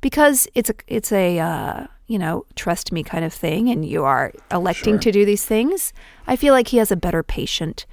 because 0.00 0.48
it's 0.54 0.70
a 0.70 0.74
it's 0.88 1.12
a 1.12 1.38
uh, 1.38 1.86
you 2.06 2.18
know 2.18 2.44
trust 2.56 2.92
me 2.92 3.02
kind 3.02 3.24
of 3.24 3.32
thing, 3.32 3.68
and 3.68 3.84
you 3.84 4.04
are 4.04 4.32
electing 4.50 4.94
Sure. 4.94 5.00
to 5.00 5.12
do 5.12 5.24
these 5.24 5.44
things, 5.44 5.92
I 6.26 6.36
feel 6.36 6.52
like 6.54 6.68
he 6.68 6.78
has 6.78 6.90
a 6.90 6.96
better 6.96 7.22
patient 7.22 7.86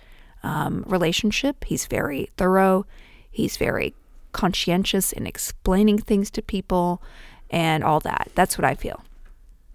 um, 0.43 0.84
relationship. 0.88 1.65
He's 1.65 1.86
very 1.86 2.30
thorough. 2.38 2.86
He's 3.30 3.58
very 3.58 3.93
conscientious 4.32 5.12
in 5.12 5.26
explaining 5.28 6.00
things 6.00 6.30
to 6.32 6.41
people, 6.41 7.02
and 7.50 7.84
all 7.84 8.00
that. 8.02 8.30
That's 8.36 8.58
what 8.58 8.65
I 8.65 8.76
feel. 8.76 9.04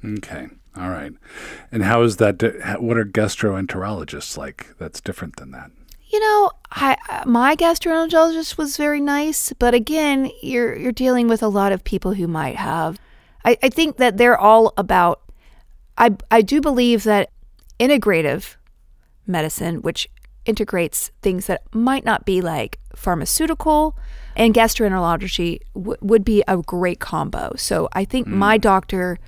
Okay. 0.05 0.49
All 0.77 0.91
right. 0.91 1.13
And 1.71 1.85
how 1.85 2.03
is 2.03 2.17
that? 2.17 2.43
What 2.81 2.97
are 2.97 3.05
gastroenterologists 3.05 4.37
like? 4.37 4.77
That's 4.79 5.01
different 5.01 5.37
than 5.37 5.53
that. 5.53 5.71
You 6.09 6.21
know, 6.21 6.51
I 6.71 6.97
my 7.27 7.57
gastroenterologist 7.57 8.57
was 8.59 8.77
very 8.77 9.01
nice, 9.01 9.53
but 9.59 9.75
again, 9.75 10.31
you're 10.43 10.77
you're 10.77 10.93
dealing 10.93 11.29
with 11.29 11.43
a 11.43 11.49
lot 11.49 11.73
of 11.73 11.83
people 11.85 12.15
who 12.15 12.27
might 12.29 12.57
have. 12.57 12.99
I, 13.45 13.57
I 13.63 13.69
think 13.69 13.97
that 13.99 14.17
they're 14.17 14.39
all 14.39 14.73
about. 14.77 15.21
I 15.97 16.17
I 16.31 16.43
do 16.43 16.61
believe 16.61 17.05
that 17.05 17.31
integrative 17.79 18.57
medicine, 19.27 19.83
which 19.83 20.09
integrates 20.45 21.11
things 21.23 21.47
that 21.47 21.63
might 21.75 22.05
not 22.05 22.25
be 22.25 22.41
like 22.41 22.79
pharmaceutical, 22.95 23.97
and 24.37 24.55
gastroenterology 24.55 25.61
w- 25.75 25.97
would 26.01 26.25
be 26.25 26.43
a 26.47 26.59
great 26.59 27.01
combo. 27.01 27.55
So 27.57 27.89
I 27.93 28.05
think 28.05 28.27
mm. 28.27 28.33
my 28.33 28.59
doctor, 28.59 29.19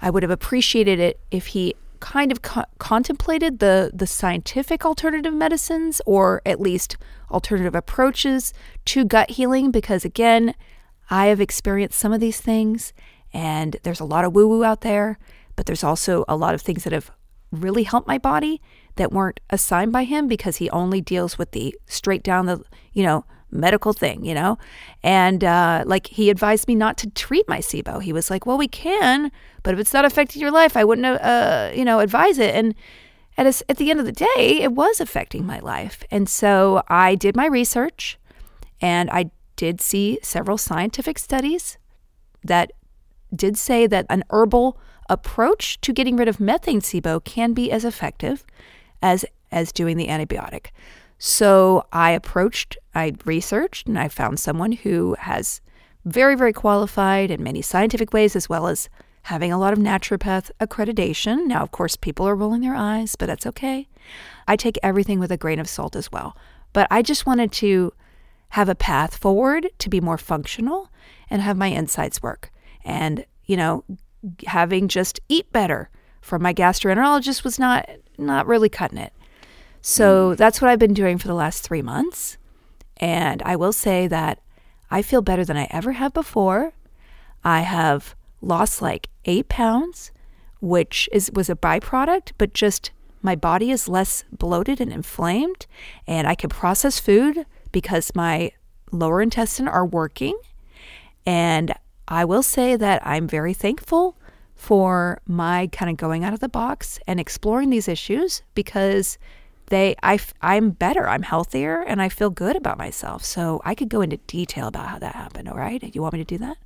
I 0.00 0.10
would 0.10 0.22
have 0.22 0.30
appreciated 0.30 0.98
it 0.98 1.20
if 1.30 1.48
he 1.48 1.74
kind 2.00 2.30
of 2.30 2.42
co- 2.42 2.64
contemplated 2.78 3.58
the 3.58 3.90
the 3.92 4.06
scientific 4.06 4.84
alternative 4.84 5.32
medicines 5.32 6.00
or 6.06 6.42
at 6.44 6.60
least 6.60 6.96
alternative 7.30 7.74
approaches 7.74 8.52
to 8.84 9.04
gut 9.04 9.30
healing 9.30 9.70
because 9.70 10.04
again 10.04 10.54
I 11.08 11.26
have 11.26 11.40
experienced 11.40 11.98
some 11.98 12.12
of 12.12 12.20
these 12.20 12.40
things 12.40 12.92
and 13.36 13.76
there's 13.82 14.00
a 14.00 14.04
lot 14.04 14.24
of 14.24 14.34
woo 14.34 14.48
woo 14.48 14.64
out 14.64 14.80
there 14.80 15.18
but 15.56 15.66
there's 15.66 15.84
also 15.84 16.24
a 16.26 16.36
lot 16.36 16.54
of 16.54 16.62
things 16.62 16.84
that 16.84 16.92
have 16.92 17.10
really 17.52 17.82
helped 17.82 18.08
my 18.08 18.18
body 18.18 18.60
that 18.96 19.12
weren't 19.12 19.40
assigned 19.50 19.92
by 19.92 20.04
him 20.04 20.26
because 20.26 20.56
he 20.56 20.70
only 20.70 21.00
deals 21.02 21.36
with 21.36 21.50
the 21.52 21.76
straight 21.86 22.22
down 22.22 22.46
the 22.46 22.62
you 22.92 23.02
know 23.02 23.24
medical 23.50 23.92
thing 23.92 24.24
you 24.24 24.34
know? 24.34 24.58
And 25.02 25.44
uh, 25.44 25.84
like 25.86 26.08
he 26.08 26.30
advised 26.30 26.66
me 26.66 26.74
not 26.74 26.98
to 26.98 27.10
treat 27.10 27.48
my 27.48 27.58
SIBO. 27.58 28.02
He 28.02 28.12
was 28.12 28.30
like 28.30 28.46
well 28.46 28.58
we 28.58 28.68
can 28.68 29.30
but 29.62 29.74
if 29.74 29.80
it's 29.80 29.92
not 29.92 30.04
affecting 30.06 30.40
your 30.40 30.50
life 30.50 30.76
I 30.76 30.84
wouldn't 30.84 31.06
uh, 31.06 31.70
you 31.74 31.84
know 31.84 32.00
advise 32.00 32.38
it. 32.38 32.54
And 32.54 32.74
at, 33.36 33.46
a 33.46 33.64
at 33.68 33.76
the 33.76 33.90
end 33.90 34.00
of 34.00 34.06
the 34.06 34.12
day 34.12 34.60
it 34.62 34.72
was 34.72 34.98
affecting 35.00 35.46
my 35.46 35.58
life. 35.58 36.02
And 36.10 36.26
so 36.28 36.82
I 36.88 37.14
did 37.14 37.36
my 37.36 37.46
research 37.46 38.18
and 38.80 39.10
I 39.10 39.30
did 39.56 39.80
see 39.80 40.18
several 40.22 40.58
scientific 40.58 41.18
studies 41.18 41.78
that 42.42 42.72
did 43.36 43.56
say 43.56 43.86
that 43.86 44.06
an 44.08 44.24
herbal 44.30 44.78
approach 45.08 45.80
to 45.82 45.92
getting 45.92 46.16
rid 46.16 46.28
of 46.28 46.40
methane 46.40 46.80
SIBO 46.80 47.22
can 47.24 47.52
be 47.52 47.70
as 47.70 47.84
effective 47.84 48.44
as 49.02 49.24
as 49.52 49.72
doing 49.72 49.96
the 49.96 50.08
antibiotic. 50.08 50.66
So 51.18 51.86
I 51.92 52.10
approached, 52.10 52.76
I 52.94 53.14
researched, 53.24 53.86
and 53.86 53.98
I 53.98 54.08
found 54.08 54.38
someone 54.38 54.72
who 54.72 55.16
has 55.20 55.60
very, 56.04 56.34
very 56.34 56.52
qualified 56.52 57.30
in 57.30 57.42
many 57.42 57.62
scientific 57.62 58.12
ways, 58.12 58.36
as 58.36 58.48
well 58.48 58.66
as 58.66 58.88
having 59.22 59.50
a 59.50 59.58
lot 59.58 59.72
of 59.72 59.78
naturopath 59.78 60.50
accreditation. 60.60 61.46
Now, 61.46 61.62
of 61.62 61.70
course, 61.72 61.96
people 61.96 62.28
are 62.28 62.36
rolling 62.36 62.60
their 62.60 62.74
eyes, 62.74 63.16
but 63.16 63.26
that's 63.26 63.46
okay. 63.46 63.88
I 64.46 64.56
take 64.56 64.78
everything 64.82 65.18
with 65.18 65.32
a 65.32 65.36
grain 65.36 65.58
of 65.58 65.68
salt 65.68 65.96
as 65.96 66.12
well. 66.12 66.36
But 66.72 66.86
I 66.90 67.02
just 67.02 67.26
wanted 67.26 67.50
to 67.52 67.92
have 68.50 68.68
a 68.68 68.74
path 68.74 69.16
forward 69.16 69.68
to 69.78 69.88
be 69.88 70.00
more 70.00 70.18
functional 70.18 70.90
and 71.28 71.42
have 71.42 71.56
my 71.56 71.70
insights 71.70 72.22
work. 72.22 72.52
And, 72.86 73.26
you 73.44 73.58
know, 73.58 73.84
having 74.46 74.88
just 74.88 75.20
eat 75.28 75.52
better 75.52 75.90
from 76.22 76.42
my 76.42 76.54
gastroenterologist 76.54 77.44
was 77.44 77.58
not 77.58 77.88
not 78.16 78.46
really 78.46 78.70
cutting 78.70 78.98
it. 78.98 79.12
So 79.82 80.30
hmm. 80.30 80.34
that's 80.36 80.62
what 80.62 80.70
I've 80.70 80.78
been 80.78 80.94
doing 80.94 81.18
for 81.18 81.28
the 81.28 81.34
last 81.34 81.62
3 81.62 81.82
months. 81.82 82.38
And 82.96 83.42
I 83.42 83.56
will 83.56 83.74
say 83.74 84.08
that 84.08 84.40
I 84.90 85.02
feel 85.02 85.20
better 85.20 85.44
than 85.44 85.58
I 85.58 85.68
ever 85.70 85.92
have 85.92 86.14
before. 86.14 86.72
I 87.44 87.60
have 87.60 88.14
lost 88.40 88.80
like 88.80 89.10
eight 89.26 89.48
pounds, 89.48 90.12
which 90.60 91.08
is 91.12 91.30
was 91.32 91.50
a 91.50 91.56
byproduct, 91.56 92.32
but 92.38 92.54
just 92.54 92.90
my 93.22 93.34
body 93.34 93.70
is 93.70 93.88
less 93.88 94.24
bloated 94.30 94.80
and 94.80 94.92
inflamed, 94.92 95.66
and 96.06 96.26
I 96.26 96.34
can 96.34 96.48
process 96.48 97.00
food 97.00 97.44
because 97.72 98.14
my 98.14 98.52
lower 98.92 99.20
intestine 99.20 99.68
are 99.68 99.84
working. 99.84 100.38
And 101.26 101.74
I 102.08 102.24
will 102.24 102.42
say 102.42 102.76
that 102.76 103.06
I'm 103.06 103.26
very 103.26 103.54
thankful 103.54 104.16
for 104.54 105.20
my 105.26 105.68
kind 105.68 105.90
of 105.90 105.96
going 105.96 106.24
out 106.24 106.32
of 106.32 106.40
the 106.40 106.48
box 106.48 106.98
and 107.06 107.20
exploring 107.20 107.70
these 107.70 107.88
issues 107.88 108.42
because 108.54 109.18
they 109.66 109.96
I 110.02 110.18
I'm 110.40 110.70
better, 110.70 111.08
I'm 111.08 111.22
healthier 111.22 111.82
and 111.82 112.00
I 112.00 112.08
feel 112.08 112.30
good 112.30 112.56
about 112.56 112.78
myself. 112.78 113.24
So 113.24 113.60
I 113.64 113.74
could 113.74 113.88
go 113.88 114.00
into 114.00 114.16
detail 114.18 114.68
about 114.68 114.88
how 114.88 114.98
that 114.98 115.14
happened, 115.14 115.48
all 115.48 115.56
right? 115.56 115.94
You 115.94 116.02
want 116.02 116.14
me 116.14 116.20
to 116.20 116.24
do 116.24 116.38
that? 116.38 116.56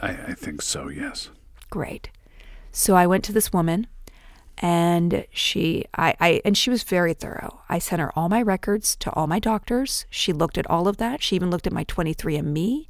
I, 0.00 0.10
I 0.10 0.34
think 0.34 0.62
so, 0.62 0.88
yes. 0.88 1.30
Great. 1.70 2.10
So 2.72 2.94
I 2.94 3.06
went 3.06 3.24
to 3.24 3.32
this 3.32 3.52
woman 3.52 3.86
and 4.58 5.24
she 5.30 5.84
I, 5.94 6.14
I 6.20 6.42
and 6.44 6.58
she 6.58 6.70
was 6.70 6.82
very 6.82 7.14
thorough. 7.14 7.62
I 7.68 7.78
sent 7.78 8.00
her 8.00 8.12
all 8.18 8.28
my 8.28 8.42
records 8.42 8.96
to 8.96 9.10
all 9.12 9.26
my 9.26 9.38
doctors. 9.38 10.06
She 10.10 10.32
looked 10.32 10.58
at 10.58 10.68
all 10.68 10.86
of 10.86 10.98
that. 10.98 11.22
She 11.22 11.36
even 11.36 11.50
looked 11.50 11.66
at 11.66 11.72
my 11.72 11.84
23andMe 11.84 12.88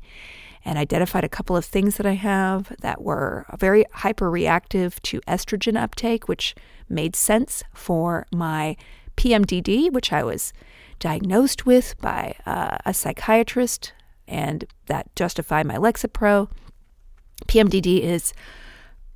and 0.64 0.78
identified 0.78 1.24
a 1.24 1.28
couple 1.28 1.56
of 1.56 1.64
things 1.64 1.96
that 1.96 2.06
I 2.06 2.14
have 2.14 2.74
that 2.80 3.02
were 3.02 3.46
very 3.58 3.84
hyperreactive 3.96 5.00
to 5.02 5.20
estrogen 5.22 5.80
uptake, 5.80 6.28
which 6.28 6.54
made 6.88 7.16
sense 7.16 7.62
for 7.72 8.26
my 8.32 8.76
PMDD, 9.16 9.90
which 9.92 10.12
I 10.12 10.22
was 10.22 10.52
diagnosed 10.98 11.64
with 11.64 11.98
by 12.00 12.34
uh, 12.46 12.76
a 12.84 12.92
psychiatrist, 12.92 13.92
and 14.28 14.64
that 14.86 15.14
justified 15.16 15.66
my 15.66 15.76
Lexapro. 15.76 16.50
PMDD 17.46 18.00
is 18.02 18.32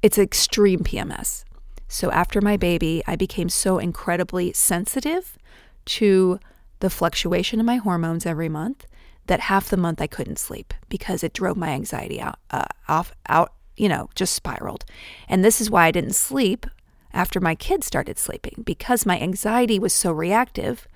it's 0.03 0.19
extreme 0.19 0.81
PMS. 0.81 1.45
So 1.89 2.11
after 2.11 2.41
my 2.41 2.57
baby, 2.57 3.03
I 3.07 3.17
became 3.17 3.49
so 3.49 3.79
incredibly 3.79 4.53
sensitive 4.53 5.39
to 5.87 6.41
the 6.81 6.91
fluctuation 6.91 7.61
in 7.61 7.67
my 7.67 7.77
hormones 7.77 8.27
every 8.27 8.49
month 8.49 8.87
that 9.27 9.41
half 9.41 9.69
the 9.69 9.77
month 9.77 10.01
I 10.01 10.07
couldn't 10.07 10.39
sleep 10.39 10.75
because 10.89 11.25
it 11.25 11.33
drove 11.33 11.57
my 11.57 11.71
anxiety 11.71 12.21
out, 12.21 12.39
uh, 12.51 12.67
off, 12.89 13.13
out, 13.29 13.53
you 13.77 13.89
know, 13.89 14.11
just 14.15 14.35
spiraled. 14.35 14.85
And 15.29 15.45
this 15.45 15.61
is 15.61 15.71
why 15.71 15.87
I 15.87 15.91
didn't 15.91 16.15
sleep 16.15 16.67
after 17.13 17.41
my 17.41 17.55
kids 17.55 17.87
started 17.87 18.19
sleeping 18.19 18.63
because 18.65 19.07
my 19.07 19.19
anxiety 19.19 19.79
was 19.79 19.93
so 19.93 20.13
reactive. 20.13 20.87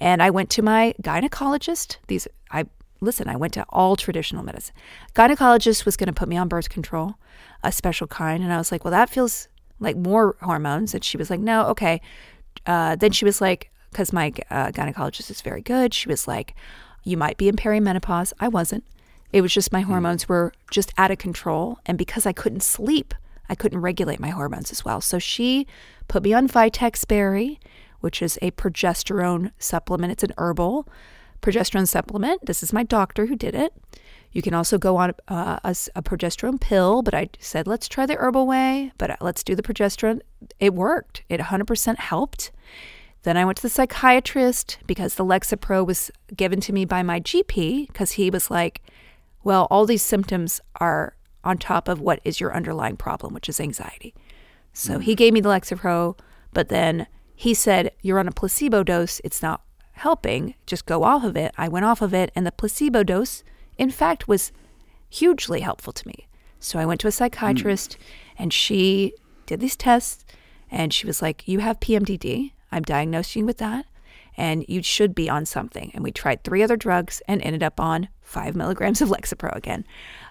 And 0.00 0.22
I 0.22 0.30
went 0.30 0.50
to 0.50 0.62
my 0.62 0.94
gynecologist. 1.02 1.96
These, 2.06 2.28
I 2.50 2.64
listen, 3.00 3.28
I 3.28 3.36
went 3.36 3.52
to 3.54 3.66
all 3.68 3.96
traditional 3.96 4.42
medicine. 4.42 4.74
Gynecologist 5.14 5.84
was 5.84 5.96
going 5.96 6.06
to 6.06 6.12
put 6.12 6.28
me 6.28 6.36
on 6.36 6.48
birth 6.48 6.70
control, 6.70 7.16
a 7.62 7.70
special 7.70 8.06
kind. 8.06 8.42
And 8.42 8.52
I 8.52 8.56
was 8.56 8.72
like, 8.72 8.84
well, 8.84 8.92
that 8.92 9.10
feels 9.10 9.48
like 9.78 9.96
more 9.96 10.36
hormones. 10.40 10.94
And 10.94 11.04
she 11.04 11.16
was 11.16 11.28
like, 11.28 11.40
no, 11.40 11.66
okay. 11.66 12.00
Uh, 12.66 12.96
then 12.96 13.12
she 13.12 13.24
was 13.24 13.40
like, 13.40 13.70
because 13.90 14.12
my 14.12 14.32
uh, 14.50 14.72
gynecologist 14.72 15.30
is 15.30 15.40
very 15.40 15.62
good, 15.62 15.94
she 15.94 16.08
was 16.08 16.26
like, 16.26 16.54
you 17.04 17.16
might 17.16 17.36
be 17.36 17.48
in 17.48 17.56
perimenopause. 17.56 18.32
I 18.40 18.48
wasn't. 18.48 18.84
It 19.32 19.40
was 19.40 19.52
just 19.52 19.72
my 19.72 19.82
hmm. 19.82 19.90
hormones 19.90 20.28
were 20.28 20.52
just 20.70 20.92
out 20.96 21.10
of 21.10 21.18
control. 21.18 21.78
And 21.86 21.98
because 21.98 22.26
I 22.26 22.32
couldn't 22.32 22.62
sleep, 22.62 23.14
I 23.48 23.54
couldn't 23.54 23.80
regulate 23.80 24.20
my 24.20 24.30
hormones 24.30 24.72
as 24.72 24.84
well. 24.84 25.00
So 25.00 25.18
she 25.18 25.66
put 26.08 26.22
me 26.22 26.32
on 26.32 26.48
Vitex 26.48 27.06
Berry, 27.06 27.60
which 28.00 28.22
is 28.22 28.38
a 28.42 28.50
progesterone 28.52 29.52
supplement. 29.58 30.12
It's 30.12 30.22
an 30.22 30.32
herbal 30.38 30.88
progesterone 31.42 31.86
supplement. 31.86 32.46
This 32.46 32.62
is 32.62 32.72
my 32.72 32.82
doctor 32.82 33.26
who 33.26 33.36
did 33.36 33.54
it. 33.54 33.74
You 34.32 34.42
can 34.42 34.54
also 34.54 34.78
go 34.78 34.96
on 34.96 35.10
uh, 35.28 35.58
a, 35.62 35.76
a, 35.94 36.02
progesterone 36.02 36.60
pill, 36.60 37.02
but 37.02 37.14
I 37.14 37.28
said, 37.38 37.68
let's 37.68 37.86
try 37.86 38.04
the 38.04 38.16
herbal 38.16 38.46
way, 38.46 38.92
but 38.98 39.10
uh, 39.10 39.16
let's 39.20 39.44
do 39.44 39.54
the 39.54 39.62
progesterone. 39.62 40.20
It 40.58 40.74
worked. 40.74 41.22
It 41.28 41.38
100% 41.38 41.98
helped. 41.98 42.50
Then 43.24 43.38
I 43.38 43.44
went 43.44 43.56
to 43.56 43.62
the 43.62 43.70
psychiatrist 43.70 44.78
because 44.86 45.14
the 45.14 45.24
Lexapro 45.24 45.84
was 45.84 46.10
given 46.36 46.60
to 46.60 46.72
me 46.72 46.84
by 46.84 47.02
my 47.02 47.20
GP 47.20 47.88
because 47.88 48.12
he 48.12 48.30
was 48.30 48.50
like, 48.50 48.82
well, 49.42 49.66
all 49.70 49.86
these 49.86 50.02
symptoms 50.02 50.60
are 50.76 51.16
on 51.42 51.58
top 51.58 51.88
of 51.88 52.00
what 52.00 52.20
is 52.24 52.38
your 52.38 52.54
underlying 52.54 52.96
problem, 52.96 53.34
which 53.34 53.48
is 53.48 53.60
anxiety. 53.60 54.14
So 54.74 54.98
mm. 54.98 55.02
he 55.02 55.14
gave 55.14 55.32
me 55.32 55.40
the 55.40 55.48
Lexapro, 55.48 56.18
but 56.52 56.68
then 56.68 57.06
he 57.34 57.54
said, 57.54 57.92
you're 58.02 58.18
on 58.18 58.28
a 58.28 58.32
placebo 58.32 58.82
dose. 58.82 59.20
It's 59.24 59.42
not 59.42 59.62
helping. 59.92 60.54
Just 60.66 60.84
go 60.84 61.02
off 61.02 61.24
of 61.24 61.36
it. 61.36 61.52
I 61.56 61.68
went 61.68 61.86
off 61.86 62.02
of 62.02 62.12
it, 62.12 62.30
and 62.34 62.46
the 62.46 62.52
placebo 62.52 63.02
dose, 63.02 63.42
in 63.78 63.90
fact, 63.90 64.28
was 64.28 64.52
hugely 65.08 65.60
helpful 65.60 65.92
to 65.94 66.08
me. 66.08 66.28
So 66.60 66.78
I 66.78 66.86
went 66.86 67.00
to 67.02 67.08
a 67.08 67.12
psychiatrist, 67.12 67.96
mm. 67.98 68.34
and 68.38 68.52
she 68.52 69.14
did 69.46 69.60
these 69.60 69.76
tests, 69.76 70.24
and 70.70 70.92
she 70.92 71.06
was 71.06 71.22
like, 71.22 71.46
You 71.48 71.60
have 71.60 71.80
PMDD. 71.80 72.52
I'm 72.74 72.82
diagnosing 72.82 73.40
you 73.40 73.46
with 73.46 73.58
that, 73.58 73.86
and 74.36 74.64
you 74.68 74.82
should 74.82 75.14
be 75.14 75.30
on 75.30 75.46
something. 75.46 75.90
And 75.94 76.02
we 76.02 76.10
tried 76.10 76.42
three 76.42 76.62
other 76.62 76.76
drugs 76.76 77.22
and 77.28 77.40
ended 77.42 77.62
up 77.62 77.78
on 77.78 78.08
five 78.20 78.56
milligrams 78.56 79.00
of 79.00 79.08
Lexapro 79.08 79.54
again. 79.54 79.84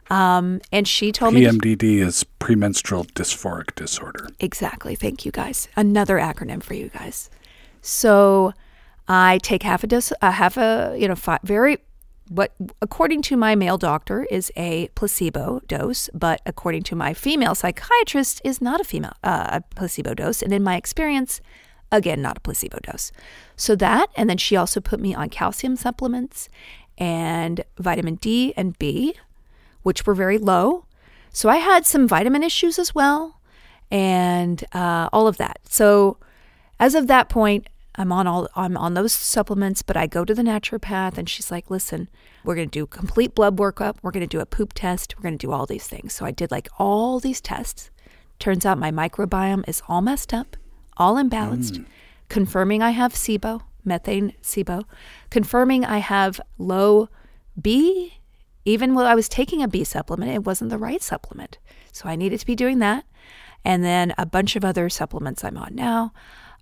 Um, 0.09 0.59
and 0.71 0.87
she 0.87 1.11
told 1.11 1.33
PMDD 1.33 1.61
me 1.61 1.75
PMDD 1.75 2.05
is 2.05 2.23
premenstrual 2.39 3.05
dysphoric 3.05 3.73
disorder. 3.75 4.27
Exactly. 4.39 4.95
Thank 4.95 5.25
you, 5.25 5.31
guys. 5.31 5.69
Another 5.77 6.17
acronym 6.17 6.61
for 6.61 6.73
you 6.73 6.89
guys. 6.89 7.29
So 7.81 8.53
I 9.07 9.39
take 9.39 9.63
half 9.63 9.83
a 9.83 9.87
dose, 9.87 10.11
uh, 10.21 10.31
half 10.31 10.57
a 10.57 10.95
you 10.99 11.07
know, 11.07 11.15
five, 11.15 11.39
very 11.43 11.77
what 12.29 12.53
according 12.81 13.21
to 13.21 13.37
my 13.37 13.53
male 13.53 13.77
doctor 13.77 14.23
is 14.31 14.51
a 14.55 14.87
placebo 14.95 15.61
dose, 15.67 16.09
but 16.13 16.41
according 16.45 16.83
to 16.83 16.95
my 16.95 17.13
female 17.13 17.53
psychiatrist 17.53 18.41
is 18.43 18.61
not 18.61 18.79
a 18.79 18.83
female 18.83 19.13
uh, 19.23 19.59
a 19.59 19.61
placebo 19.75 20.13
dose. 20.13 20.41
And 20.41 20.53
in 20.53 20.63
my 20.63 20.75
experience, 20.75 21.41
Again, 21.93 22.23
not 22.23 22.37
a 22.37 22.39
placebo 22.39 22.79
dose. 22.81 23.11
So 23.55 23.75
that, 23.75 24.09
and 24.15 24.27
then 24.27 24.39
she 24.39 24.55
also 24.55 24.81
put 24.81 24.99
me 24.99 25.13
on 25.13 25.29
calcium 25.29 25.75
supplements 25.75 26.49
and 26.97 27.63
vitamin 27.77 28.15
D 28.15 28.51
and 28.57 28.77
B, 28.79 29.13
which 29.83 30.07
were 30.07 30.15
very 30.15 30.39
low. 30.39 30.85
So 31.31 31.49
I 31.49 31.57
had 31.57 31.85
some 31.85 32.07
vitamin 32.07 32.41
issues 32.41 32.79
as 32.79 32.95
well, 32.95 33.39
and 33.91 34.63
uh, 34.73 35.07
all 35.13 35.27
of 35.27 35.37
that. 35.37 35.59
So 35.69 36.17
as 36.79 36.95
of 36.95 37.05
that 37.07 37.29
point, 37.29 37.67
I'm 37.93 38.11
on 38.11 38.25
all 38.25 38.49
I'm 38.55 38.75
on 38.75 38.95
those 38.95 39.13
supplements, 39.13 39.83
but 39.83 39.95
I 39.95 40.07
go 40.07 40.25
to 40.25 40.33
the 40.33 40.41
naturopath 40.41 41.19
and 41.19 41.29
she's 41.29 41.51
like, 41.51 41.69
"Listen, 41.69 42.09
we're 42.43 42.55
going 42.55 42.69
to 42.69 42.79
do 42.79 42.87
complete 42.87 43.35
blood 43.35 43.57
workup. 43.57 43.97
We're 44.01 44.09
going 44.09 44.27
to 44.27 44.37
do 44.37 44.39
a 44.39 44.47
poop 44.47 44.73
test. 44.73 45.15
We're 45.15 45.21
going 45.21 45.37
to 45.37 45.47
do 45.47 45.51
all 45.51 45.67
these 45.67 45.87
things." 45.87 46.13
So 46.13 46.25
I 46.25 46.31
did 46.31 46.49
like 46.49 46.69
all 46.79 47.19
these 47.19 47.39
tests. 47.39 47.91
Turns 48.39 48.65
out 48.65 48.79
my 48.79 48.89
microbiome 48.89 49.63
is 49.67 49.83
all 49.87 50.01
messed 50.01 50.33
up 50.33 50.57
all 50.97 51.15
imbalanced, 51.15 51.77
mm. 51.77 51.85
confirming 52.29 52.81
I 52.81 52.91
have 52.91 53.13
SIBO, 53.13 53.61
methane 53.83 54.33
SIBO, 54.41 54.83
confirming 55.29 55.85
I 55.85 55.97
have 55.99 56.41
low 56.57 57.09
B. 57.59 58.13
Even 58.65 58.95
while 58.95 59.05
I 59.05 59.15
was 59.15 59.27
taking 59.27 59.61
a 59.61 59.67
B 59.67 59.83
supplement, 59.83 60.31
it 60.31 60.45
wasn't 60.45 60.69
the 60.69 60.77
right 60.77 61.01
supplement. 61.01 61.57
So 61.91 62.07
I 62.07 62.15
needed 62.15 62.39
to 62.39 62.45
be 62.45 62.55
doing 62.55 62.79
that. 62.79 63.05
And 63.65 63.83
then 63.83 64.13
a 64.17 64.25
bunch 64.25 64.55
of 64.55 64.65
other 64.65 64.89
supplements 64.89 65.43
I'm 65.43 65.57
on 65.57 65.75
now. 65.75 66.13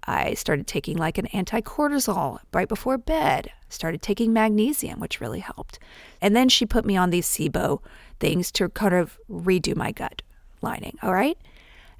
I 0.05 0.33
started 0.33 0.65
taking 0.65 0.97
like 0.97 1.17
an 1.17 1.27
anti 1.27 1.61
cortisol 1.61 2.39
right 2.53 2.67
before 2.67 2.97
bed, 2.97 3.51
started 3.69 4.01
taking 4.01 4.33
magnesium, 4.33 4.99
which 4.99 5.21
really 5.21 5.39
helped. 5.39 5.79
And 6.21 6.35
then 6.35 6.49
she 6.49 6.65
put 6.65 6.85
me 6.85 6.97
on 6.97 7.11
these 7.11 7.27
SIBO 7.27 7.81
things 8.19 8.51
to 8.53 8.69
kind 8.69 8.95
of 8.95 9.19
redo 9.29 9.75
my 9.75 9.91
gut 9.91 10.21
lining. 10.61 10.97
All 11.03 11.13
right. 11.13 11.37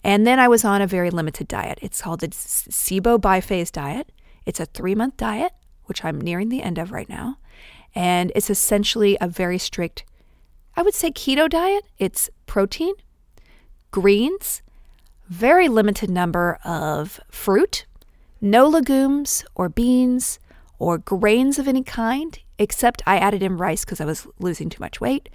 And 0.04 0.26
then 0.26 0.40
I 0.40 0.48
was 0.48 0.66
on 0.66 0.82
a 0.82 0.88
very 0.88 1.12
limited 1.12 1.48
diet. 1.48 1.80
It's 1.82 2.02
called 2.02 2.22
the 2.22 2.30
SIBO 2.30 3.20
biphase 3.20 3.72
diet. 3.72 4.12
It's 4.46 4.60
a 4.60 4.66
three 4.66 4.96
month 4.96 5.18
diet, 5.18 5.54
which 5.86 6.04
I'm 6.04 6.20
nearing 6.20 6.50
the 6.50 6.64
end 6.64 6.78
of 6.78 6.92
right 6.92 7.10
now. 7.10 7.38
And 7.94 8.32
it's 8.36 8.50
essentially 8.50 9.18
a 9.22 9.28
very 9.28 9.58
strict, 9.58 10.04
I 10.76 10.82
would 10.82 10.94
say, 10.94 11.12
keto 11.12 11.50
diet. 11.50 11.84
It's 11.98 12.30
protein, 12.46 12.94
greens, 13.92 14.62
very 15.28 15.68
limited 15.68 16.10
number 16.10 16.58
of 16.64 17.20
fruit, 17.30 17.86
no 18.40 18.68
legumes 18.68 19.46
or 19.56 19.70
beans 19.70 20.40
or 20.80 20.98
grains 20.98 21.60
of 21.60 21.68
any 21.68 21.84
kind, 21.84 22.40
except 22.58 23.04
I 23.06 23.18
added 23.18 23.44
in 23.44 23.58
rice 23.58 23.86
because 23.86 24.02
I 24.02 24.06
was 24.06 24.26
losing 24.40 24.70
too 24.70 24.82
much 24.82 25.00
weight 25.00 25.30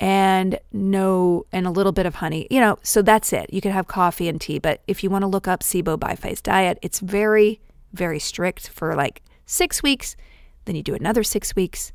and 0.00 0.58
no 0.72 1.46
and 1.52 1.66
a 1.66 1.70
little 1.70 1.92
bit 1.92 2.06
of 2.06 2.16
honey 2.16 2.46
you 2.50 2.60
know 2.60 2.78
so 2.82 3.00
that's 3.02 3.32
it. 3.32 3.52
You 3.52 3.60
can 3.60 3.72
have 3.72 3.86
coffee 3.86 4.28
and 4.28 4.40
tea 4.40 4.58
but 4.58 4.82
if 4.86 5.04
you 5.04 5.10
want 5.10 5.22
to 5.22 5.28
look 5.28 5.46
up 5.46 5.60
sibo 5.60 5.96
biphase 5.98 6.42
diet 6.42 6.78
it's 6.82 7.00
very 7.00 7.60
very 7.92 8.18
strict 8.18 8.68
for 8.68 8.94
like 8.94 9.22
six 9.46 9.82
weeks 9.82 10.16
then 10.64 10.74
you 10.74 10.82
do 10.82 10.94
another 10.94 11.22
six 11.22 11.54
weeks 11.54 11.92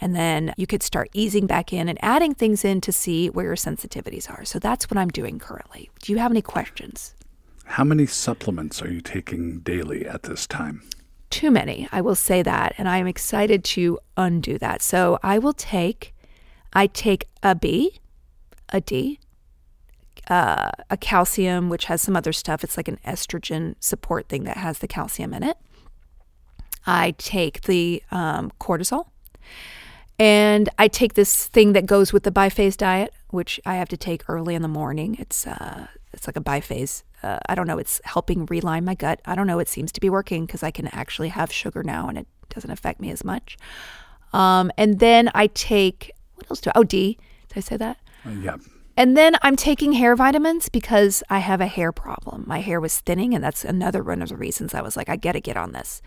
and 0.00 0.16
then 0.16 0.54
you 0.56 0.66
could 0.66 0.82
start 0.82 1.10
easing 1.12 1.46
back 1.46 1.72
in 1.72 1.88
and 1.88 1.98
adding 2.02 2.34
things 2.34 2.64
in 2.64 2.80
to 2.80 2.92
see 2.92 3.28
where 3.28 3.44
your 3.44 3.56
sensitivities 3.56 4.30
are. 4.30 4.44
So 4.44 4.58
that's 4.58 4.90
what 4.90 4.96
i'm 4.96 5.08
doing 5.08 5.38
currently. 5.38 5.90
Do 6.02 6.12
you 6.12 6.18
have 6.18 6.30
any 6.30 6.42
questions? 6.42 7.14
How 7.64 7.84
many 7.84 8.06
supplements 8.06 8.82
are 8.82 8.90
you 8.90 9.00
taking 9.00 9.60
daily 9.60 10.06
at 10.06 10.24
this 10.24 10.46
time? 10.46 10.82
Too 11.30 11.50
many 11.50 11.88
i 11.92 12.00
will 12.00 12.16
say 12.16 12.42
that 12.42 12.74
and 12.76 12.88
i'm 12.88 13.06
excited 13.06 13.64
to 13.64 13.98
undo 14.16 14.58
that. 14.58 14.82
So 14.82 15.18
i 15.22 15.38
will 15.38 15.54
take 15.54 16.14
I 16.72 16.86
take 16.86 17.26
a 17.42 17.54
B, 17.54 18.00
a 18.70 18.80
D, 18.80 19.18
uh, 20.28 20.70
a 20.88 20.96
calcium, 20.96 21.68
which 21.68 21.86
has 21.86 22.00
some 22.00 22.16
other 22.16 22.32
stuff. 22.32 22.62
It's 22.62 22.76
like 22.76 22.88
an 22.88 22.98
estrogen 23.06 23.74
support 23.80 24.28
thing 24.28 24.44
that 24.44 24.56
has 24.56 24.78
the 24.78 24.88
calcium 24.88 25.34
in 25.34 25.42
it. 25.42 25.56
I 26.86 27.12
take 27.18 27.62
the 27.62 28.02
um, 28.10 28.52
cortisol. 28.60 29.06
And 30.18 30.68
I 30.78 30.88
take 30.88 31.14
this 31.14 31.46
thing 31.46 31.72
that 31.72 31.86
goes 31.86 32.12
with 32.12 32.24
the 32.24 32.30
biphase 32.30 32.76
diet, 32.76 33.14
which 33.30 33.58
I 33.64 33.76
have 33.76 33.88
to 33.88 33.96
take 33.96 34.28
early 34.28 34.54
in 34.54 34.60
the 34.60 34.68
morning. 34.68 35.16
It's 35.18 35.46
uh, 35.46 35.86
it's 36.12 36.26
like 36.26 36.36
a 36.36 36.42
biphase. 36.42 37.04
Uh, 37.22 37.38
I 37.48 37.54
don't 37.54 37.66
know. 37.66 37.78
It's 37.78 38.02
helping 38.04 38.44
reline 38.46 38.84
my 38.84 38.94
gut. 38.94 39.20
I 39.24 39.34
don't 39.34 39.46
know. 39.46 39.60
It 39.60 39.68
seems 39.68 39.90
to 39.92 40.00
be 40.00 40.10
working 40.10 40.44
because 40.44 40.62
I 40.62 40.70
can 40.70 40.88
actually 40.88 41.30
have 41.30 41.50
sugar 41.50 41.82
now, 41.82 42.08
and 42.08 42.18
it 42.18 42.26
doesn't 42.50 42.70
affect 42.70 43.00
me 43.00 43.10
as 43.10 43.24
much. 43.24 43.56
Um, 44.34 44.70
and 44.76 44.98
then 44.98 45.30
I 45.34 45.46
take 45.48 46.12
what 46.40 46.50
else 46.50 46.60
do? 46.60 46.70
I, 46.70 46.78
oh, 46.78 46.84
D. 46.84 47.18
Did 47.48 47.58
I 47.58 47.60
say 47.60 47.76
that? 47.76 47.98
Uh, 48.24 48.30
yeah. 48.30 48.56
And 48.96 49.16
then 49.16 49.36
I'm 49.42 49.56
taking 49.56 49.92
hair 49.92 50.14
vitamins 50.14 50.68
because 50.68 51.22
I 51.30 51.38
have 51.38 51.60
a 51.60 51.66
hair 51.66 51.90
problem. 51.90 52.44
My 52.46 52.60
hair 52.60 52.80
was 52.80 53.00
thinning, 53.00 53.34
and 53.34 53.42
that's 53.42 53.64
another 53.64 54.02
one 54.02 54.20
of 54.20 54.28
the 54.28 54.36
reasons 54.36 54.74
I 54.74 54.82
was 54.82 54.96
like, 54.96 55.08
I 55.08 55.16
got 55.16 55.32
to 55.32 55.40
get 55.40 55.56
on 55.56 55.72
this. 55.72 56.02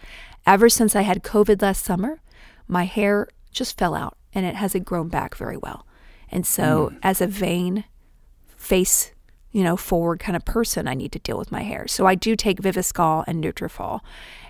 Ever 0.45 0.69
since 0.69 0.95
I 0.95 1.01
had 1.01 1.23
COVID 1.23 1.61
last 1.61 1.83
summer, 1.83 2.21
my 2.67 2.85
hair 2.85 3.29
just 3.51 3.77
fell 3.77 3.95
out 3.95 4.17
and 4.33 4.45
it 4.45 4.55
hasn't 4.55 4.85
grown 4.85 5.07
back 5.07 5.35
very 5.35 5.57
well. 5.57 5.87
And 6.29 6.45
so, 6.45 6.91
mm. 6.91 6.99
as 7.03 7.21
a 7.21 7.27
vain, 7.27 7.85
face, 8.55 9.11
you 9.51 9.63
know, 9.63 9.77
forward 9.77 10.19
kind 10.19 10.35
of 10.35 10.45
person, 10.45 10.87
I 10.87 10.93
need 10.93 11.11
to 11.13 11.19
deal 11.19 11.37
with 11.37 11.51
my 11.51 11.63
hair. 11.63 11.87
So 11.87 12.05
I 12.05 12.15
do 12.15 12.35
take 12.35 12.61
Viviscal 12.61 13.23
and 13.27 13.43
Nutrafol, 13.43 14.01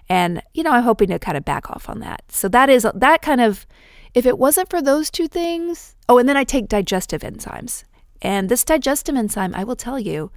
and 0.10 0.42
you 0.54 0.64
know, 0.64 0.72
I'm 0.72 0.84
hoping 0.84 1.10
to 1.10 1.20
kind 1.20 1.38
of 1.38 1.46
back 1.46 1.70
off 1.70 1.90
on 1.90 2.00
that. 2.00 2.24
So 2.30 2.48
that 2.50 2.70
is 2.70 2.88
that 2.94 3.22
kind 3.22 3.42
of. 3.42 3.66
If 4.14 4.26
it 4.26 4.38
wasn't 4.38 4.70
for 4.70 4.82
those 4.82 5.10
two 5.10 5.28
things, 5.28 5.96
oh, 6.08 6.18
and 6.18 6.30
then 6.30 6.38
I 6.38 6.44
take 6.44 6.68
digestive 6.68 7.22
enzymes. 7.22 7.84
And 8.22 8.48
this 8.48 8.64
digestive 8.64 9.16
enzyme, 9.16 9.54
I 9.56 9.64
will 9.64 9.76
tell 9.76 10.00
you, 10.00 10.32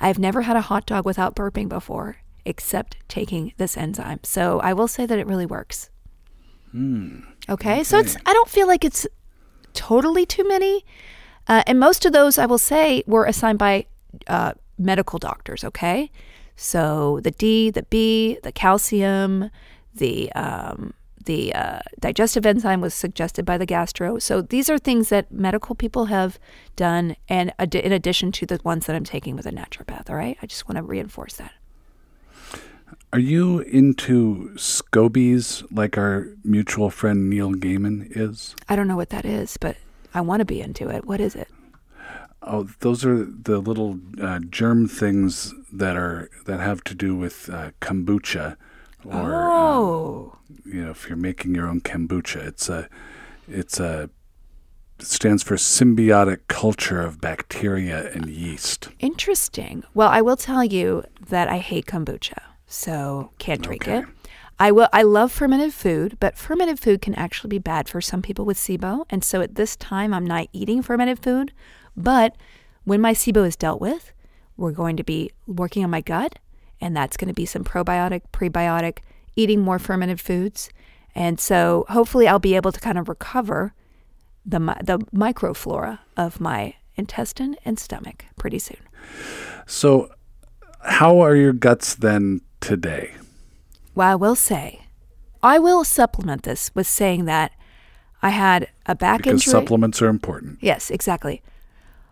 I've 0.00 0.18
never 0.18 0.42
had 0.42 0.56
a 0.56 0.62
hot 0.62 0.86
dog 0.86 1.04
without 1.04 1.34
burping 1.34 1.68
before, 1.68 2.18
except 2.44 2.96
taking 3.08 3.52
this 3.56 3.76
enzyme. 3.76 4.20
So 4.22 4.60
I 4.60 4.72
will 4.72 4.88
say 4.88 5.04
that 5.06 5.18
it 5.18 5.26
really 5.26 5.46
works. 5.46 5.90
Mm. 6.74 7.24
Okay? 7.48 7.72
okay? 7.72 7.84
So 7.84 7.98
it's 7.98 8.16
I 8.24 8.32
don't 8.32 8.48
feel 8.48 8.66
like 8.66 8.84
it's 8.84 9.06
totally 9.74 10.24
too 10.24 10.46
many. 10.46 10.84
Uh, 11.46 11.62
and 11.66 11.80
most 11.80 12.04
of 12.04 12.12
those, 12.12 12.38
I 12.38 12.46
will 12.46 12.58
say, 12.58 13.02
were 13.06 13.24
assigned 13.24 13.58
by 13.58 13.86
uh, 14.26 14.52
medical 14.78 15.18
doctors. 15.18 15.64
Okay, 15.64 16.10
so 16.56 17.20
the 17.22 17.30
D, 17.30 17.70
the 17.70 17.84
B, 17.84 18.38
the 18.42 18.52
calcium, 18.52 19.50
the 19.94 20.30
um, 20.32 20.92
the 21.28 21.54
uh, 21.54 21.80
digestive 22.00 22.46
enzyme 22.46 22.80
was 22.80 22.94
suggested 22.94 23.44
by 23.44 23.58
the 23.58 23.66
gastro. 23.66 24.18
So 24.18 24.40
these 24.40 24.70
are 24.70 24.78
things 24.78 25.10
that 25.10 25.30
medical 25.30 25.74
people 25.74 26.06
have 26.06 26.38
done, 26.74 27.16
and 27.28 27.52
ad- 27.58 27.74
in 27.74 27.92
addition 27.92 28.32
to 28.32 28.46
the 28.46 28.58
ones 28.64 28.86
that 28.86 28.96
I'm 28.96 29.04
taking 29.04 29.36
with 29.36 29.44
a 29.44 29.52
naturopath. 29.52 30.08
All 30.08 30.16
right, 30.16 30.38
I 30.42 30.46
just 30.46 30.66
want 30.66 30.78
to 30.78 30.82
reinforce 30.82 31.34
that. 31.34 31.52
Are 33.12 33.18
you 33.18 33.60
into 33.60 34.52
SCOBYs 34.54 35.66
like 35.70 35.98
our 35.98 36.28
mutual 36.44 36.88
friend 36.88 37.28
Neil 37.28 37.52
Gaiman 37.52 38.08
is? 38.16 38.56
I 38.66 38.74
don't 38.74 38.88
know 38.88 38.96
what 38.96 39.10
that 39.10 39.26
is, 39.26 39.58
but 39.58 39.76
I 40.14 40.22
want 40.22 40.40
to 40.40 40.46
be 40.46 40.62
into 40.62 40.88
it. 40.88 41.04
What 41.04 41.20
is 41.20 41.34
it? 41.34 41.48
Oh, 42.42 42.68
those 42.80 43.04
are 43.04 43.24
the 43.24 43.58
little 43.58 43.98
uh, 44.22 44.40
germ 44.48 44.88
things 44.88 45.52
that 45.70 45.96
are 45.96 46.30
that 46.46 46.60
have 46.60 46.82
to 46.84 46.94
do 46.94 47.14
with 47.14 47.50
uh, 47.50 47.72
kombucha, 47.82 48.56
or 49.04 49.34
oh. 49.34 50.38
um, 50.48 50.58
you 50.64 50.84
know, 50.84 50.90
if 50.90 51.08
you're 51.08 51.16
making 51.16 51.54
your 51.54 51.66
own 51.66 51.80
kombucha, 51.80 52.46
it's 52.46 52.68
a 52.68 52.88
it's 53.48 53.80
a 53.80 54.10
it 54.98 55.06
stands 55.06 55.42
for 55.42 55.54
symbiotic 55.54 56.40
culture 56.48 57.00
of 57.00 57.20
bacteria 57.20 58.10
and 58.12 58.26
yeast. 58.26 58.88
Interesting. 58.98 59.84
Well, 59.94 60.08
I 60.08 60.20
will 60.20 60.36
tell 60.36 60.64
you 60.64 61.04
that 61.28 61.48
I 61.48 61.58
hate 61.58 61.86
kombucha 61.86 62.40
so 62.68 63.30
can't 63.38 63.62
drink 63.62 63.88
okay. 63.88 63.98
it. 64.00 64.04
I 64.60 64.70
will. 64.72 64.88
I 64.92 65.02
love 65.02 65.32
fermented 65.32 65.72
food, 65.72 66.16
but 66.20 66.36
fermented 66.36 66.78
food 66.78 67.00
can 67.00 67.14
actually 67.14 67.48
be 67.48 67.58
bad 67.58 67.88
for 67.88 68.00
some 68.00 68.22
people 68.22 68.44
with 68.44 68.56
SIBO. 68.56 69.06
And 69.08 69.24
so 69.24 69.40
at 69.40 69.54
this 69.54 69.76
time, 69.76 70.12
I'm 70.12 70.26
not 70.26 70.48
eating 70.52 70.82
fermented 70.82 71.20
food. 71.20 71.52
But 71.96 72.36
when 72.84 73.00
my 73.00 73.14
SIBO 73.14 73.46
is 73.46 73.56
dealt 73.56 73.80
with, 73.80 74.12
we're 74.56 74.72
going 74.72 74.96
to 74.96 75.04
be 75.04 75.30
working 75.46 75.84
on 75.84 75.90
my 75.90 76.00
gut, 76.00 76.40
and 76.80 76.96
that's 76.96 77.16
going 77.16 77.28
to 77.28 77.34
be 77.34 77.46
some 77.46 77.64
probiotic, 77.64 78.22
prebiotic, 78.32 78.98
eating 79.36 79.60
more 79.60 79.78
fermented 79.78 80.20
foods. 80.20 80.70
And 81.14 81.40
so 81.40 81.84
hopefully, 81.88 82.28
I'll 82.28 82.38
be 82.38 82.54
able 82.54 82.72
to 82.72 82.80
kind 82.80 82.98
of 82.98 83.08
recover 83.08 83.74
the 84.44 84.58
the 84.82 84.98
microflora 85.14 85.98
of 86.16 86.40
my 86.40 86.74
intestine 86.96 87.56
and 87.64 87.78
stomach 87.78 88.24
pretty 88.38 88.58
soon. 88.58 88.78
So, 89.66 90.10
how 90.80 91.20
are 91.20 91.34
your 91.34 91.52
guts 91.52 91.94
then 91.94 92.40
today? 92.60 93.12
Well, 93.94 94.08
I 94.08 94.14
will 94.14 94.36
say, 94.36 94.82
I 95.42 95.58
will 95.58 95.84
supplement 95.84 96.42
this 96.42 96.70
with 96.74 96.86
saying 96.86 97.24
that 97.26 97.52
I 98.22 98.30
had 98.30 98.68
a 98.86 98.94
back 98.94 99.18
because 99.18 99.46
injury. 99.46 99.52
supplements 99.52 100.02
are 100.02 100.08
important. 100.08 100.58
Yes, 100.60 100.90
exactly. 100.90 101.42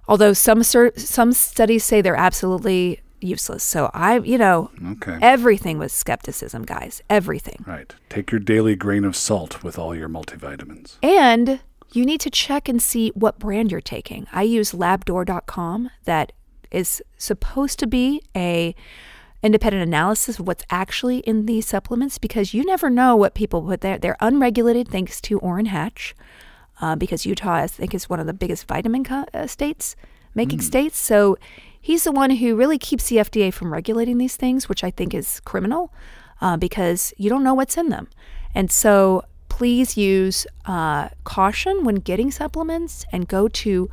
Although 0.09 0.33
some 0.33 0.63
some 0.63 1.33
studies 1.33 1.85
say 1.85 2.01
they're 2.01 2.17
absolutely 2.17 3.01
useless. 3.27 3.63
So 3.63 3.91
I, 3.93 4.19
you 4.21 4.39
know, 4.39 4.71
okay. 4.93 5.19
everything 5.21 5.79
was 5.79 5.93
skepticism, 5.93 6.65
guys. 6.65 7.03
Everything. 7.11 7.65
Right. 7.67 7.95
Take 8.09 8.31
your 8.31 8.41
daily 8.41 8.77
grain 8.77 9.05
of 9.05 9.17
salt 9.17 9.63
with 9.63 9.79
all 9.79 9.95
your 9.95 10.09
multivitamins. 10.09 10.97
And 11.03 11.61
you 11.93 12.05
need 12.05 12.21
to 12.21 12.31
check 12.31 12.69
and 12.69 12.83
see 12.83 13.11
what 13.11 13.39
brand 13.39 13.71
you're 13.71 13.81
taking. 13.81 14.27
I 14.33 14.43
use 14.43 14.73
labdoor.com 14.73 15.91
that 16.05 16.33
is 16.71 17.03
supposed 17.17 17.79
to 17.79 17.87
be 17.87 18.23
a 18.35 18.75
independent 19.43 19.83
analysis 19.83 20.39
of 20.39 20.47
what's 20.47 20.65
actually 20.71 21.19
in 21.19 21.47
these 21.47 21.67
supplements 21.67 22.19
because 22.19 22.53
you 22.53 22.65
never 22.65 22.91
know 22.91 23.15
what 23.15 23.35
people 23.35 23.63
put 23.63 23.81
there. 23.81 23.99
They're 23.99 24.17
unregulated 24.21 24.89
thanks 24.89 25.21
to 25.23 25.39
Orrin 25.39 25.67
Hatch, 25.67 26.15
uh, 26.81 26.97
because 26.97 27.25
Utah, 27.25 27.55
I 27.55 27.67
think, 27.67 27.95
is 27.95 28.09
one 28.09 28.21
of 28.21 28.27
the 28.27 28.35
biggest 28.35 28.67
vitamin 28.67 29.05
co- 29.05 29.27
uh, 29.33 29.47
states, 29.47 29.97
making 30.35 30.59
mm. 30.59 30.63
states. 30.63 30.99
So 30.99 31.39
he's 31.87 32.03
the 32.03 32.11
one 32.11 32.31
who 32.31 32.57
really 32.57 32.79
keeps 32.79 33.09
the 33.09 33.19
FDA 33.19 33.53
from 33.53 33.73
regulating 33.73 34.19
these 34.19 34.35
things, 34.35 34.69
which 34.69 34.83
I 34.83 34.91
think 34.91 35.15
is 35.15 35.39
criminal 35.41 35.93
uh, 36.41 36.57
because 36.57 37.15
you 37.17 37.31
don't 37.31 37.45
know 37.45 37.55
what's 37.55 37.77
in 37.77 37.91
them. 37.91 38.09
And 38.57 38.73
so 38.73 39.23
please 39.49 39.97
use 39.97 40.49
uh, 40.65 41.11
caution 41.23 41.85
when 41.85 41.97
getting 41.97 42.33
supplements 42.33 43.07
and 43.13 43.29
go 43.29 43.47
to 43.47 43.89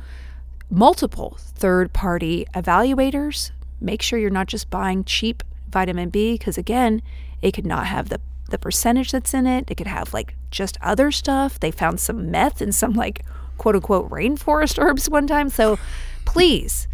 multiple 0.68 1.36
third 1.38 1.92
party 1.92 2.44
evaluators 2.52 3.52
make 3.80 4.02
sure 4.02 4.18
you're 4.18 4.30
not 4.30 4.48
just 4.48 4.70
buying 4.70 5.04
cheap 5.04 5.44
vitamin 5.68 6.08
B 6.08 6.34
because 6.34 6.58
again, 6.58 7.00
it 7.42 7.52
could 7.52 7.66
not 7.66 7.86
have 7.86 8.08
the 8.08 8.20
the 8.50 8.58
percentage 8.58 9.12
that's 9.12 9.32
in 9.34 9.46
it. 9.46 9.70
It 9.70 9.76
could 9.76 9.86
have 9.86 10.12
like 10.12 10.34
just 10.50 10.76
other 10.82 11.12
stuff. 11.12 11.60
They 11.60 11.70
found 11.70 12.00
some 12.00 12.30
meth 12.30 12.60
in 12.60 12.72
some 12.72 12.92
like 12.92 13.24
quote 13.56 13.76
unquote 13.76 14.10
rainforest 14.10 14.78
herbs 14.82 15.08
one 15.08 15.28
time. 15.28 15.48
So 15.48 15.78
please 16.24 16.88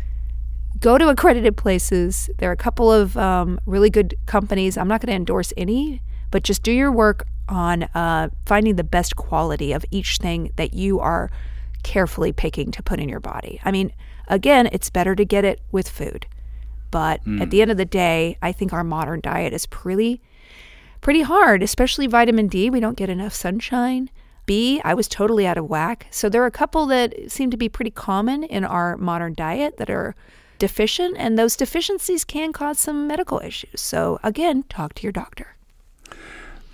go 0.79 0.99
to 0.99 1.09
accredited 1.09 1.57
places. 1.57 2.31
There 2.39 2.49
are 2.49 2.53
a 2.53 2.57
couple 2.57 2.93
of 2.93 3.16
um, 3.16 3.61
really 3.66 3.91
good 3.91 4.14
companies. 4.27 4.79
I'm 4.79 4.89
not 4.89 5.01
going 5.01 5.09
to 5.09 5.16
endorse 5.16 5.53
any, 5.57 6.03
but 6.31 6.43
just 6.43 6.62
do 6.62 6.73
your 6.73 6.93
work 6.93 7.27
on 7.49 7.85
uh, 7.95 8.29
finding 8.47 8.77
the 8.77 8.85
best 8.85 9.16
quality 9.16 9.73
of 9.73 9.85
each 9.91 10.18
thing 10.18 10.53
that 10.57 10.73
you 10.73 11.01
are 11.01 11.31
carefully 11.83 12.33
picking 12.33 12.71
to 12.71 12.83
put 12.83 13.01
in 13.01 13.09
your 13.09 13.21
body. 13.21 13.61
I 13.64 13.73
mean, 13.73 13.93
again, 14.29 14.68
it's 14.73 14.91
better 14.91 15.14
to 15.16 15.25
get 15.25 15.45
it 15.45 15.61
with 15.73 15.89
food. 15.89 16.27
But 16.91 17.25
mm. 17.25 17.41
at 17.41 17.51
the 17.51 17.62
end 17.62 17.71
of 17.71 17.77
the 17.77 17.85
day, 17.85 18.37
I 18.43 18.53
think 18.53 18.73
our 18.73 18.85
modern 18.85 19.21
diet 19.21 19.53
is 19.53 19.66
pretty 19.66 20.23
pretty 21.01 21.23
hard, 21.23 21.62
especially 21.62 22.07
vitamin 22.07 22.47
D. 22.47 22.68
We 22.68 22.81
don't 22.81 22.97
get 22.97 23.09
enough 23.09 23.33
sunshine. 23.33 24.11
B, 24.45 24.81
I 24.85 24.93
was 24.95 25.09
totally 25.09 25.47
out 25.47 25.57
of 25.57 25.68
whack. 25.68 26.07
So 26.11 26.29
there 26.29 26.43
are 26.43 26.47
a 26.47 26.51
couple 26.51 26.87
that 26.87 27.31
seem 27.31 27.51
to 27.51 27.57
be 27.57 27.68
pretty 27.68 27.91
common 27.91 28.45
in 28.45 28.64
our 28.64 28.97
modern 28.97 29.35
diet 29.35 29.77
that 29.79 29.89
are 29.89 30.14
deficient, 30.61 31.17
and 31.19 31.37
those 31.37 31.57
deficiencies 31.57 32.25
can 32.25 32.53
cause 32.53 32.79
some 32.79 33.09
medical 33.09 33.41
issues. 33.41 33.81
So 33.81 34.21
again, 34.23 34.63
talk 34.69 34.95
to 34.95 35.03
your 35.03 35.13
doctor. 35.13 35.57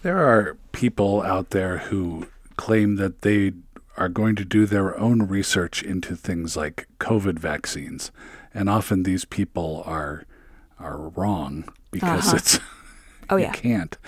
There 0.02 0.18
are 0.18 0.58
people 0.72 1.22
out 1.22 1.50
there 1.50 1.78
who 1.78 2.26
claim 2.56 2.96
that 2.96 3.22
they 3.22 3.52
are 3.96 4.10
going 4.10 4.36
to 4.36 4.44
do 4.44 4.66
their 4.66 4.98
own 4.98 5.22
research 5.22 5.82
into 5.82 6.14
things 6.14 6.54
like 6.54 6.86
COVID 7.00 7.38
vaccines 7.38 8.12
and 8.56 8.70
often 8.70 9.02
these 9.02 9.26
people 9.26 9.82
are 9.84 10.24
are 10.78 11.10
wrong 11.10 11.68
because 11.90 12.28
uh-huh. 12.28 12.36
it's 12.36 12.58
oh 13.30 13.36
you 13.36 13.44
yeah 13.44 13.52
can't. 13.52 13.98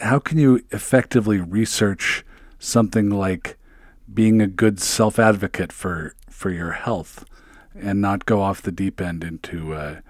How 0.00 0.18
can 0.18 0.36
you 0.36 0.64
effectively 0.72 1.38
research 1.38 2.24
something 2.58 3.08
like 3.08 3.56
being 4.12 4.42
a 4.42 4.48
good 4.48 4.80
self 4.80 5.18
advocate 5.18 5.72
for 5.72 6.14
for 6.28 6.50
your 6.50 6.72
health 6.72 7.24
and 7.74 8.00
not 8.00 8.26
go 8.26 8.40
off 8.40 8.62
the 8.62 8.72
deep 8.72 9.00
end 9.00 9.24
into 9.24 9.74
uh, 9.74 10.00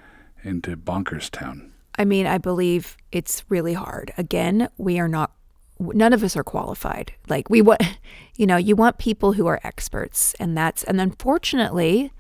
into 0.43 0.77
bonkers 0.77 1.31
town? 1.31 1.73
I 1.99 2.05
mean, 2.05 2.27
I 2.27 2.39
believe 2.39 2.97
it's 3.13 3.45
really 3.49 3.75
hard. 3.75 4.13
Again, 4.19 4.69
we 4.77 4.99
are 4.99 5.09
not 5.09 5.33
none 5.79 6.13
of 6.13 6.23
us 6.23 6.37
are 6.37 6.45
qualified. 6.45 7.13
Like 7.29 7.51
we 7.51 7.63
want, 7.63 7.83
you 8.37 8.47
know, 8.47 8.57
you 8.57 8.77
want 8.77 8.99
people 8.99 9.33
who 9.33 9.47
are 9.47 9.61
experts, 9.65 10.35
and 10.41 10.57
that's 10.57 10.85
and 10.85 11.01
unfortunately, 11.01 12.13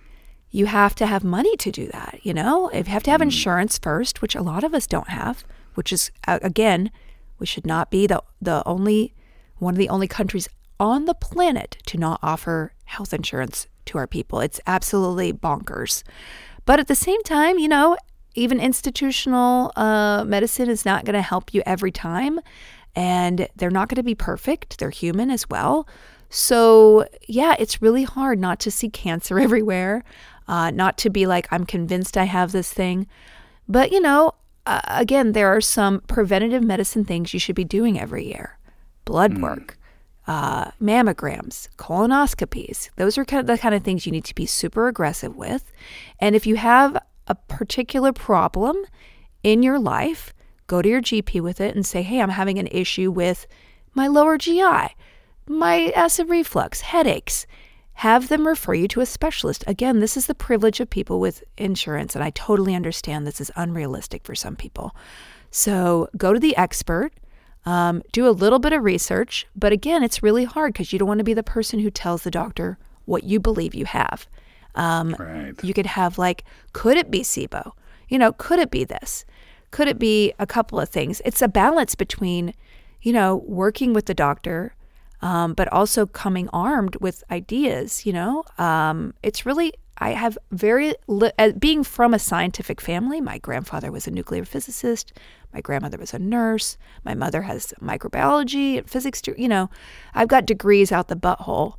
you 0.51 0.67
have 0.67 0.95
to 0.97 1.07
have 1.07 1.25
money 1.25 1.57
to 1.57 1.71
do 1.71 1.89
that. 1.89 2.21
You 2.23 2.35
know, 2.35 2.71
you 2.73 2.85
have 2.85 3.03
to 3.05 3.11
have 3.11 3.23
insurance 3.23 3.79
first, 3.79 4.23
which 4.23 4.35
a 4.35 4.43
lot 4.43 4.65
of 4.65 4.75
us 4.75 4.87
don't 4.87 5.09
have. 5.09 5.45
Which 5.75 5.93
is 5.93 6.11
again, 6.29 6.91
we 7.39 7.47
should 7.47 7.67
not 7.67 7.91
be 7.91 8.07
the 8.07 8.23
the 8.41 8.63
only 8.67 9.15
one 9.59 9.75
of 9.75 9.79
the 9.79 9.89
only 9.89 10.09
countries 10.09 10.49
on 10.79 11.05
the 11.05 11.15
planet 11.15 11.79
to 11.87 11.99
not 11.99 12.19
offer 12.23 12.73
health 12.85 13.15
insurance 13.15 13.67
to 13.87 13.99
our 13.99 14.07
people. 14.07 14.41
It's 14.41 14.61
absolutely 14.67 15.33
bonkers. 15.33 16.03
But 16.67 16.81
at 16.81 16.89
the 16.89 16.95
same 16.95 17.23
time, 17.23 17.59
you 17.59 17.69
know, 17.69 17.97
even 18.35 18.61
institutional 18.61 19.73
uh, 19.77 20.25
medicine 20.25 20.69
is 20.69 20.85
not 20.85 21.05
going 21.05 21.15
to 21.15 21.23
help 21.23 21.55
you 21.55 21.63
every 21.67 21.93
time. 21.93 22.41
And 22.97 23.49
they're 23.57 23.71
not 23.71 23.89
going 23.89 23.97
to 23.97 24.03
be 24.03 24.15
perfect. 24.15 24.79
They're 24.79 24.91
human 24.91 25.31
as 25.31 25.49
well. 25.49 25.89
So, 26.31 27.07
yeah, 27.29 27.55
it's 27.59 27.83
really 27.83 28.05
hard 28.05 28.39
not 28.39 28.59
to 28.61 28.71
see 28.71 28.89
cancer 28.89 29.39
everywhere, 29.47 30.05
uh, 30.49 30.71
not 30.71 30.99
to 30.99 31.11
be 31.11 31.27
like, 31.27 31.47
I'm 31.51 31.65
convinced 31.65 32.17
I 32.17 32.25
have 32.25 32.53
this 32.53 32.73
thing. 32.73 33.07
But, 33.69 33.93
you 33.93 34.01
know, 34.01 34.33
uh, 34.67 34.81
again, 34.87 35.33
there 35.33 35.49
are 35.49 35.61
some 35.61 36.01
preventative 36.03 36.63
medicine 36.63 37.05
things 37.05 37.35
you 37.35 37.41
should 37.41 37.57
be 37.57 37.65
doing 37.65 38.01
every 38.01 38.27
year 38.27 38.59
blood 39.05 39.39
work, 39.39 39.77
uh, 40.27 40.71
mammograms, 40.83 41.69
colonoscopies. 41.77 42.91
Those 42.97 43.19
are 43.19 43.25
kind 43.25 43.41
of 43.41 43.47
the 43.47 43.59
kind 43.59 43.75
of 43.75 43.83
things 43.83 44.07
you 44.07 44.13
need 44.13 44.25
to 44.25 44.35
be 44.35 44.47
super 44.47 44.89
aggressive 44.89 45.37
with. 45.37 45.71
And 46.19 46.35
if 46.35 46.47
you 46.47 46.57
have 46.57 46.97
a 47.27 47.35
particular 47.35 48.13
problem 48.13 48.77
in 49.43 49.63
your 49.63 49.79
life, 49.79 50.33
go 50.67 50.83
to 50.83 50.89
your 50.89 51.03
GP 51.03 51.41
with 51.41 51.61
it 51.61 51.75
and 51.75 51.85
say, 51.85 52.03
hey, 52.03 52.21
I'm 52.21 52.31
having 52.31 52.59
an 52.59 52.69
issue 52.69 53.11
with 53.11 53.47
my 53.93 54.07
lower 54.07 54.39
GI, 54.39 54.95
my 55.47 55.93
acid 55.95 56.29
reflux, 56.29 56.81
headaches. 56.81 57.47
Have 57.99 58.29
them 58.29 58.47
refer 58.47 58.75
you 58.75 58.89
to 58.89 59.03
a 59.03 59.07
specialist. 59.07 59.63
Again, 59.69 60.01
this 60.01 60.17
is 60.17 60.27
the 60.27 60.35
privilege 60.35 60.81
of 60.81 60.91
people 60.91 61.21
with 61.21 61.45
insurance, 61.57 62.17
and 62.17 62.25
I 62.25 62.31
totally 62.31 62.75
understand 62.75 63.25
this 63.25 63.41
is 63.41 63.53
unrealistic 63.55 64.25
for 64.25 64.35
some 64.35 64.57
people. 64.57 64.97
So 65.53 66.09
go 66.17 66.33
to 66.33 66.41
the 66.41 66.57
expert, 66.57 67.13
um, 67.67 68.03
do 68.13 68.29
a 68.29 68.31
little 68.31 68.59
bit 68.59 68.73
of 68.73 68.85
research, 68.85 69.47
but 69.57 69.73
again, 69.73 70.03
it's 70.03 70.23
really 70.23 70.45
hard 70.45 70.73
because 70.73 70.93
you 70.93 70.99
don't 70.99 71.09
want 71.09 71.19
to 71.19 71.25
be 71.25 71.35
the 71.35 71.43
person 71.43 71.79
who 71.81 71.91
tells 71.91 72.23
the 72.23 72.31
doctor 72.31 72.79
what 73.07 73.25
you 73.25 73.41
believe 73.41 73.75
you 73.75 73.85
have. 73.87 74.27
Um, 74.75 75.15
Right. 75.19 75.55
you 75.63 75.73
could 75.73 75.87
have 75.87 76.19
like, 76.19 76.45
could 76.73 76.97
it 76.97 77.11
be 77.11 77.21
SIBO? 77.21 77.73
You 78.09 78.19
know, 78.19 78.33
could 78.33 78.59
it 78.59 78.71
be 78.71 78.85
this? 78.85 79.25
Could 79.71 79.89
it 79.89 79.99
be 79.99 80.33
a 80.39 80.47
couple 80.47 80.79
of 80.79 80.89
things? 80.89 81.23
It's 81.25 81.43
a 81.43 81.49
balance 81.49 81.95
between, 81.95 82.55
you 83.03 83.13
know, 83.13 83.37
working 83.47 83.93
with 83.93 84.07
the 84.07 84.15
doctor, 84.15 84.75
um, 85.23 85.55
but 85.55 85.69
also 85.73 86.07
coming 86.07 86.49
armed 86.53 86.97
with 86.97 87.25
ideas. 87.31 88.05
You 88.05 88.13
know, 88.13 88.45
um, 88.59 89.15
it's 89.23 89.47
really 89.47 89.73
I 89.99 90.11
have 90.11 90.37
very 90.51 90.95
li- 91.07 91.33
being 91.59 91.85
from 91.85 92.15
a 92.15 92.19
scientific 92.19 92.81
family. 92.81 93.21
My 93.21 93.39
grandfather 93.39 93.93
was 93.93 94.07
a 94.07 94.11
nuclear 94.11 94.45
physicist. 94.45 95.13
My 95.53 95.61
grandmother 95.61 95.99
was 95.99 96.13
a 96.13 96.19
nurse. 96.19 96.77
My 97.05 97.15
mother 97.15 97.43
has 97.43 97.73
microbiology 97.81 98.79
and 98.79 98.91
physics. 98.91 99.23
You 99.37 99.49
know, 99.49 99.71
I've 100.15 100.29
got 100.29 100.47
degrees 100.47 100.91
out 100.91 101.09
the 101.09 101.17
butthole 101.17 101.75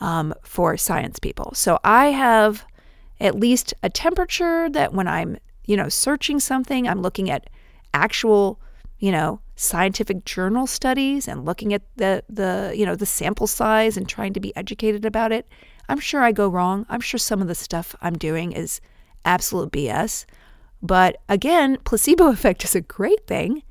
um, 0.00 0.32
for 0.42 0.76
science 0.76 1.18
people. 1.18 1.52
So 1.54 1.78
I 1.82 2.06
have 2.06 2.64
at 3.20 3.34
least 3.34 3.74
a 3.82 3.90
temperature 3.90 4.68
that 4.70 4.92
when 4.92 5.08
I'm, 5.08 5.38
you 5.64 5.76
know, 5.76 5.88
searching 5.88 6.38
something, 6.38 6.86
I'm 6.86 7.02
looking 7.02 7.30
at 7.30 7.50
actual, 7.94 8.60
you 8.98 9.10
know, 9.10 9.40
scientific 9.56 10.24
journal 10.24 10.66
studies 10.66 11.26
and 11.26 11.44
looking 11.44 11.72
at 11.72 11.82
the 11.96 12.22
the, 12.28 12.74
you 12.76 12.84
know, 12.84 12.94
the 12.94 13.06
sample 13.06 13.46
size 13.46 13.96
and 13.96 14.08
trying 14.08 14.34
to 14.34 14.40
be 14.40 14.54
educated 14.54 15.04
about 15.04 15.32
it. 15.32 15.48
I'm 15.88 16.00
sure 16.00 16.22
I 16.22 16.32
go 16.32 16.48
wrong. 16.48 16.86
I'm 16.88 17.00
sure 17.00 17.18
some 17.18 17.42
of 17.42 17.48
the 17.48 17.54
stuff 17.54 17.94
I'm 18.00 18.16
doing 18.16 18.52
is 18.52 18.80
absolute 19.24 19.72
BS. 19.72 20.24
But 20.82 21.20
again, 21.28 21.78
placebo 21.84 22.28
effect 22.32 22.64
is 22.64 22.74
a 22.74 22.80
great 22.80 23.26
thing. 23.26 23.62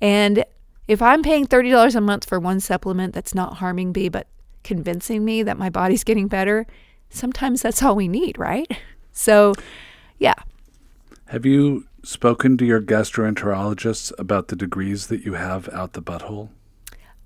And 0.00 0.44
if 0.88 1.02
I'm 1.02 1.22
paying 1.22 1.46
$30 1.46 1.94
a 1.94 2.00
month 2.00 2.28
for 2.28 2.38
one 2.38 2.60
supplement 2.60 3.14
that's 3.14 3.34
not 3.34 3.54
harming 3.54 3.92
me, 3.92 4.08
but 4.08 4.28
convincing 4.62 5.24
me 5.24 5.42
that 5.42 5.58
my 5.58 5.70
body's 5.70 6.04
getting 6.04 6.28
better, 6.28 6.66
sometimes 7.10 7.62
that's 7.62 7.82
all 7.82 7.96
we 7.96 8.08
need, 8.08 8.38
right? 8.38 8.70
So, 9.18 9.54
yeah. 10.18 10.34
Have 11.28 11.46
you 11.46 11.86
spoken 12.04 12.58
to 12.58 12.66
your 12.66 12.82
gastroenterologist 12.82 14.12
about 14.18 14.48
the 14.48 14.56
degrees 14.56 15.06
that 15.06 15.24
you 15.24 15.32
have 15.32 15.70
out 15.70 15.94
the 15.94 16.02
butthole? 16.02 16.50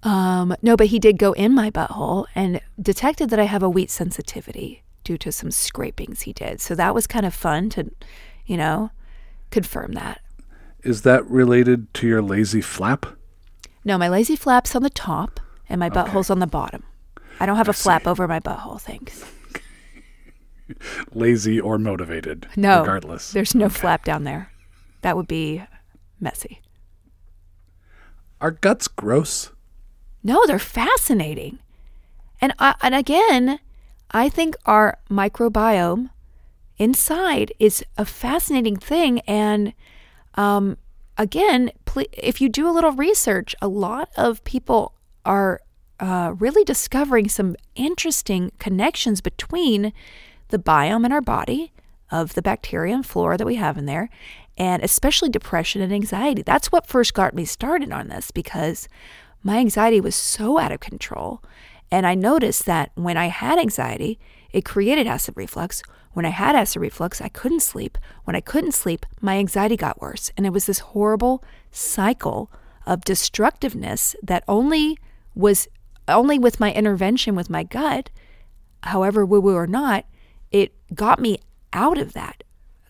Um, 0.03 0.55
no, 0.63 0.77
but 0.77 0.87
he 0.89 0.99
did 0.99 1.19
go 1.19 1.33
in 1.33 1.55
my 1.55 1.71
butthole 1.71 2.27
and 2.35 2.61
detected 2.81 3.31
that 3.31 3.39
I 3.39 3.45
have 3.45 3.63
a 3.63 3.69
wheat 3.69 3.91
sensitivity 3.91 4.83
due 5.05 5.19
to 5.19 5.31
some 5.31 5.51
scrapings 5.51 6.23
he 6.23 6.33
did. 6.33 6.61
So 6.61 6.75
that 6.75 6.95
was 6.95 7.07
kind 7.07 7.27
of 7.27 7.35
fun 7.35 7.69
to, 7.71 7.91
you 8.47 8.57
know, 8.57 8.91
confirm 9.51 9.93
that. 9.93 10.21
Is 10.83 11.03
that 11.03 11.29
related 11.29 11.93
to 11.95 12.07
your 12.07 12.23
lazy 12.23 12.63
flap? 12.63 13.05
No, 13.85 13.99
my 13.99 14.09
lazy 14.09 14.37
flap's 14.37 14.75
on 14.75 14.83
the 14.83 14.91
top 14.91 15.41
and 15.69 15.79
my 15.79 15.91
butthole's 15.91 16.31
on 16.31 16.39
the 16.39 16.47
bottom. 16.47 16.85
I 17.39 17.47
don't 17.47 17.57
have 17.57 17.69
a 17.69 17.73
flap 17.75 18.07
over 18.07 18.27
my 18.29 18.41
butthole, 18.41 18.81
thanks. 18.81 19.25
Lazy 21.15 21.61
or 21.61 21.79
motivated? 21.79 22.47
No, 22.57 22.81
Regardless. 22.81 23.33
there's 23.33 23.55
no 23.55 23.69
flap 23.69 24.05
down 24.05 24.25
there. 24.25 24.53
That 25.03 25.17
would 25.17 25.27
be 25.27 25.63
messy. 26.21 26.61
Are 28.41 28.51
guts 28.51 28.89
gross? 28.89 29.51
No, 30.23 30.45
they're 30.47 30.59
fascinating. 30.59 31.59
And 32.41 32.53
and 32.59 32.95
again, 32.95 33.61
I 34.11 34.29
think 34.29 34.57
our 34.67 34.99
microbiome 35.11 36.11
inside 36.79 37.53
is 37.59 37.85
a 37.99 38.05
fascinating 38.05 38.77
thing. 38.77 39.21
And 39.21 39.75
um, 40.35 40.79
again, 41.19 41.71
ple- 41.85 42.07
if 42.13 42.41
you 42.41 42.49
do 42.49 42.69
a 42.69 42.73
little 42.73 42.93
research, 42.93 43.55
a 43.61 43.69
lot 43.69 44.09
of 44.17 44.43
people 44.45 44.95
are 45.25 45.61
uh, 46.01 46.35
really 46.39 46.65
discovering 46.65 47.29
some 47.29 47.55
interesting 47.75 48.51
connections 48.59 49.21
between 49.21 49.93
the 50.49 50.59
biome 50.59 51.05
in 51.05 51.13
our 51.13 51.21
body 51.21 51.73
of 52.11 52.35
the 52.35 52.43
bacteria 52.43 52.95
and 52.95 53.07
flora 53.07 53.37
that 53.37 53.47
we 53.47 53.57
have 53.57 53.77
in 53.79 53.87
there, 53.87 54.09
and 54.57 54.83
especially 54.83 55.29
depression 55.29 55.81
and 55.83 55.93
anxiety. 55.93 56.43
That's 56.43 56.73
what 56.73 56.87
first 56.87 57.15
got 57.15 57.35
me 57.35 57.45
started 57.45 57.93
on 57.93 58.09
this 58.09 58.31
because 58.31 58.89
my 59.43 59.59
anxiety 59.59 60.01
was 60.01 60.15
so 60.15 60.59
out 60.59 60.73
of 60.73 60.81
control. 60.81 61.43
And 61.91 62.07
I 62.07 62.15
noticed 62.15 62.67
that 62.67 62.93
when 62.95 63.17
I 63.17 63.27
had 63.27 63.59
anxiety, 63.59 64.19
it 64.53 64.65
created 64.65 65.07
acid 65.07 65.35
reflux. 65.37 65.83
When 66.13 66.27
I 66.27 66.31
had 66.31 66.55
acid 66.55 66.81
reflux, 66.83 67.21
I 67.21 67.29
couldn't 67.29 67.61
sleep. 67.61 67.99
When 68.25 68.37
I 68.37 68.41
couldn't 68.41 68.73
sleep, 68.73 69.07
my 69.21 69.39
anxiety 69.39 69.77
got 69.77 70.01
worse. 70.01 70.31
And 70.37 70.47
it 70.47 70.53
was 70.53 70.67
this 70.67 70.81
horrible 70.81 71.45
cycle 71.71 72.51
of 72.87 73.05
destructiveness 73.05 74.17
that 74.23 74.45
only 74.49 74.99
was 75.35 75.69
only 76.09 76.39
with 76.39 76.59
my 76.59 76.73
intervention 76.73 77.35
with 77.37 77.49
my 77.49 77.63
gut, 77.63 78.11
however 78.83 79.25
woo 79.25 79.41
woo 79.41 79.55
or 79.55 79.67
not, 79.67 80.05
it 80.51 80.73
got 80.95 81.21
me 81.21 81.39
out 81.73 81.99
of 81.99 82.13
that, 82.15 82.43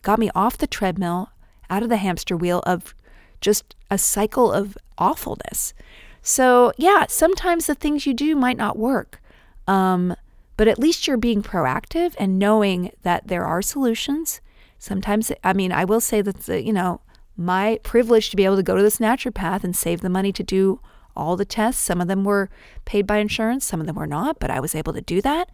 got 0.03 0.19
me 0.19 0.31
off 0.35 0.57
the 0.57 0.67
treadmill, 0.67 1.31
out 1.69 1.83
of 1.83 1.89
the 1.89 1.99
hamster 1.99 2.37
wheel 2.37 2.63
of 2.65 2.95
just 3.41 3.77
a 3.91 3.99
cycle 3.99 4.53
of 4.53 4.77
awfulness. 4.97 5.75
So, 6.23 6.73
yeah, 6.77 7.07
sometimes 7.09 7.67
the 7.67 7.75
things 7.75 8.07
you 8.07 8.15
do 8.15 8.37
might 8.37 8.57
not 8.57 8.79
work. 8.79 9.21
Um, 9.67 10.15
but 10.57 10.69
at 10.69 10.79
least 10.79 11.07
you're 11.07 11.17
being 11.17 11.43
proactive 11.43 12.15
and 12.19 12.39
knowing 12.39 12.93
that 13.03 13.29
there 13.29 13.47
are 13.47 13.63
solutions. 13.63 14.41
Sometimes, 14.79 15.33
I 15.43 15.53
mean, 15.53 15.73
I 15.73 15.85
will 15.85 16.01
say 16.01 16.21
that, 16.21 16.37
the, 16.41 16.63
you 16.63 16.73
know, 16.73 17.01
my 17.37 17.79
privilege 17.83 18.29
to 18.31 18.37
be 18.37 18.45
able 18.45 18.57
to 18.57 18.63
go 18.63 18.77
to 18.77 18.83
this 18.83 18.99
naturopath 18.99 19.65
and 19.65 19.75
save 19.75 20.03
the 20.03 20.11
money 20.11 20.33
to 20.33 20.43
do 20.43 20.81
all 21.17 21.37
the 21.37 21.45
tests. 21.47 21.83
Some 21.83 22.01
of 22.01 22.09
them 22.09 22.25
were 22.25 22.51
paid 22.85 23.07
by 23.07 23.19
insurance, 23.19 23.65
some 23.65 23.81
of 23.81 23.87
them 23.87 23.97
were 23.97 24.07
not, 24.07 24.39
but 24.39 24.51
I 24.51 24.61
was 24.61 24.75
able 24.75 24.93
to 24.93 25.01
do 25.01 25.23
that. 25.23 25.51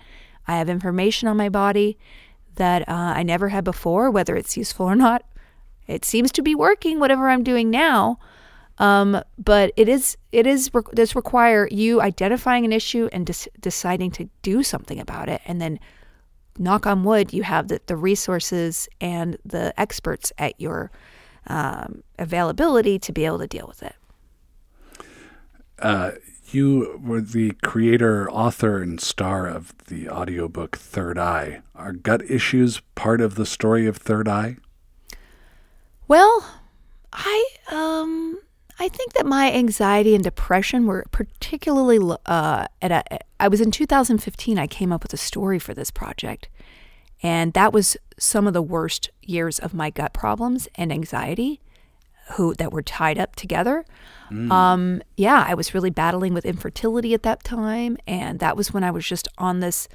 I 0.49 0.57
have 0.57 0.69
information 0.69 1.29
on 1.29 1.37
my 1.37 1.49
body 1.49 1.99
that 2.57 2.89
uh, 2.89 2.93
I 3.17 3.23
never 3.23 3.51
had 3.51 3.65
before, 3.65 4.11
whether 4.11 4.35
it's 4.35 4.57
useful 4.57 4.87
or 4.87 4.97
not. 4.97 5.23
It 5.87 6.05
seems 6.05 6.33
to 6.33 6.43
be 6.43 6.55
working, 6.55 6.99
whatever 6.99 7.29
I'm 7.29 7.45
doing 7.45 7.71
now. 7.71 8.19
Um, 8.79 9.23
but 9.39 9.73
it 9.77 9.89
is 9.89 10.17
it 10.33 10.47
is 10.47 10.71
does 10.95 11.17
require 11.17 11.67
you 11.71 12.01
identifying 12.01 12.65
an 12.65 12.73
issue 12.73 13.09
and 13.13 13.27
des- 13.27 13.51
deciding 13.61 14.11
to 14.13 14.29
do 14.43 14.63
something 14.63 15.01
about 15.01 15.29
it, 15.29 15.41
and 15.47 15.61
then 15.61 15.81
knock 16.59 16.87
on 16.87 17.05
wood, 17.05 17.33
you 17.33 17.43
have 17.43 17.69
the, 17.69 17.81
the 17.87 17.97
resources 17.97 18.89
and 19.01 19.37
the 19.45 19.79
experts 19.79 20.33
at 20.39 20.59
your 20.61 20.91
um, 21.47 22.03
availability 22.19 22.99
to 22.99 23.13
be 23.13 23.25
able 23.25 23.39
to 23.39 23.47
deal 23.47 23.67
with 23.67 23.83
it. 23.83 23.95
Uh, 25.79 26.13
you 26.51 27.01
were 27.05 27.21
the 27.21 27.51
creator, 27.63 28.31
author, 28.31 28.83
and 28.83 29.01
star 29.01 29.47
of 29.47 29.77
the 29.87 30.09
audiobook 30.09 30.77
Third 30.77 31.19
Eye. 31.19 31.61
Are 31.75 31.93
gut 31.93 32.23
issues 32.31 32.81
part 32.95 33.21
of 33.21 33.35
the 33.35 33.47
story 33.47 33.87
of 33.87 33.97
Third 33.97 34.29
Eye? 34.29 34.57
Well, 36.09 36.49
I 37.13 37.47
um 37.71 38.39
I 38.79 38.89
think 38.89 39.15
that 39.15 39.27
my 39.27 39.51
anxiety 39.53 40.15
and 40.15 40.23
depression 40.23 40.87
were 40.87 41.07
particularly 41.11 41.99
uh, 42.27 42.67
at 42.83 42.93
a. 42.93 43.19
I 43.41 43.49
was 43.49 43.61
in 43.61 43.71
2015. 43.71 44.59
I 44.59 44.67
came 44.67 44.93
up 44.93 45.03
with 45.03 45.13
a 45.13 45.19
story 45.19 45.59
for 45.59 45.73
this 45.73 45.91
project, 45.91 46.49
and 47.23 47.53
that 47.55 47.73
was 47.73 47.97
some 48.19 48.47
of 48.47 48.53
the 48.53 48.63
worst 48.63 49.11
years 49.23 49.59
of 49.59 49.73
my 49.73 49.91
gut 49.91 50.13
problems 50.13 50.69
and 50.75 50.93
anxiety, 50.93 51.61
who 52.35 52.55
that 52.55 52.73
were 52.73 52.83
tied 52.83 53.19
up 53.19 53.35
together. 53.35 53.85
Mm. 54.31 54.51
Um, 54.51 55.03
yeah, 55.17 55.45
I 55.49 55.55
was 55.55 55.73
really 55.73 55.91
battling 55.91 56.35
with 56.35 56.45
infertility 56.45 57.15
at 57.15 57.23
that 57.23 57.45
time, 57.45 57.97
and 58.07 58.41
that 58.41 58.57
was 58.57 58.75
when 58.75 58.85
I 58.85 58.91
was 58.91 59.07
just 59.07 59.27
on 59.39 59.61
this 59.61 59.89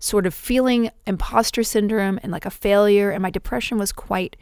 sort 0.00 0.26
of 0.26 0.34
feeling 0.34 0.90
imposter 1.06 1.62
syndrome 1.62 2.18
and 2.22 2.32
like 2.32 2.46
a 2.46 2.50
failure, 2.50 3.10
and 3.10 3.22
my 3.22 3.30
depression 3.30 3.78
was 3.78 3.92
quite 3.92 4.36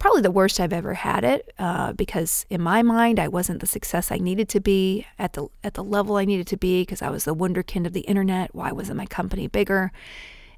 probably 0.00 0.22
the 0.22 0.30
worst 0.30 0.58
I've 0.58 0.72
ever 0.72 0.94
had 0.94 1.22
it 1.22 1.52
uh, 1.58 1.92
because 1.92 2.46
in 2.48 2.60
my 2.60 2.82
mind 2.82 3.20
I 3.20 3.28
wasn't 3.28 3.60
the 3.60 3.66
success 3.66 4.10
I 4.10 4.16
needed 4.16 4.48
to 4.48 4.60
be 4.60 5.06
at 5.18 5.34
the 5.34 5.46
at 5.62 5.74
the 5.74 5.84
level 5.84 6.16
I 6.16 6.24
needed 6.24 6.48
to 6.48 6.56
be 6.56 6.82
because 6.82 7.02
I 7.02 7.10
was 7.10 7.24
the 7.24 7.34
wonderkind 7.34 7.86
of 7.86 7.92
the 7.92 8.00
internet. 8.00 8.52
Why 8.52 8.72
wasn't 8.72 8.96
my 8.96 9.06
company 9.06 9.46
bigger? 9.46 9.92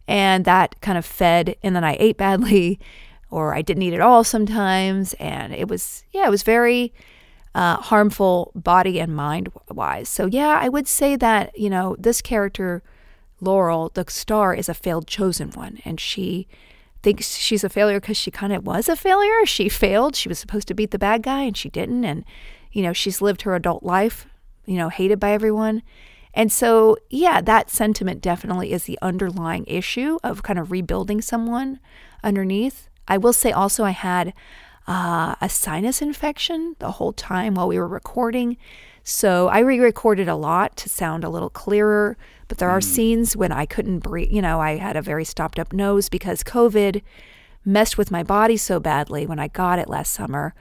And 0.08 0.44
that 0.46 0.80
kind 0.80 0.96
of 0.96 1.04
fed, 1.04 1.56
and 1.62 1.76
then 1.76 1.84
I 1.84 1.96
ate 1.98 2.16
badly, 2.16 2.80
or 3.30 3.54
I 3.54 3.62
didn't 3.62 3.82
eat 3.82 3.94
at 3.94 4.00
all 4.00 4.24
sometimes, 4.24 5.12
and 5.14 5.52
it 5.52 5.68
was 5.68 6.04
yeah, 6.12 6.26
it 6.26 6.30
was 6.30 6.44
very 6.44 6.94
uh, 7.54 7.76
harmful 7.76 8.52
body 8.54 9.00
and 9.00 9.14
mind 9.14 9.50
wise. 9.68 10.08
So 10.08 10.26
yeah, 10.26 10.58
I 10.62 10.68
would 10.68 10.86
say 10.86 11.16
that 11.16 11.58
you 11.58 11.68
know 11.68 11.96
this 11.98 12.22
character. 12.22 12.82
Laurel, 13.40 13.90
the 13.94 14.04
star, 14.06 14.54
is 14.54 14.68
a 14.68 14.74
failed 14.74 15.08
chosen 15.08 15.50
one, 15.50 15.80
and 15.84 15.98
she 15.98 16.46
thinks 17.02 17.36
she's 17.36 17.64
a 17.64 17.68
failure 17.68 18.00
because 18.00 18.16
she 18.16 18.30
kind 18.30 18.52
of 18.52 18.64
was 18.64 18.88
a 18.88 18.96
failure. 18.96 19.44
She 19.44 19.68
failed. 19.68 20.16
She 20.16 20.28
was 20.28 20.38
supposed 20.38 20.68
to 20.68 20.74
beat 20.74 20.90
the 20.90 20.98
bad 20.98 21.22
guy 21.22 21.42
and 21.42 21.56
she 21.56 21.68
didn't. 21.68 22.04
And, 22.04 22.24
you 22.70 22.82
know, 22.82 22.92
she's 22.92 23.20
lived 23.20 23.42
her 23.42 23.54
adult 23.54 23.82
life, 23.82 24.26
you 24.64 24.76
know, 24.76 24.88
hated 24.88 25.18
by 25.18 25.32
everyone. 25.32 25.82
And 26.34 26.50
so, 26.50 26.96
yeah, 27.10 27.40
that 27.40 27.70
sentiment 27.70 28.22
definitely 28.22 28.72
is 28.72 28.84
the 28.84 28.98
underlying 29.02 29.64
issue 29.66 30.18
of 30.22 30.42
kind 30.42 30.58
of 30.58 30.70
rebuilding 30.70 31.20
someone 31.20 31.78
underneath. 32.22 32.88
I 33.06 33.18
will 33.18 33.32
say 33.32 33.52
also, 33.52 33.84
I 33.84 33.90
had 33.90 34.32
uh, 34.86 35.34
a 35.40 35.48
sinus 35.48 36.00
infection 36.00 36.76
the 36.78 36.92
whole 36.92 37.12
time 37.12 37.54
while 37.54 37.68
we 37.68 37.78
were 37.78 37.88
recording. 37.88 38.56
So 39.04 39.48
I 39.48 39.58
re 39.58 39.78
recorded 39.78 40.28
a 40.28 40.36
lot 40.36 40.76
to 40.78 40.88
sound 40.88 41.24
a 41.24 41.28
little 41.28 41.50
clearer. 41.50 42.16
But 42.52 42.58
there 42.58 42.68
are 42.68 42.80
mm. 42.80 42.84
scenes 42.84 43.34
when 43.34 43.50
I 43.50 43.64
couldn't 43.64 44.00
breathe. 44.00 44.30
You 44.30 44.42
know, 44.42 44.60
I 44.60 44.76
had 44.76 44.94
a 44.94 45.00
very 45.00 45.24
stopped 45.24 45.58
up 45.58 45.72
nose 45.72 46.10
because 46.10 46.44
COVID 46.44 47.00
messed 47.64 47.96
with 47.96 48.10
my 48.10 48.22
body 48.22 48.58
so 48.58 48.78
badly 48.78 49.24
when 49.24 49.38
I 49.38 49.48
got 49.48 49.78
it 49.78 49.88
last 49.88 50.12
summer 50.12 50.54